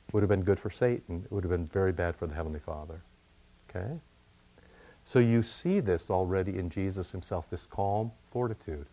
It 0.09 0.15
would 0.15 0.23
have 0.23 0.31
been 0.31 0.45
good 0.45 0.59
for 0.59 0.71
Satan. 0.71 1.27
It 1.27 1.33
would 1.35 1.45
have 1.45 1.51
been 1.51 1.67
very 1.67 1.93
bad 1.93 2.17
for 2.17 2.27
the 2.27 2.35
Heavenly 2.35 2.61
Father. 2.61 3.03
Okay? 3.69 3.99
So 5.05 5.19
you 5.19 5.43
see 5.43 5.81
this 5.81 6.11
already 6.11 6.59
in 6.59 6.71
Jesus 6.71 7.11
himself, 7.11 7.47
this 7.51 7.67
calm 7.67 8.13
fortitude. 8.31 8.87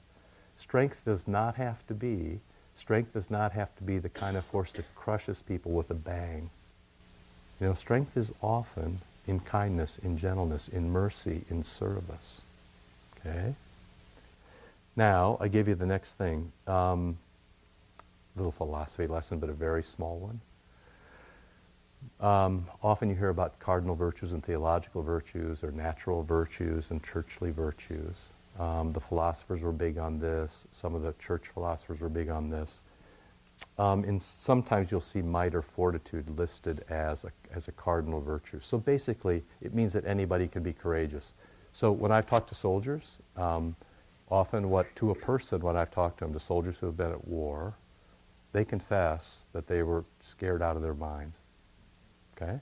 Strength 0.58 1.06
does 1.06 1.28
not 1.28 1.56
have 1.56 1.86
to 1.88 1.94
be, 1.94 2.40
strength 2.76 3.14
does 3.14 3.30
not 3.30 3.54
have 3.54 3.76
to 3.78 3.84
be 3.84 3.98
the 4.00 4.10
kind 4.10 4.36
of 4.36 4.44
force 4.46 4.74
that 4.74 4.94
crushes 4.96 5.42
people 5.42 5.72
with 5.72 5.90
a 5.90 5.96
bang. 5.96 6.50
You 7.60 7.68
know, 7.68 7.74
strength 7.74 8.18
is 8.18 8.32
often 8.42 9.00
in 9.28 9.40
kindness, 9.42 10.00
in 10.02 10.18
gentleness, 10.18 10.68
in 10.68 10.92
mercy, 10.92 11.44
in 11.50 11.64
service. 11.64 12.42
Okay? 13.20 13.54
Now, 14.96 15.38
I 15.40 15.48
give 15.48 15.68
you 15.68 15.76
the 15.76 15.86
next 15.86 16.14
thing. 16.14 16.52
Um, 16.68 17.18
little 18.36 18.52
philosophy 18.52 19.08
lesson, 19.08 19.40
but 19.40 19.50
a 19.50 19.54
very 19.54 19.84
small 19.84 20.18
one. 20.18 20.42
Um, 22.20 22.68
often 22.84 23.10
you 23.10 23.16
hear 23.16 23.30
about 23.30 23.60
cardinal 23.60 23.96
virtues 23.96 24.34
and 24.34 24.44
theological 24.44 25.02
virtues, 25.02 25.64
or 25.64 25.72
natural 25.72 26.24
virtues 26.24 26.92
and 26.92 27.04
churchly 27.04 27.52
virtues. 27.52 28.16
Um, 28.60 28.92
the 28.92 29.00
philosophers 29.00 29.62
were 29.62 29.72
big 29.72 29.98
on 29.98 30.20
this. 30.20 30.66
Some 30.72 30.96
of 30.96 31.02
the 31.02 31.14
church 31.20 31.48
philosophers 31.54 32.02
were 32.02 32.10
big 32.10 32.30
on 32.30 32.50
this. 32.50 32.82
Um, 33.78 34.04
and 34.04 34.22
sometimes 34.22 34.92
you'll 34.92 35.02
see 35.02 35.22
might 35.22 35.56
or 35.56 35.62
fortitude 35.62 36.38
listed 36.38 36.84
as 36.90 37.24
a, 37.24 37.32
as 37.54 37.68
a 37.68 37.72
cardinal 37.72 38.22
virtue. 38.22 38.60
So 38.62 38.78
basically, 38.78 39.44
it 39.62 39.74
means 39.74 39.94
that 39.94 40.06
anybody 40.06 40.48
can 40.48 40.64
be 40.64 40.74
courageous. 40.74 41.34
So 41.74 41.92
when 41.92 42.12
I've 42.12 42.28
talked 42.28 42.50
to 42.50 42.56
soldiers, 42.56 43.04
um, 43.38 43.76
often 44.30 44.70
what 44.70 44.94
to 44.98 45.12
a 45.12 45.16
person 45.16 45.62
when 45.62 45.76
I've 45.76 45.92
talked 45.92 46.20
to 46.20 46.26
them, 46.26 46.34
to 46.34 46.40
soldiers 46.40 46.78
who 46.78 46.88
have 46.88 46.98
been 46.98 47.12
at 47.12 47.28
war, 47.28 47.76
they 48.52 48.66
confess 48.66 49.44
that 49.54 49.68
they 49.68 49.84
were 49.84 50.04
scared 50.22 50.62
out 50.62 50.76
of 50.76 50.82
their 50.82 50.94
minds. 50.94 51.38
Okay? 52.42 52.60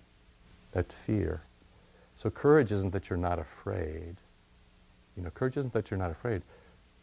That 0.72 0.92
fear. 0.92 1.42
So 2.16 2.30
courage 2.30 2.72
isn't 2.72 2.92
that 2.94 3.10
you're 3.10 3.18
not 3.18 3.40
afraid. 3.40 4.16
You 5.16 5.24
know, 5.24 5.30
courage 5.30 5.58
isn't 5.58 5.74
that 5.74 5.92
you're 5.92 6.00
not 6.00 6.12
afraid. 6.12 6.42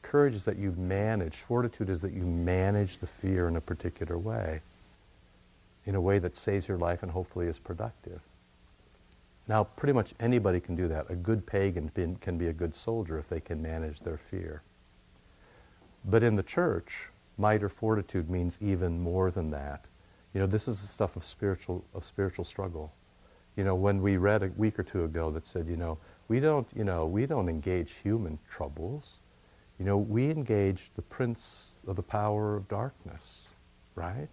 Courage 0.03 0.35
is 0.35 0.45
that 0.45 0.59
you 0.59 0.73
manage, 0.73 1.37
fortitude 1.37 1.89
is 1.89 2.03
that 2.03 2.13
you 2.13 2.25
manage 2.25 2.99
the 2.99 3.07
fear 3.07 3.49
in 3.49 3.57
a 3.57 3.61
particular 3.61 4.19
way, 4.19 4.61
in 5.87 5.95
a 5.95 6.01
way 6.01 6.19
that 6.19 6.37
saves 6.37 6.69
your 6.69 6.79
life 6.79 7.03
and 7.03 7.13
hopefully 7.13 7.47
is 7.47 7.59
productive. 7.59 8.21
Now, 9.47 9.65
pretty 9.65 9.93
much 9.93 10.15
anybody 10.21 10.61
can 10.61 10.75
do 10.75 10.89
that. 10.89 11.11
A 11.11 11.15
good 11.15 11.47
pagan 11.47 11.91
can 12.21 12.39
be 12.39 12.49
a 12.49 12.53
good 12.53 12.77
soldier 12.77 13.19
if 13.19 13.29
they 13.29 13.41
can 13.41 13.63
manage 13.63 14.01
their 14.01 14.17
fear. 14.17 14.63
But 16.05 16.23
in 16.23 16.37
the 16.37 16.43
church, 16.43 17.09
might 17.37 17.63
or 17.63 17.69
fortitude 17.69 18.31
means 18.31 18.59
even 18.61 19.01
more 19.01 19.31
than 19.31 19.51
that. 19.51 19.85
You 20.35 20.41
know, 20.41 20.47
this 20.47 20.67
is 20.67 20.81
the 20.81 20.89
stuff 20.89 21.17
of 21.17 21.25
spiritual, 21.25 21.85
of 21.95 22.05
spiritual 22.05 22.45
struggle. 22.45 22.93
You 23.57 23.63
know, 23.63 23.77
when 23.77 24.03
we 24.03 24.17
read 24.17 24.43
a 24.43 24.49
week 24.57 24.79
or 24.79 24.83
two 24.83 25.05
ago 25.05 25.31
that 25.31 25.47
said, 25.47 25.69
you 25.69 25.77
know, 25.77 25.97
we 26.27 26.41
don't, 26.41 26.67
you 26.75 26.83
know, 26.83 27.07
we 27.07 27.25
don't 27.25 27.49
engage 27.49 27.93
human 28.03 28.39
troubles. 28.51 29.21
You 29.79 29.85
know, 29.85 29.97
we 29.97 30.31
engage 30.31 30.91
the 30.97 31.03
prince 31.03 31.71
of 31.87 31.95
the 31.95 32.03
power 32.03 32.57
of 32.57 32.69
darkness, 32.69 33.51
right? 33.95 34.29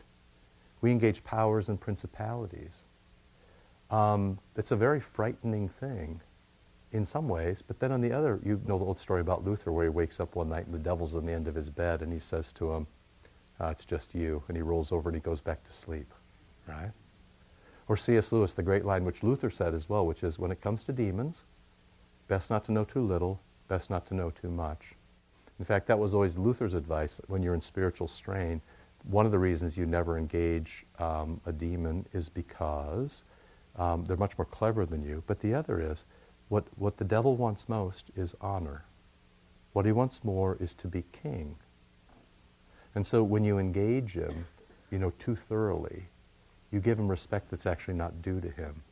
We 0.81 0.91
engage 0.91 1.23
powers 1.23 1.69
and 1.69 1.79
principalities. 1.79 2.83
Um, 3.91 4.39
it's 4.55 4.71
a 4.71 4.75
very 4.75 4.99
frightening 4.99 5.69
thing 5.69 6.21
in 6.91 7.05
some 7.05 7.29
ways, 7.29 7.61
but 7.65 7.79
then 7.79 7.91
on 7.91 8.01
the 8.01 8.11
other, 8.11 8.39
you 8.43 8.59
know 8.65 8.79
the 8.79 8.85
old 8.85 8.99
story 8.99 9.21
about 9.21 9.45
Luther 9.45 9.71
where 9.71 9.85
he 9.85 9.89
wakes 9.89 10.19
up 10.19 10.35
one 10.35 10.49
night 10.49 10.65
and 10.65 10.73
the 10.73 10.79
devil's 10.79 11.15
on 11.15 11.25
the 11.25 11.31
end 11.31 11.47
of 11.47 11.55
his 11.55 11.69
bed 11.69 12.01
and 12.01 12.11
he 12.11 12.19
says 12.19 12.51
to 12.53 12.73
him, 12.73 12.87
uh, 13.61 13.67
it's 13.67 13.85
just 13.85 14.15
you, 14.15 14.43
and 14.47 14.57
he 14.57 14.63
rolls 14.63 14.91
over 14.91 15.09
and 15.09 15.15
he 15.15 15.21
goes 15.21 15.41
back 15.41 15.63
to 15.63 15.71
sleep, 15.71 16.11
right? 16.67 16.91
Or 17.87 17.95
C.S. 17.95 18.31
Lewis, 18.31 18.53
the 18.53 18.63
great 18.63 18.85
line 18.85 19.05
which 19.05 19.21
Luther 19.21 19.49
said 19.49 19.75
as 19.75 19.87
well, 19.87 20.05
which 20.05 20.23
is, 20.23 20.39
when 20.39 20.51
it 20.51 20.61
comes 20.61 20.83
to 20.85 20.93
demons, 20.93 21.43
best 22.27 22.49
not 22.49 22.65
to 22.65 22.71
know 22.71 22.85
too 22.85 23.05
little, 23.05 23.39
best 23.67 23.89
not 23.89 24.05
to 24.07 24.13
know 24.15 24.31
too 24.31 24.49
much. 24.49 24.95
In 25.59 25.65
fact, 25.65 25.87
that 25.87 25.99
was 25.99 26.13
always 26.13 26.37
Luther's 26.37 26.73
advice 26.73 27.21
when 27.27 27.43
you're 27.43 27.53
in 27.53 27.61
spiritual 27.61 28.07
strain. 28.07 28.61
One 29.03 29.25
of 29.25 29.31
the 29.31 29.39
reasons 29.39 29.77
you 29.77 29.85
never 29.85 30.17
engage 30.17 30.85
um, 30.97 31.39
a 31.45 31.51
demon 31.51 32.07
is 32.13 32.29
because 32.29 33.23
um, 33.75 34.05
they're 34.05 34.17
much 34.17 34.37
more 34.37 34.45
clever 34.45 34.85
than 34.85 35.03
you. 35.03 35.23
But 35.27 35.41
the 35.41 35.53
other 35.53 35.79
is, 35.79 36.05
what, 36.49 36.65
what 36.77 36.97
the 36.97 37.03
devil 37.03 37.35
wants 37.35 37.69
most 37.69 38.09
is 38.15 38.35
honor. 38.41 38.85
What 39.73 39.85
he 39.85 39.91
wants 39.91 40.23
more 40.23 40.57
is 40.59 40.73
to 40.75 40.87
be 40.87 41.03
king. 41.11 41.57
And 42.95 43.05
so 43.05 43.23
when 43.23 43.43
you 43.43 43.57
engage 43.57 44.13
him, 44.13 44.45
you 44.89 44.99
know, 44.99 45.11
too 45.19 45.35
thoroughly, 45.35 46.05
you 46.71 46.79
give 46.79 46.99
him 46.99 47.07
respect 47.07 47.49
that's 47.49 47.65
actually 47.65 47.93
not 47.93 48.21
due 48.21 48.41
to 48.41 48.49
him. 48.49 48.83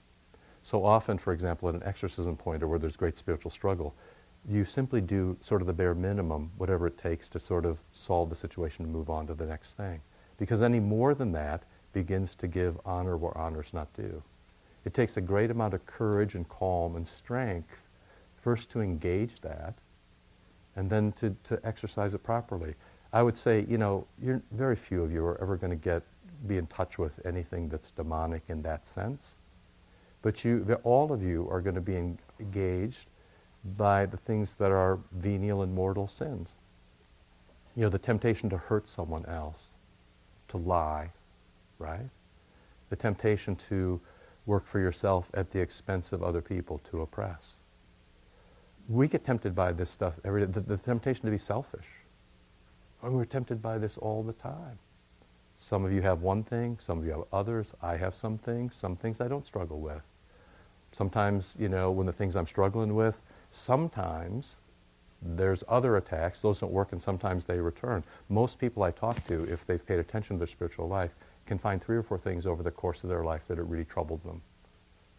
So 0.64 0.86
often, 0.86 1.18
for 1.18 1.34
example, 1.34 1.70
at 1.70 1.76
an 1.76 1.84
exorcism 1.84 2.36
point 2.36 2.64
or 2.64 2.68
where 2.68 2.80
there's 2.80 2.96
great 2.96 3.18
spiritual 3.18 3.52
struggle, 3.52 3.96
you 4.48 4.66
simply 4.66 5.02
do 5.02 5.38
sort 5.42 5.62
of 5.62 5.68
the 5.68 5.74
bare 5.74 5.96
minimum, 5.96 6.52
whatever 6.58 6.88
it 6.88 6.98
takes 6.98 7.28
to 7.30 7.40
sort 7.40 7.66
of 7.66 7.78
solve 7.92 8.30
the 8.30 8.36
situation 8.36 8.86
and 8.86 8.94
move 8.94 9.10
on 9.10 9.28
to 9.28 9.34
the 9.34 9.46
next 9.46 9.74
thing. 9.74 10.02
Because 10.38 10.62
any 10.62 10.80
more 10.80 11.14
than 11.14 11.32
that 11.34 11.64
begins 11.94 12.36
to 12.36 12.48
give 12.48 12.80
honor 12.86 13.18
where 13.18 13.38
honor 13.38 13.62
is 13.62 13.74
not 13.74 13.94
due. 13.94 14.24
It 14.86 14.94
takes 14.94 15.18
a 15.18 15.22
great 15.22 15.52
amount 15.52 15.74
of 15.74 15.86
courage 15.86 16.36
and 16.36 16.48
calm 16.48 16.96
and 16.96 17.08
strength 17.08 17.88
first 18.42 18.70
to 18.72 18.82
engage 18.82 19.42
that 19.42 19.76
and 20.76 20.90
then 20.90 21.12
to, 21.14 21.36
to 21.44 21.60
exercise 21.64 22.14
it 22.14 22.24
properly. 22.24 22.76
I 23.12 23.24
would 23.24 23.38
say, 23.38 23.66
you 23.68 23.78
know, 23.78 24.06
very 24.52 24.76
few 24.76 25.04
of 25.04 25.12
you 25.12 25.26
are 25.26 25.42
ever 25.42 25.58
going 25.58 25.72
to 25.72 25.76
get 25.76 26.04
be 26.48 26.58
in 26.58 26.68
touch 26.68 26.98
with 26.98 27.20
anything 27.26 27.70
that's 27.70 27.92
demonic 27.92 28.44
in 28.48 28.62
that 28.62 28.88
sense. 28.88 29.36
But 30.22 30.44
you, 30.44 30.80
all 30.84 31.12
of 31.12 31.24
you 31.24 31.48
are 31.50 31.62
going 31.62 31.76
to 31.76 31.82
be 31.82 31.96
engaged 32.40 33.08
by 33.78 34.06
the 34.06 34.18
things 34.18 34.54
that 34.56 34.72
are 34.72 35.00
venial 35.12 35.62
and 35.62 35.74
mortal 35.74 36.08
sins. 36.08 36.56
You 37.76 37.84
know, 37.84 37.90
the 37.90 38.00
temptation 38.00 38.50
to 38.50 38.58
hurt 38.58 38.88
someone 38.88 39.26
else, 39.26 39.70
to 40.50 40.58
lie, 40.58 41.12
right? 41.78 42.10
The 42.90 42.96
temptation 42.96 43.56
to 43.70 44.00
work 44.46 44.66
for 44.66 44.80
yourself 44.80 45.30
at 45.34 45.52
the 45.52 45.60
expense 45.60 46.12
of 46.12 46.24
other 46.24 46.42
people, 46.42 46.82
to 46.90 47.02
oppress. 47.02 47.56
We 48.88 49.08
get 49.08 49.24
tempted 49.24 49.56
by 49.56 49.72
this 49.74 49.90
stuff 49.90 50.16
every 50.26 50.46
day. 50.46 50.52
The, 50.52 50.62
the 50.62 50.78
temptation 50.78 51.26
to 51.26 51.32
be 51.32 51.38
selfish. 51.38 51.86
And 53.02 53.14
we're 53.14 53.26
tempted 53.26 53.62
by 53.62 53.78
this 53.78 53.98
all 53.98 54.24
the 54.24 54.34
time. 54.34 54.80
Some 55.58 55.84
of 55.84 55.92
you 55.92 56.02
have 56.02 56.22
one 56.22 56.44
thing, 56.44 56.78
some 56.80 57.00
of 57.00 57.06
you 57.06 57.12
have 57.12 57.24
others. 57.34 57.74
I 57.82 57.98
have 57.98 58.16
some 58.16 58.38
things, 58.38 58.76
some 58.76 58.96
things 58.96 59.20
I 59.20 59.28
don't 59.28 59.46
struggle 59.46 59.80
with. 59.80 60.02
Sometimes, 60.92 61.56
you 61.60 61.70
know, 61.70 61.92
when 61.92 62.08
the 62.08 62.14
things 62.14 62.36
I'm 62.36 62.48
struggling 62.48 62.96
with, 62.96 63.18
sometimes 63.52 64.56
there's 65.22 65.64
other 65.68 65.98
attacks. 65.98 66.42
Those 66.42 66.60
don't 66.60 66.72
work 66.72 66.92
and 66.92 67.02
sometimes 67.02 67.46
they 67.46 67.60
return. 67.60 68.04
Most 68.30 68.58
people 68.58 68.84
I 68.84 68.92
talk 68.92 69.28
to, 69.28 69.44
if 69.52 69.66
they've 69.66 69.86
paid 69.86 70.00
attention 70.00 70.38
to 70.38 70.40
their 70.40 70.48
spiritual 70.48 70.88
life, 70.88 71.12
can 71.46 71.60
find 71.60 71.84
three 71.84 71.98
or 71.98 72.04
four 72.04 72.18
things 72.18 72.46
over 72.46 72.64
the 72.64 72.72
course 72.72 73.04
of 73.04 73.10
their 73.10 73.24
life 73.24 73.42
that 73.48 73.60
it 73.60 73.64
really 73.64 73.86
troubled 73.86 74.24
them. 74.24 74.42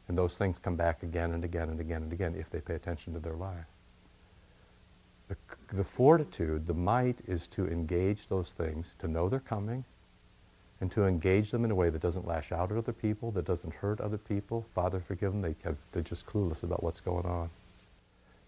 And 0.09 0.17
those 0.17 0.37
things 0.37 0.59
come 0.59 0.77
back 0.77 1.03
again 1.03 1.33
and 1.33 1.45
again 1.45 1.69
and 1.69 1.81
again 1.81 2.03
and 2.03 2.13
again 2.13 2.35
if 2.35 2.51
they 2.51 2.61
pay 2.61 2.75
attention 2.75 3.13
to 3.13 3.21
their 3.21 3.35
life. 3.35 3.67
The, 5.31 5.37
the 5.77 5.85
fortitude, 5.85 6.67
the 6.67 6.75
might 6.75 7.19
is 7.29 7.47
to 7.49 7.69
engage 7.69 8.27
those 8.27 8.51
things, 8.51 8.97
to 8.99 9.07
know 9.07 9.29
they're 9.29 9.39
coming, 9.39 9.85
and 10.81 10.91
to 10.91 11.05
engage 11.05 11.53
them 11.53 11.65
in 11.65 11.71
a 11.71 11.75
way 11.75 11.89
that 11.89 12.03
doesn't 12.03 12.27
lash 12.27 12.51
out 12.51 12.73
at 12.73 12.77
other 12.77 12.93
people, 12.93 13.31
that 13.33 13.45
doesn't 13.45 13.73
hurt 13.75 14.01
other 14.01 14.19
people. 14.19 14.67
Father, 14.75 14.99
forgive 14.99 15.31
them. 15.31 15.41
They 15.41 15.55
they're 15.93 16.03
just 16.03 16.27
clueless 16.27 16.65
about 16.65 16.83
what's 16.83 17.01
going 17.01 17.27
on. 17.27 17.49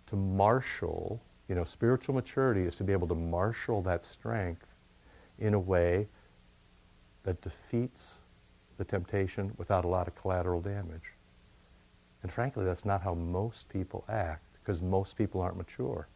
To 0.08 0.16
marshal, 0.16 1.20
you 1.48 1.54
know, 1.54 1.62
spiritual 1.62 2.16
maturity 2.16 2.62
is 2.62 2.74
to 2.76 2.84
be 2.84 2.92
able 2.92 3.06
to 3.06 3.14
marshal 3.14 3.80
that 3.82 4.04
strength 4.04 4.66
in 5.38 5.54
a 5.54 5.60
way 5.60 6.08
that 7.22 7.40
defeats 7.42 8.18
the 8.76 8.84
temptation 8.84 9.52
without 9.56 9.84
a 9.84 9.88
lot 9.88 10.08
of 10.08 10.16
collateral 10.16 10.60
damage. 10.60 11.12
And 12.24 12.32
frankly, 12.32 12.64
that's 12.64 12.84
not 12.84 13.02
how 13.02 13.14
most 13.14 13.68
people 13.68 14.04
act 14.08 14.42
because 14.64 14.82
most 14.82 15.16
people 15.16 15.40
aren't 15.40 15.56
mature. 15.56 16.08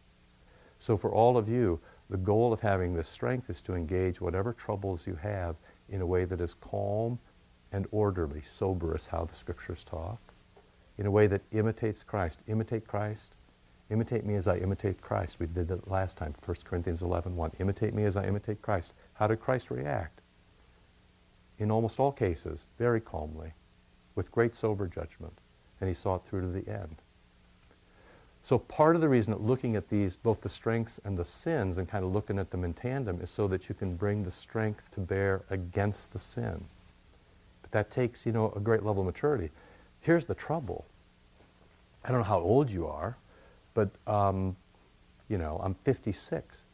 So 0.79 0.97
for 0.97 1.12
all 1.12 1.37
of 1.37 1.49
you, 1.49 1.81
the 2.09 2.16
goal 2.16 2.53
of 2.53 2.61
having 2.61 2.95
this 2.95 3.09
strength 3.09 3.51
is 3.51 3.61
to 3.62 3.74
engage 3.74 4.20
whatever 4.20 4.53
troubles 4.53 5.07
you 5.07 5.16
have 5.16 5.57
in 5.89 6.01
a 6.01 6.07
way 6.07 6.24
that 6.24 6.41
is 6.41 6.55
calm 6.55 7.18
and 7.72 7.87
orderly. 7.91 8.43
Sober 8.43 8.95
is 8.97 9.09
how 9.09 9.24
the 9.24 9.35
scriptures 9.35 9.85
talk. 9.85 10.20
In 10.99 11.07
a 11.07 11.11
way 11.11 11.27
that 11.27 11.43
imitates 11.53 12.03
Christ. 12.03 12.41
Imitate 12.47 12.87
Christ. 12.87 13.35
Imitate 13.91 14.24
me 14.24 14.35
as 14.35 14.49
I 14.49 14.57
imitate 14.57 15.01
Christ. 15.01 15.39
We 15.39 15.47
did 15.47 15.68
that 15.68 15.91
last 15.91 16.16
time, 16.16 16.35
1 16.45 16.57
Corinthians 16.64 17.03
11, 17.03 17.37
1. 17.37 17.53
Imitate 17.61 17.95
me 17.95 18.05
as 18.05 18.16
I 18.16 18.27
imitate 18.27 18.62
Christ. 18.62 18.93
How 19.14 19.27
did 19.27 19.41
Christ 19.41 19.70
react? 19.70 20.20
In 21.59 21.70
almost 21.70 22.01
all 22.01 22.12
cases, 22.12 22.66
very 22.79 23.01
calmly, 23.01 23.53
with 24.14 24.33
great 24.33 24.57
sober 24.57 24.87
judgment. 24.87 25.39
And 25.81 25.89
he 25.89 25.95
saw 25.95 26.16
it 26.16 26.22
through 26.29 26.43
to 26.43 26.49
the 26.49 26.68
end. 26.70 26.97
So 28.47 28.59
part 28.61 28.94
of 28.94 29.03
the 29.03 29.09
reason 29.09 29.32
that 29.32 29.42
looking 29.42 29.74
at 29.74 29.88
these, 29.88 30.14
both 30.14 30.40
the 30.40 30.49
strengths 30.49 31.01
and 31.05 31.18
the 31.18 31.24
sins, 31.24 31.78
and 31.78 31.88
kind 31.88 32.05
of 32.05 32.12
looking 32.12 32.38
at 32.38 32.53
them 32.53 32.62
in 32.62 32.74
tandem, 32.74 33.20
is 33.20 33.28
so 33.28 33.49
that 33.49 33.68
you 33.68 33.74
can 33.74 33.97
bring 33.97 34.22
the 34.22 34.30
strength 34.30 34.88
to 34.92 35.01
bear 35.01 35.42
against 35.51 36.12
the 36.12 36.20
sin. 36.20 36.64
But 37.62 37.72
that 37.72 37.90
takes, 37.90 38.24
you 38.24 38.30
know, 38.30 38.53
a 38.55 38.61
great 38.61 38.84
level 38.84 39.03
of 39.03 39.07
maturity. 39.07 39.51
Here's 39.99 40.26
the 40.26 40.34
trouble. 40.36 40.84
I 42.05 42.11
don't 42.11 42.18
know 42.18 42.24
how 42.24 42.38
old 42.38 42.70
you 42.70 42.86
are, 42.86 43.16
but, 43.74 43.90
um, 44.07 44.55
you 45.28 45.38
know, 45.38 45.61
I'm 45.61 45.74
56. 45.82 46.66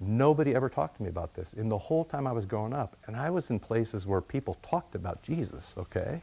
Nobody 0.00 0.52
ever 0.52 0.68
talked 0.68 0.96
to 0.96 1.04
me 1.04 1.10
about 1.10 1.32
this 1.34 1.52
in 1.52 1.68
the 1.68 1.78
whole 1.78 2.04
time 2.04 2.26
I 2.26 2.32
was 2.32 2.44
growing 2.44 2.72
up. 2.72 2.96
And 3.06 3.14
I 3.14 3.30
was 3.30 3.50
in 3.50 3.60
places 3.60 4.04
where 4.04 4.20
people 4.20 4.56
talked 4.68 4.96
about 4.96 5.22
Jesus, 5.22 5.74
okay? 5.78 6.22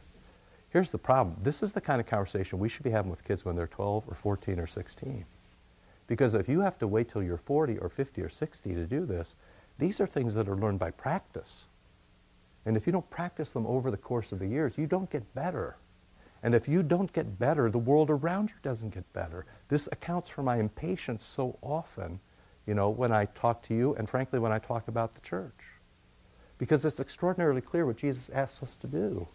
Here's 0.72 0.90
the 0.90 0.98
problem. 0.98 1.36
This 1.42 1.62
is 1.62 1.72
the 1.72 1.82
kind 1.82 2.00
of 2.00 2.06
conversation 2.06 2.58
we 2.58 2.70
should 2.70 2.82
be 2.82 2.90
having 2.90 3.10
with 3.10 3.24
kids 3.24 3.44
when 3.44 3.56
they're 3.56 3.66
12 3.66 4.04
or 4.08 4.14
14 4.14 4.58
or 4.58 4.66
16. 4.66 5.26
Because 6.06 6.34
if 6.34 6.48
you 6.48 6.60
have 6.60 6.78
to 6.78 6.88
wait 6.88 7.10
till 7.10 7.22
you're 7.22 7.36
40 7.36 7.78
or 7.78 7.90
50 7.90 8.22
or 8.22 8.30
60 8.30 8.74
to 8.74 8.86
do 8.86 9.04
this, 9.04 9.36
these 9.78 10.00
are 10.00 10.06
things 10.06 10.32
that 10.32 10.48
are 10.48 10.56
learned 10.56 10.78
by 10.78 10.90
practice. 10.90 11.66
And 12.64 12.74
if 12.74 12.86
you 12.86 12.92
don't 12.92 13.10
practice 13.10 13.50
them 13.50 13.66
over 13.66 13.90
the 13.90 13.98
course 13.98 14.32
of 14.32 14.38
the 14.38 14.46
years, 14.46 14.78
you 14.78 14.86
don't 14.86 15.10
get 15.10 15.34
better. 15.34 15.76
And 16.42 16.54
if 16.54 16.66
you 16.66 16.82
don't 16.82 17.12
get 17.12 17.38
better, 17.38 17.70
the 17.70 17.78
world 17.78 18.08
around 18.08 18.48
you 18.48 18.56
doesn't 18.62 18.94
get 18.94 19.10
better. 19.12 19.44
This 19.68 19.90
accounts 19.92 20.30
for 20.30 20.42
my 20.42 20.56
impatience 20.56 21.26
so 21.26 21.58
often, 21.60 22.18
you 22.66 22.74
know, 22.74 22.88
when 22.88 23.12
I 23.12 23.26
talk 23.26 23.62
to 23.68 23.74
you 23.74 23.94
and 23.96 24.08
frankly 24.08 24.38
when 24.38 24.52
I 24.52 24.58
talk 24.58 24.88
about 24.88 25.14
the 25.14 25.20
church. 25.20 25.52
Because 26.56 26.84
it's 26.86 26.98
extraordinarily 26.98 27.60
clear 27.60 27.84
what 27.84 27.98
Jesus 27.98 28.30
asks 28.32 28.62
us 28.62 28.74
to 28.80 28.86
do. 28.86 29.28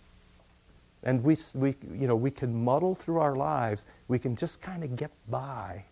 And 1.04 1.24
we, 1.24 1.38
we, 1.54 1.76
you 1.94 2.08
know, 2.08 2.16
we 2.16 2.32
can 2.32 2.64
muddle 2.64 2.96
through 2.96 3.20
our 3.20 3.36
lives. 3.36 3.86
We 4.08 4.20
can 4.20 4.36
just 4.36 4.62
kind 4.62 4.84
of 4.84 4.96
get 4.96 5.12
by, 5.30 5.86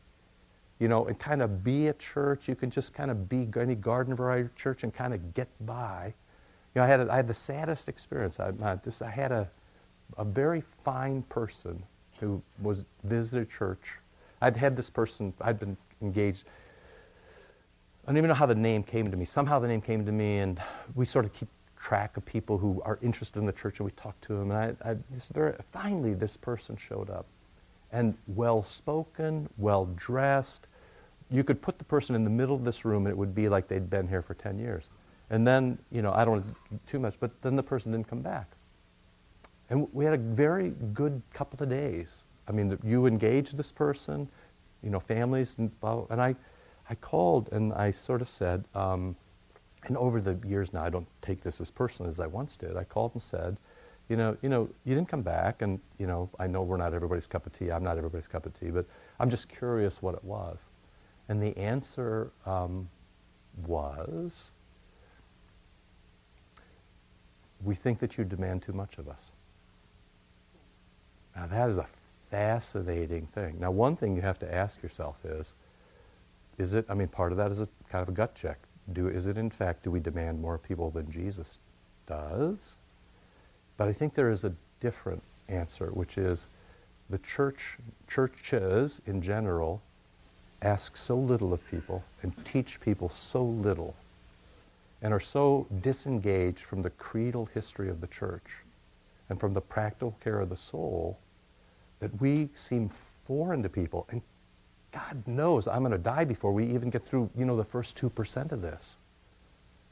you 0.80 0.88
know, 0.88 1.06
and 1.06 1.18
kind 1.18 1.41
of 1.41 1.64
be 1.64 1.88
at 1.88 1.99
church. 1.99 2.47
You 2.47 2.56
can 2.56 2.70
just 2.70 2.93
kind 2.93 3.12
of 3.12 3.30
be 3.30 3.47
any 3.58 3.76
garden 3.76 4.16
variety 4.16 4.49
church 4.56 4.84
and 4.84 4.93
kind 4.93 5.14
of 5.14 5.34
get 5.34 5.47
by. 5.66 6.14
You 6.74 6.82
know, 6.82 6.86
I 6.86 6.88
had, 6.88 6.99
a, 7.01 7.12
I 7.12 7.16
had 7.18 7.28
the 7.28 7.34
saddest 7.34 7.88
experience. 7.88 8.39
I, 8.39 8.51
I, 8.62 8.76
just, 8.76 9.01
I 9.01 9.10
had 9.10 9.32
a, 9.32 9.49
a 10.18 10.26
very 10.26 10.64
fine 10.84 11.22
person 11.24 11.82
who 12.20 12.41
was 12.62 12.84
visited 13.03 13.49
church. 13.49 13.99
I'd 14.41 14.58
had 14.58 14.76
this 14.76 14.89
person, 14.89 15.34
I'd 15.41 15.60
been 15.60 15.78
engaged. 16.01 16.43
I 18.06 18.12
don't 18.12 18.18
even 18.18 18.28
know 18.28 18.36
how 18.36 18.45
the 18.45 18.56
name 18.56 18.84
came 18.84 19.10
to 19.10 19.18
me. 19.18 19.26
Somehow 19.26 19.60
the 19.60 19.68
name 19.68 19.82
came 19.82 20.06
to 20.06 20.12
me, 20.12 20.39
and 20.39 20.62
we 20.93 21.06
sort 21.06 21.26
of 21.26 21.34
keep 21.34 21.47
track 21.86 22.17
of 22.17 22.25
people 22.25 22.57
who 22.57 22.81
are 22.83 22.97
interested 23.03 23.38
in 23.38 23.45
the 23.45 23.51
church, 23.51 23.77
and 23.77 23.86
we 23.86 23.91
talked 23.91 24.23
to 24.23 24.33
them. 24.33 24.49
And 24.49 24.75
I, 24.83 24.91
I 24.91 24.95
very, 25.36 25.53
finally, 25.71 26.15
this 26.15 26.36
person 26.36 26.75
showed 26.75 27.11
up, 27.11 27.27
and 27.91 28.17
well 28.25 28.63
spoken, 28.63 29.47
well 29.59 29.86
dressed. 29.95 30.65
You 31.29 31.43
could 31.43 31.61
put 31.61 31.77
the 31.77 31.83
person 31.83 32.15
in 32.15 32.23
the 32.23 32.29
middle 32.31 32.55
of 32.55 32.63
this 32.63 32.86
room, 32.86 33.05
and 33.05 33.11
it 33.11 33.17
would 33.17 33.36
be 33.36 33.49
like 33.49 33.67
they'd 33.67 33.88
been 33.88 34.07
here 34.07 34.23
for 34.23 34.33
10 34.33 34.57
years. 34.57 34.86
And 35.29 35.45
then, 35.45 35.77
you 35.91 36.01
know, 36.01 36.11
I 36.11 36.25
don't 36.25 36.43
too 36.88 36.97
much, 36.97 37.17
but 37.19 37.29
then 37.43 37.55
the 37.55 37.63
person 37.63 37.91
didn't 37.91 38.07
come 38.07 38.21
back. 38.21 38.47
And 39.69 39.88
we 39.93 40.05
had 40.05 40.15
a 40.15 40.17
very 40.17 40.73
good 40.95 41.21
couple 41.33 41.61
of 41.61 41.69
days. 41.69 42.23
I 42.47 42.51
mean, 42.51 42.79
you 42.83 43.05
engaged 43.05 43.57
this 43.57 43.71
person, 43.71 44.27
you 44.81 44.89
know, 44.89 44.99
families, 44.99 45.53
and, 45.59 45.69
and 46.09 46.19
I, 46.19 46.36
I 46.89 46.95
called 46.95 47.49
and 47.51 47.73
I 47.73 47.91
sort 47.91 48.23
of 48.23 48.29
said, 48.29 48.63
um, 48.73 49.15
and 49.88 49.97
over 49.97 50.21
the 50.21 50.38
years 50.47 50.73
now, 50.73 50.83
I 50.83 50.89
don't 50.89 51.07
take 51.21 51.41
this 51.41 51.61
as 51.61 51.71
personally 51.71 52.09
as 52.09 52.19
I 52.19 52.27
once 52.27 52.55
did. 52.55 52.77
I 52.77 52.83
called 52.83 53.11
and 53.13 53.21
said, 53.21 53.57
you 54.09 54.15
know, 54.15 54.38
you 54.41 54.49
know, 54.49 54.69
you 54.83 54.93
didn't 54.93 55.09
come 55.09 55.21
back, 55.21 55.61
and 55.61 55.79
you 55.97 56.05
know, 56.05 56.29
I 56.39 56.47
know 56.47 56.61
we're 56.61 56.77
not 56.77 56.93
everybody's 56.93 57.27
cup 57.27 57.45
of 57.45 57.53
tea. 57.53 57.71
I'm 57.71 57.83
not 57.83 57.97
everybody's 57.97 58.27
cup 58.27 58.45
of 58.45 58.59
tea, 58.59 58.69
but 58.69 58.86
I'm 59.19 59.29
just 59.29 59.49
curious 59.49 60.01
what 60.01 60.13
it 60.13 60.23
was. 60.23 60.65
And 61.27 61.41
the 61.41 61.57
answer 61.57 62.31
um, 62.45 62.88
was, 63.65 64.51
we 67.63 67.73
think 67.73 67.99
that 67.99 68.17
you 68.17 68.23
demand 68.23 68.61
too 68.61 68.73
much 68.73 68.99
of 68.99 69.07
us. 69.09 69.31
Now 71.36 71.47
that 71.47 71.69
is 71.69 71.77
a 71.77 71.88
fascinating 72.29 73.27
thing. 73.27 73.57
Now, 73.59 73.71
one 73.71 73.95
thing 73.95 74.15
you 74.15 74.21
have 74.21 74.39
to 74.39 74.53
ask 74.53 74.83
yourself 74.83 75.17
is, 75.23 75.53
is 76.57 76.73
it? 76.73 76.86
I 76.89 76.93
mean, 76.93 77.07
part 77.07 77.31
of 77.31 77.38
that 77.39 77.51
is 77.51 77.59
a 77.59 77.67
kind 77.89 78.03
of 78.03 78.09
a 78.09 78.11
gut 78.11 78.36
check 78.36 78.59
do, 78.93 79.07
is 79.07 79.25
it 79.25 79.38
in 79.38 79.49
fact, 79.49 79.83
do 79.83 79.91
we 79.91 79.99
demand 79.99 80.41
more 80.41 80.57
people 80.57 80.89
than 80.89 81.11
Jesus 81.11 81.57
does? 82.07 82.57
But 83.77 83.88
I 83.88 83.93
think 83.93 84.13
there 84.13 84.31
is 84.31 84.43
a 84.43 84.53
different 84.79 85.23
answer, 85.49 85.88
which 85.88 86.17
is 86.17 86.45
the 87.09 87.17
church, 87.19 87.77
churches 88.07 89.01
in 89.05 89.21
general 89.21 89.81
ask 90.61 90.97
so 90.97 91.15
little 91.15 91.53
of 91.53 91.67
people 91.69 92.03
and 92.23 92.33
teach 92.45 92.79
people 92.81 93.09
so 93.09 93.43
little 93.43 93.95
and 95.01 95.13
are 95.13 95.19
so 95.19 95.67
disengaged 95.81 96.61
from 96.61 96.81
the 96.81 96.89
creedal 96.91 97.47
history 97.53 97.89
of 97.89 98.01
the 98.01 98.07
church 98.07 98.63
and 99.29 99.39
from 99.39 99.53
the 99.53 99.61
practical 99.61 100.15
care 100.23 100.39
of 100.39 100.49
the 100.49 100.57
soul 100.57 101.19
that 101.99 102.19
we 102.21 102.49
seem 102.55 102.89
foreign 103.27 103.61
to 103.61 103.69
people 103.69 104.07
and 104.09 104.21
God 104.96 105.28
knows 105.28 105.68
I'm 105.68 105.82
going 105.82 105.91
to 105.91 105.98
die 105.98 106.24
before 106.24 106.54
we 106.54 106.66
even 106.68 106.89
get 106.89 107.06
through, 107.06 107.30
you 107.38 107.43
know, 107.43 107.58
the 107.58 107.66
first 107.66 107.98
2% 107.98 108.54
of 108.54 108.62
this. 108.62 108.96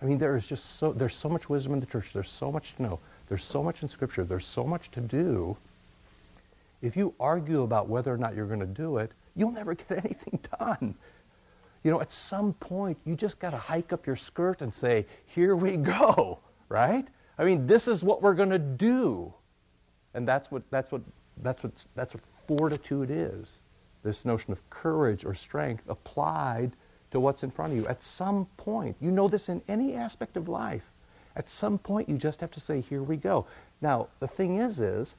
I 0.01 0.05
mean, 0.05 0.17
there 0.17 0.37
is 0.37 0.47
just 0.47 0.77
so, 0.77 0.93
there's 0.93 1.15
so 1.15 1.27
much 1.27 1.49
wisdom 1.49 1.73
in 1.73 1.81
the 1.81 1.85
church. 1.85 2.13
There's 2.13 2.31
so 2.31 2.49
much 2.49 2.73
to 2.77 2.83
know. 2.83 2.99
There's 3.27 3.43
so 3.43 3.61
much 3.61 3.81
in 3.81 3.89
Scripture. 3.89 4.23
There's 4.23 4.45
so 4.45 4.63
much 4.63 4.91
to 4.91 5.01
do. 5.01 5.57
If 6.81 6.95
you 6.95 7.13
argue 7.19 7.63
about 7.63 7.89
whether 7.89 8.13
or 8.13 8.17
not 8.17 8.33
you're 8.33 8.47
going 8.47 8.61
to 8.61 8.65
do 8.65 8.97
it, 8.97 9.11
you'll 9.35 9.51
never 9.51 9.75
get 9.75 9.91
anything 10.05 10.39
done. 10.57 10.95
You 11.83 11.91
know, 11.91 11.99
at 11.99 12.13
some 12.13 12.53
point, 12.53 12.97
you 13.03 13.13
just 13.13 13.39
got 13.39 13.49
to 13.49 13.57
hike 13.57 13.91
up 13.91 14.07
your 14.07 14.15
skirt 14.15 14.61
and 14.61 14.73
say, 14.73 15.05
here 15.25 15.57
we 15.57 15.75
go, 15.75 16.39
right? 16.69 17.05
I 17.37 17.43
mean, 17.43 17.67
this 17.67 17.89
is 17.89 18.05
what 18.05 18.21
we're 18.21 18.35
going 18.35 18.51
to 18.51 18.59
do. 18.59 19.33
And 20.13 20.25
that's 20.25 20.49
what, 20.49 20.63
that's, 20.71 20.93
what, 20.93 21.01
that's, 21.41 21.61
what, 21.61 21.73
that's 21.93 22.13
what 22.13 22.23
fortitude 22.47 23.09
is 23.11 23.57
this 24.03 24.25
notion 24.25 24.51
of 24.51 24.69
courage 24.69 25.25
or 25.25 25.33
strength 25.33 25.83
applied 25.87 26.71
to 27.11 27.19
what's 27.19 27.43
in 27.43 27.51
front 27.51 27.73
of 27.73 27.77
you. 27.77 27.87
At 27.87 28.01
some 28.01 28.45
point, 28.57 28.95
you 28.99 29.11
know 29.11 29.27
this 29.27 29.49
in 29.49 29.61
any 29.67 29.95
aspect 29.95 30.35
of 30.35 30.49
life. 30.49 30.83
At 31.35 31.49
some 31.49 31.77
point, 31.77 32.09
you 32.09 32.17
just 32.17 32.41
have 32.41 32.51
to 32.51 32.59
say, 32.59 32.81
here 32.81 33.01
we 33.01 33.17
go. 33.17 33.45
Now, 33.81 34.07
the 34.19 34.27
thing 34.27 34.57
is, 34.57 34.79
is 34.79 35.15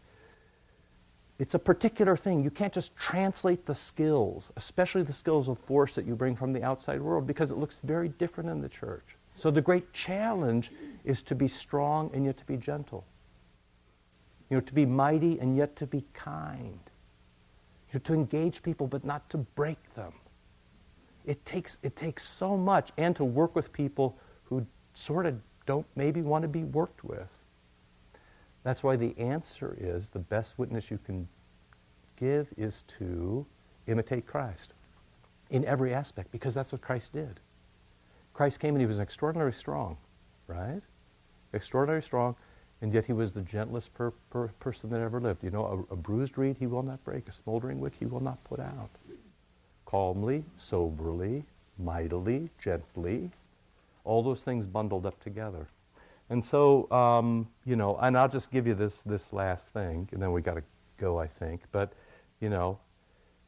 it's 1.39 1.55
a 1.55 1.59
particular 1.59 2.17
thing. 2.17 2.45
You 2.45 2.51
can't 2.51 2.73
just 2.73 2.97
translate 2.97 3.67
the 3.67 3.75
skills, 3.75 4.53
especially 4.57 5.03
the 5.03 5.13
skills 5.13 5.49
of 5.49 5.59
force 5.59 5.95
that 5.97 6.07
you 6.07 6.15
bring 6.15 6.37
from 6.37 6.53
the 6.53 6.63
outside 6.63 7.01
world, 7.01 7.27
because 7.27 7.51
it 7.51 7.59
looks 7.59 7.81
very 7.83 8.09
different 8.11 8.51
in 8.51 8.61
the 8.61 8.69
church. 8.69 9.17
So 9.37 9.51
the 9.51 9.61
great 9.61 9.93
challenge 9.93 10.71
is 11.05 11.23
to 11.25 11.35
be 11.35 11.49
strong 11.49 12.11
and 12.15 12.25
yet 12.25 12.37
to 12.37 12.45
be 12.45 12.57
gentle. 12.57 13.05
You 14.49 14.59
know, 14.59 14.61
to 14.61 14.75
be 14.75 14.87
mighty 14.87 15.41
and 15.41 15.57
yet 15.57 15.75
to 15.77 15.87
be 15.87 16.05
kind 16.13 16.79
to 17.99 18.15
engage 18.15 18.63
people 18.63 18.87
but 18.87 19.05
not 19.05 19.29
to 19.31 19.39
break 19.39 19.95
them. 19.95 20.13
It 21.25 21.45
takes, 21.45 21.79
it 21.83 21.97
takes 21.97 22.25
so 22.27 22.57
much, 22.57 22.91
and 22.99 23.17
to 23.17 23.25
work 23.25 23.55
with 23.55 23.73
people 23.73 24.19
who 24.45 24.67
sort 24.93 25.27
of 25.27 25.41
don't 25.67 25.87
maybe 25.97 26.21
want 26.21 26.43
to 26.43 26.49
be 26.49 26.65
worked 26.65 27.05
with. 27.05 27.33
That's 28.63 28.83
why 28.83 28.97
the 28.97 29.15
answer 29.19 29.77
is 29.81 30.11
the 30.11 30.19
best 30.19 30.59
witness 30.59 30.91
you 30.91 30.99
can 30.99 31.27
give 32.17 32.49
is 32.57 32.83
to 32.99 33.47
imitate 33.87 34.27
Christ 34.27 34.75
in 35.51 35.65
every 35.65 35.95
aspect, 35.95 36.31
because 36.31 36.55
that's 36.55 36.73
what 36.73 36.81
Christ 36.81 37.13
did. 37.13 37.41
Christ 38.35 38.61
came 38.61 38.75
and 38.75 38.81
he 38.81 38.87
was 38.87 38.99
extraordinarily 38.99 39.55
strong, 39.55 39.97
right? 40.47 40.83
extraordinarily 41.55 42.03
strong, 42.03 42.37
and 42.81 42.93
yet 42.93 43.07
he 43.07 43.13
was 43.13 43.33
the 43.33 43.41
gentlest 43.41 43.95
per, 43.95 44.11
per 44.31 44.49
person 44.61 44.91
that 44.91 45.01
ever 45.01 45.21
lived. 45.21 45.43
You 45.43 45.51
know, 45.51 45.87
a, 45.91 45.95
a 45.95 45.97
bruised 45.97 46.37
reed 46.37 46.57
he 46.59 46.67
will 46.67 46.83
not 46.83 47.03
break, 47.05 47.29
a 47.29 47.33
smoldering 47.33 47.81
wick 47.81 47.95
he 47.99 48.07
will 48.07 48.21
not 48.21 48.43
put 48.45 48.61
out. 48.61 48.91
Calmly, 49.87 50.45
soberly, 50.59 51.45
mightily, 51.79 52.51
gently, 52.63 53.31
all 54.05 54.23
those 54.23 54.43
things 54.43 54.67
bundled 54.67 55.07
up 55.07 55.19
together. 55.23 55.67
And 56.31 56.45
so, 56.45 56.91
um, 56.91 57.49
you 57.65 57.77
know, 57.77 57.97
and 58.01 58.17
I'll 58.17 58.29
just 58.29 58.51
give 58.51 58.67
you 58.67 58.75
this, 58.75 59.03
this 59.03 59.33
last 59.33 59.69
thing, 59.69 60.09
and 60.13 60.21
then 60.21 60.33
we 60.33 60.43
got 60.43 60.55
to 60.55 60.63
go, 60.99 61.19
I 61.19 61.27
think. 61.27 61.63
But, 61.71 61.93
you 62.41 62.49
know, 62.49 62.79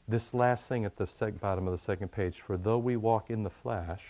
this 0.08 0.34
last 0.34 0.68
thing 0.68 0.84
at 0.84 0.96
the 0.96 1.06
bottom 1.40 1.66
of 1.66 1.72
the 1.72 1.78
second 1.78 2.12
page 2.12 2.40
for 2.40 2.56
though 2.56 2.78
we 2.78 2.96
walk 2.96 3.30
in 3.30 3.42
the 3.42 3.50
flesh, 3.50 4.02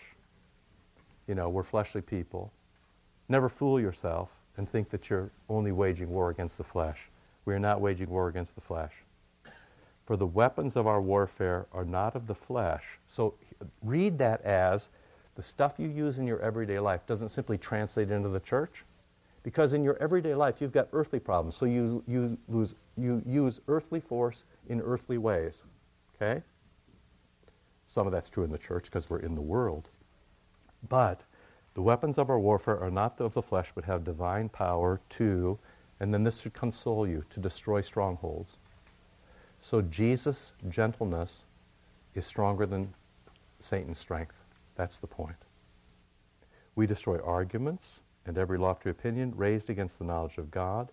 you 1.27 1.35
know, 1.35 1.49
we're 1.49 1.63
fleshly 1.63 2.03
people, 2.03 2.53
never 3.29 3.49
fool 3.49 3.81
yourself 3.81 4.31
and 4.57 4.71
think 4.71 4.91
that 4.91 5.11
you're 5.11 5.31
only 5.49 5.73
waging 5.73 6.11
war 6.11 6.31
against 6.31 6.59
the 6.59 6.65
flesh. 6.65 6.99
We 7.45 7.55
are 7.55 7.59
not 7.59 7.81
waging 7.81 8.11
war 8.11 8.29
against 8.29 8.55
the 8.55 8.61
flesh. 8.61 8.93
For 10.07 10.17
the 10.17 10.27
weapons 10.27 10.77
of 10.77 10.87
our 10.87 11.01
warfare 11.01 11.67
are 11.73 11.85
not 11.85 12.15
of 12.15 12.27
the 12.27 12.35
flesh. 12.35 12.85
So 13.09 13.35
read 13.83 14.19
that 14.19 14.43
as 14.43 14.89
the 15.35 15.43
stuff 15.43 15.75
you 15.79 15.89
use 15.89 16.19
in 16.19 16.27
your 16.27 16.41
everyday 16.41 16.79
life 16.79 17.07
doesn't 17.07 17.29
simply 17.29 17.59
translate 17.59 18.11
into 18.11 18.29
the 18.29 18.41
church. 18.41 18.85
Because 19.43 19.75
in 19.75 19.85
your 19.85 19.97
everyday 19.99 20.35
life, 20.35 20.57
you've 20.61 20.73
got 20.73 20.89
earthly 20.93 21.21
problems. 21.21 21.57
So 21.57 21.67
you, 21.67 22.03
you, 22.09 22.37
lose, 22.49 22.75
you 22.97 23.23
use 23.25 23.61
earthly 23.69 24.01
force 24.01 24.45
in 24.69 24.81
earthly 24.81 25.19
ways. 25.19 25.63
Okay? 26.17 26.43
Some 27.87 28.07
of 28.07 28.13
that's 28.13 28.29
true 28.29 28.43
in 28.43 28.51
the 28.51 28.59
church 28.59 28.87
because 28.87 29.09
we're 29.09 29.21
in 29.21 29.35
the 29.35 29.41
world. 29.41 29.89
But 30.89 31.21
the 31.77 31.83
weapons 31.83 32.17
of 32.17 32.31
our 32.31 32.41
warfare 32.41 32.81
are 32.81 32.91
not 32.91 33.21
of 33.21 33.35
the 33.35 33.43
flesh, 33.43 33.71
but 33.75 33.85
have 33.85 34.03
divine 34.03 34.49
power 34.49 34.99
to, 35.11 35.59
and 36.01 36.13
then 36.15 36.25
this 36.25 36.41
should 36.41 36.55
console 36.55 37.07
you, 37.07 37.23
to 37.29 37.39
destroy 37.39 37.83
strongholds. 37.83 38.57
So 39.61 39.83
Jesus' 39.83 40.55
gentleness 40.71 41.45
is 42.15 42.25
stronger 42.25 42.65
than 42.65 42.95
Satan's 43.61 43.99
strength. 43.99 44.37
That's 44.75 44.97
the 44.97 45.07
point. 45.07 45.37
We 46.75 46.87
destroy 46.87 47.19
arguments 47.19 48.01
and 48.25 48.39
every 48.39 48.57
lofty 48.57 48.89
opinion 48.89 49.35
raised 49.37 49.69
against 49.69 49.99
the 49.99 50.07
knowledge 50.07 50.39
of 50.39 50.51
God. 50.51 50.89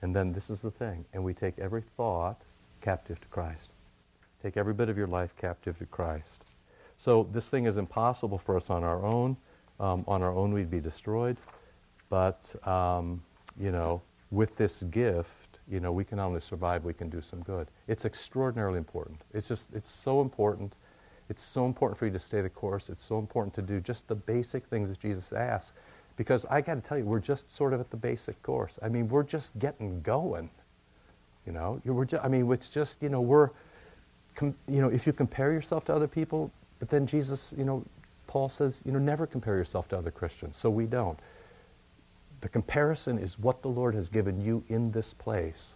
And 0.00 0.14
then 0.14 0.32
this 0.32 0.48
is 0.48 0.60
the 0.60 0.70
thing. 0.70 1.06
And 1.12 1.24
we 1.24 1.34
take 1.34 1.58
every 1.58 1.82
thought 1.96 2.40
captive 2.80 3.20
to 3.20 3.26
Christ. 3.26 3.70
Take 4.44 4.56
every 4.56 4.74
bit 4.74 4.88
of 4.88 4.96
your 4.96 5.08
life 5.08 5.34
captive 5.36 5.76
to 5.80 5.86
Christ. 5.86 6.44
So 6.96 7.28
this 7.32 7.50
thing 7.50 7.64
is 7.64 7.76
impossible 7.76 8.38
for 8.38 8.56
us 8.56 8.70
on 8.70 8.84
our 8.84 9.04
own. 9.04 9.36
Um, 9.80 10.04
on 10.06 10.22
our 10.22 10.32
own, 10.32 10.52
we'd 10.52 10.70
be 10.70 10.80
destroyed. 10.80 11.38
But, 12.10 12.54
um, 12.68 13.22
you 13.58 13.72
know, 13.72 14.02
with 14.30 14.56
this 14.56 14.82
gift, 14.82 15.58
you 15.70 15.80
know, 15.80 15.90
we 15.90 16.04
can 16.04 16.18
not 16.18 16.26
only 16.26 16.40
survive, 16.42 16.84
we 16.84 16.92
can 16.92 17.08
do 17.08 17.22
some 17.22 17.42
good. 17.42 17.68
It's 17.88 18.04
extraordinarily 18.04 18.78
important. 18.78 19.22
It's 19.32 19.48
just, 19.48 19.70
it's 19.72 19.90
so 19.90 20.20
important. 20.20 20.74
It's 21.30 21.42
so 21.42 21.64
important 21.64 21.98
for 21.98 22.06
you 22.06 22.12
to 22.12 22.18
stay 22.18 22.42
the 22.42 22.50
course. 22.50 22.90
It's 22.90 23.04
so 23.04 23.18
important 23.18 23.54
to 23.54 23.62
do 23.62 23.80
just 23.80 24.06
the 24.08 24.16
basic 24.16 24.66
things 24.66 24.88
that 24.90 25.00
Jesus 25.00 25.32
asks. 25.32 25.72
Because 26.16 26.44
I 26.50 26.60
got 26.60 26.74
to 26.74 26.80
tell 26.82 26.98
you, 26.98 27.04
we're 27.04 27.20
just 27.20 27.50
sort 27.50 27.72
of 27.72 27.80
at 27.80 27.90
the 27.90 27.96
basic 27.96 28.42
course. 28.42 28.78
I 28.82 28.88
mean, 28.88 29.08
we're 29.08 29.22
just 29.22 29.58
getting 29.58 30.02
going. 30.02 30.50
You 31.46 31.52
know, 31.52 31.80
we're 31.84 32.04
just, 32.04 32.22
I 32.22 32.28
mean, 32.28 32.50
it's 32.52 32.68
just, 32.68 33.02
you 33.02 33.08
know, 33.08 33.22
we're, 33.22 33.50
com- 34.34 34.56
you 34.68 34.82
know, 34.82 34.88
if 34.88 35.06
you 35.06 35.14
compare 35.14 35.52
yourself 35.52 35.86
to 35.86 35.94
other 35.94 36.08
people, 36.08 36.50
but 36.78 36.90
then 36.90 37.06
Jesus, 37.06 37.54
you 37.56 37.64
know, 37.64 37.84
Paul 38.30 38.48
says, 38.48 38.80
you 38.84 38.92
know, 38.92 39.00
never 39.00 39.26
compare 39.26 39.56
yourself 39.56 39.88
to 39.88 39.98
other 39.98 40.12
Christians. 40.12 40.56
So 40.56 40.70
we 40.70 40.86
don't. 40.86 41.18
The 42.42 42.48
comparison 42.48 43.18
is 43.18 43.40
what 43.40 43.60
the 43.60 43.68
Lord 43.68 43.92
has 43.96 44.08
given 44.08 44.40
you 44.40 44.62
in 44.68 44.92
this 44.92 45.12
place, 45.12 45.74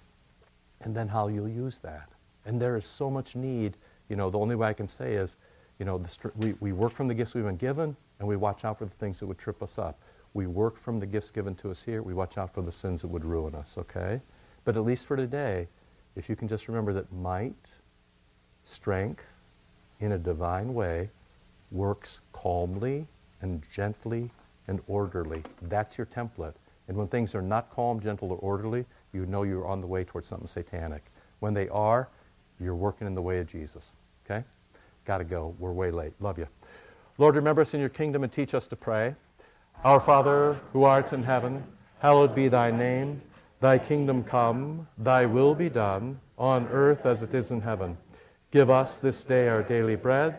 and 0.81 0.95
then 0.95 1.09
how 1.09 1.27
you'll 1.27 1.49
use 1.49 1.79
that. 1.79 2.09
And 2.47 2.63
there 2.63 2.77
is 2.77 2.87
so 2.87 3.11
much 3.11 3.35
need. 3.35 3.77
You 4.09 4.15
know, 4.15 4.31
the 4.31 4.39
only 4.39 4.55
way 4.55 4.69
I 4.69 4.73
can 4.73 4.87
say 4.87 5.15
is, 5.15 5.35
you 5.81 5.85
know, 5.85 5.99
the, 5.99 6.31
we, 6.37 6.55
we 6.61 6.71
work 6.71 6.93
from 6.93 7.09
the 7.09 7.15
gifts 7.15 7.35
we've 7.35 7.43
been 7.43 7.57
given, 7.57 7.97
and 8.21 8.29
we 8.29 8.37
watch 8.37 8.65
out 8.65 8.79
for 8.79 8.85
the 8.85 8.95
things 8.95 9.19
that 9.19 9.27
would 9.27 9.39
trip 9.39 9.61
us 9.61 9.77
up. 9.77 9.99
We 10.33 10.47
work 10.47 10.79
from 10.79 11.01
the 11.01 11.07
gifts 11.07 11.33
given 11.33 11.57
to 11.57 11.73
us 11.73 11.83
here. 11.83 12.05
We 12.05 12.15
watch 12.15 12.39
out 12.39 12.55
for 12.55 12.63
the 12.63 12.71
sins 12.71 13.01
that 13.01 13.09
would 13.09 13.25
ruin 13.25 13.57
us, 13.57 13.75
okay? 13.79 14.21
But 14.65 14.77
at 14.77 14.85
least 14.85 15.09
for 15.09 15.17
today, 15.17 15.67
if 16.15 16.29
you 16.29 16.37
can 16.37 16.47
just 16.47 16.69
remember 16.69 16.93
that 16.93 17.13
might, 17.13 17.73
strength, 18.65 19.25
in 19.99 20.13
a 20.13 20.19
divine 20.19 20.73
way, 20.73 21.11
works 21.75 22.21
calmly 22.33 23.07
and 23.43 23.63
gently 23.75 24.31
and 24.67 24.81
orderly. 24.87 25.43
That's 25.61 25.99
your 25.99 26.07
template. 26.07 26.55
And 26.89 26.97
when 26.97 27.09
things 27.09 27.35
are 27.35 27.43
not 27.43 27.71
calm, 27.71 28.01
gentle, 28.01 28.31
or 28.31 28.39
orderly, 28.39 28.87
you 29.13 29.27
know 29.27 29.43
you're 29.43 29.67
on 29.67 29.81
the 29.81 29.87
way 29.87 30.05
towards 30.05 30.29
something 30.29 30.49
satanic. 30.49 31.05
When 31.41 31.53
they 31.53 31.69
are, 31.69 32.09
you're 32.61 32.75
working 32.75 33.07
in 33.07 33.15
the 33.15 33.23
way 33.23 33.39
of 33.39 33.47
Jesus. 33.47 33.93
Okay? 34.25 34.45
Got 35.05 35.19
to 35.19 35.25
go. 35.25 35.55
We're 35.59 35.73
way 35.73 35.91
late. 35.91 36.13
Love 36.21 36.39
you. 36.39 36.47
Lord, 37.19 37.37
remember 37.37 37.63
us 37.63 37.75
in 37.75 37.81
your 37.81 37.89
kingdom 37.89 38.25
and 38.25 38.33
teach 38.33 38.55
us 38.55 38.67
to 38.69 38.77
pray. 38.77 39.15
Our 39.83 40.01
Father, 40.01 40.61
who 40.73 40.85
art 40.85 41.13
in 41.13 41.25
heaven, 41.25 41.65
hallowed 42.01 42.35
be 42.35 42.49
thy 42.49 42.71
name. 42.71 43.23
Thy 43.61 43.79
kingdom 43.79 44.25
come, 44.25 44.89
thy 44.99 45.27
will 45.27 45.55
be 45.55 45.71
done, 45.71 46.21
on 46.37 46.69
earth 46.69 47.07
as 47.07 47.23
it 47.23 47.35
is 47.35 47.51
in 47.51 47.63
heaven. 47.63 47.97
Give 48.51 48.69
us 48.69 48.99
this 48.99 49.25
day 49.25 49.49
our 49.49 49.63
daily 49.63 49.97
bread, 49.97 50.39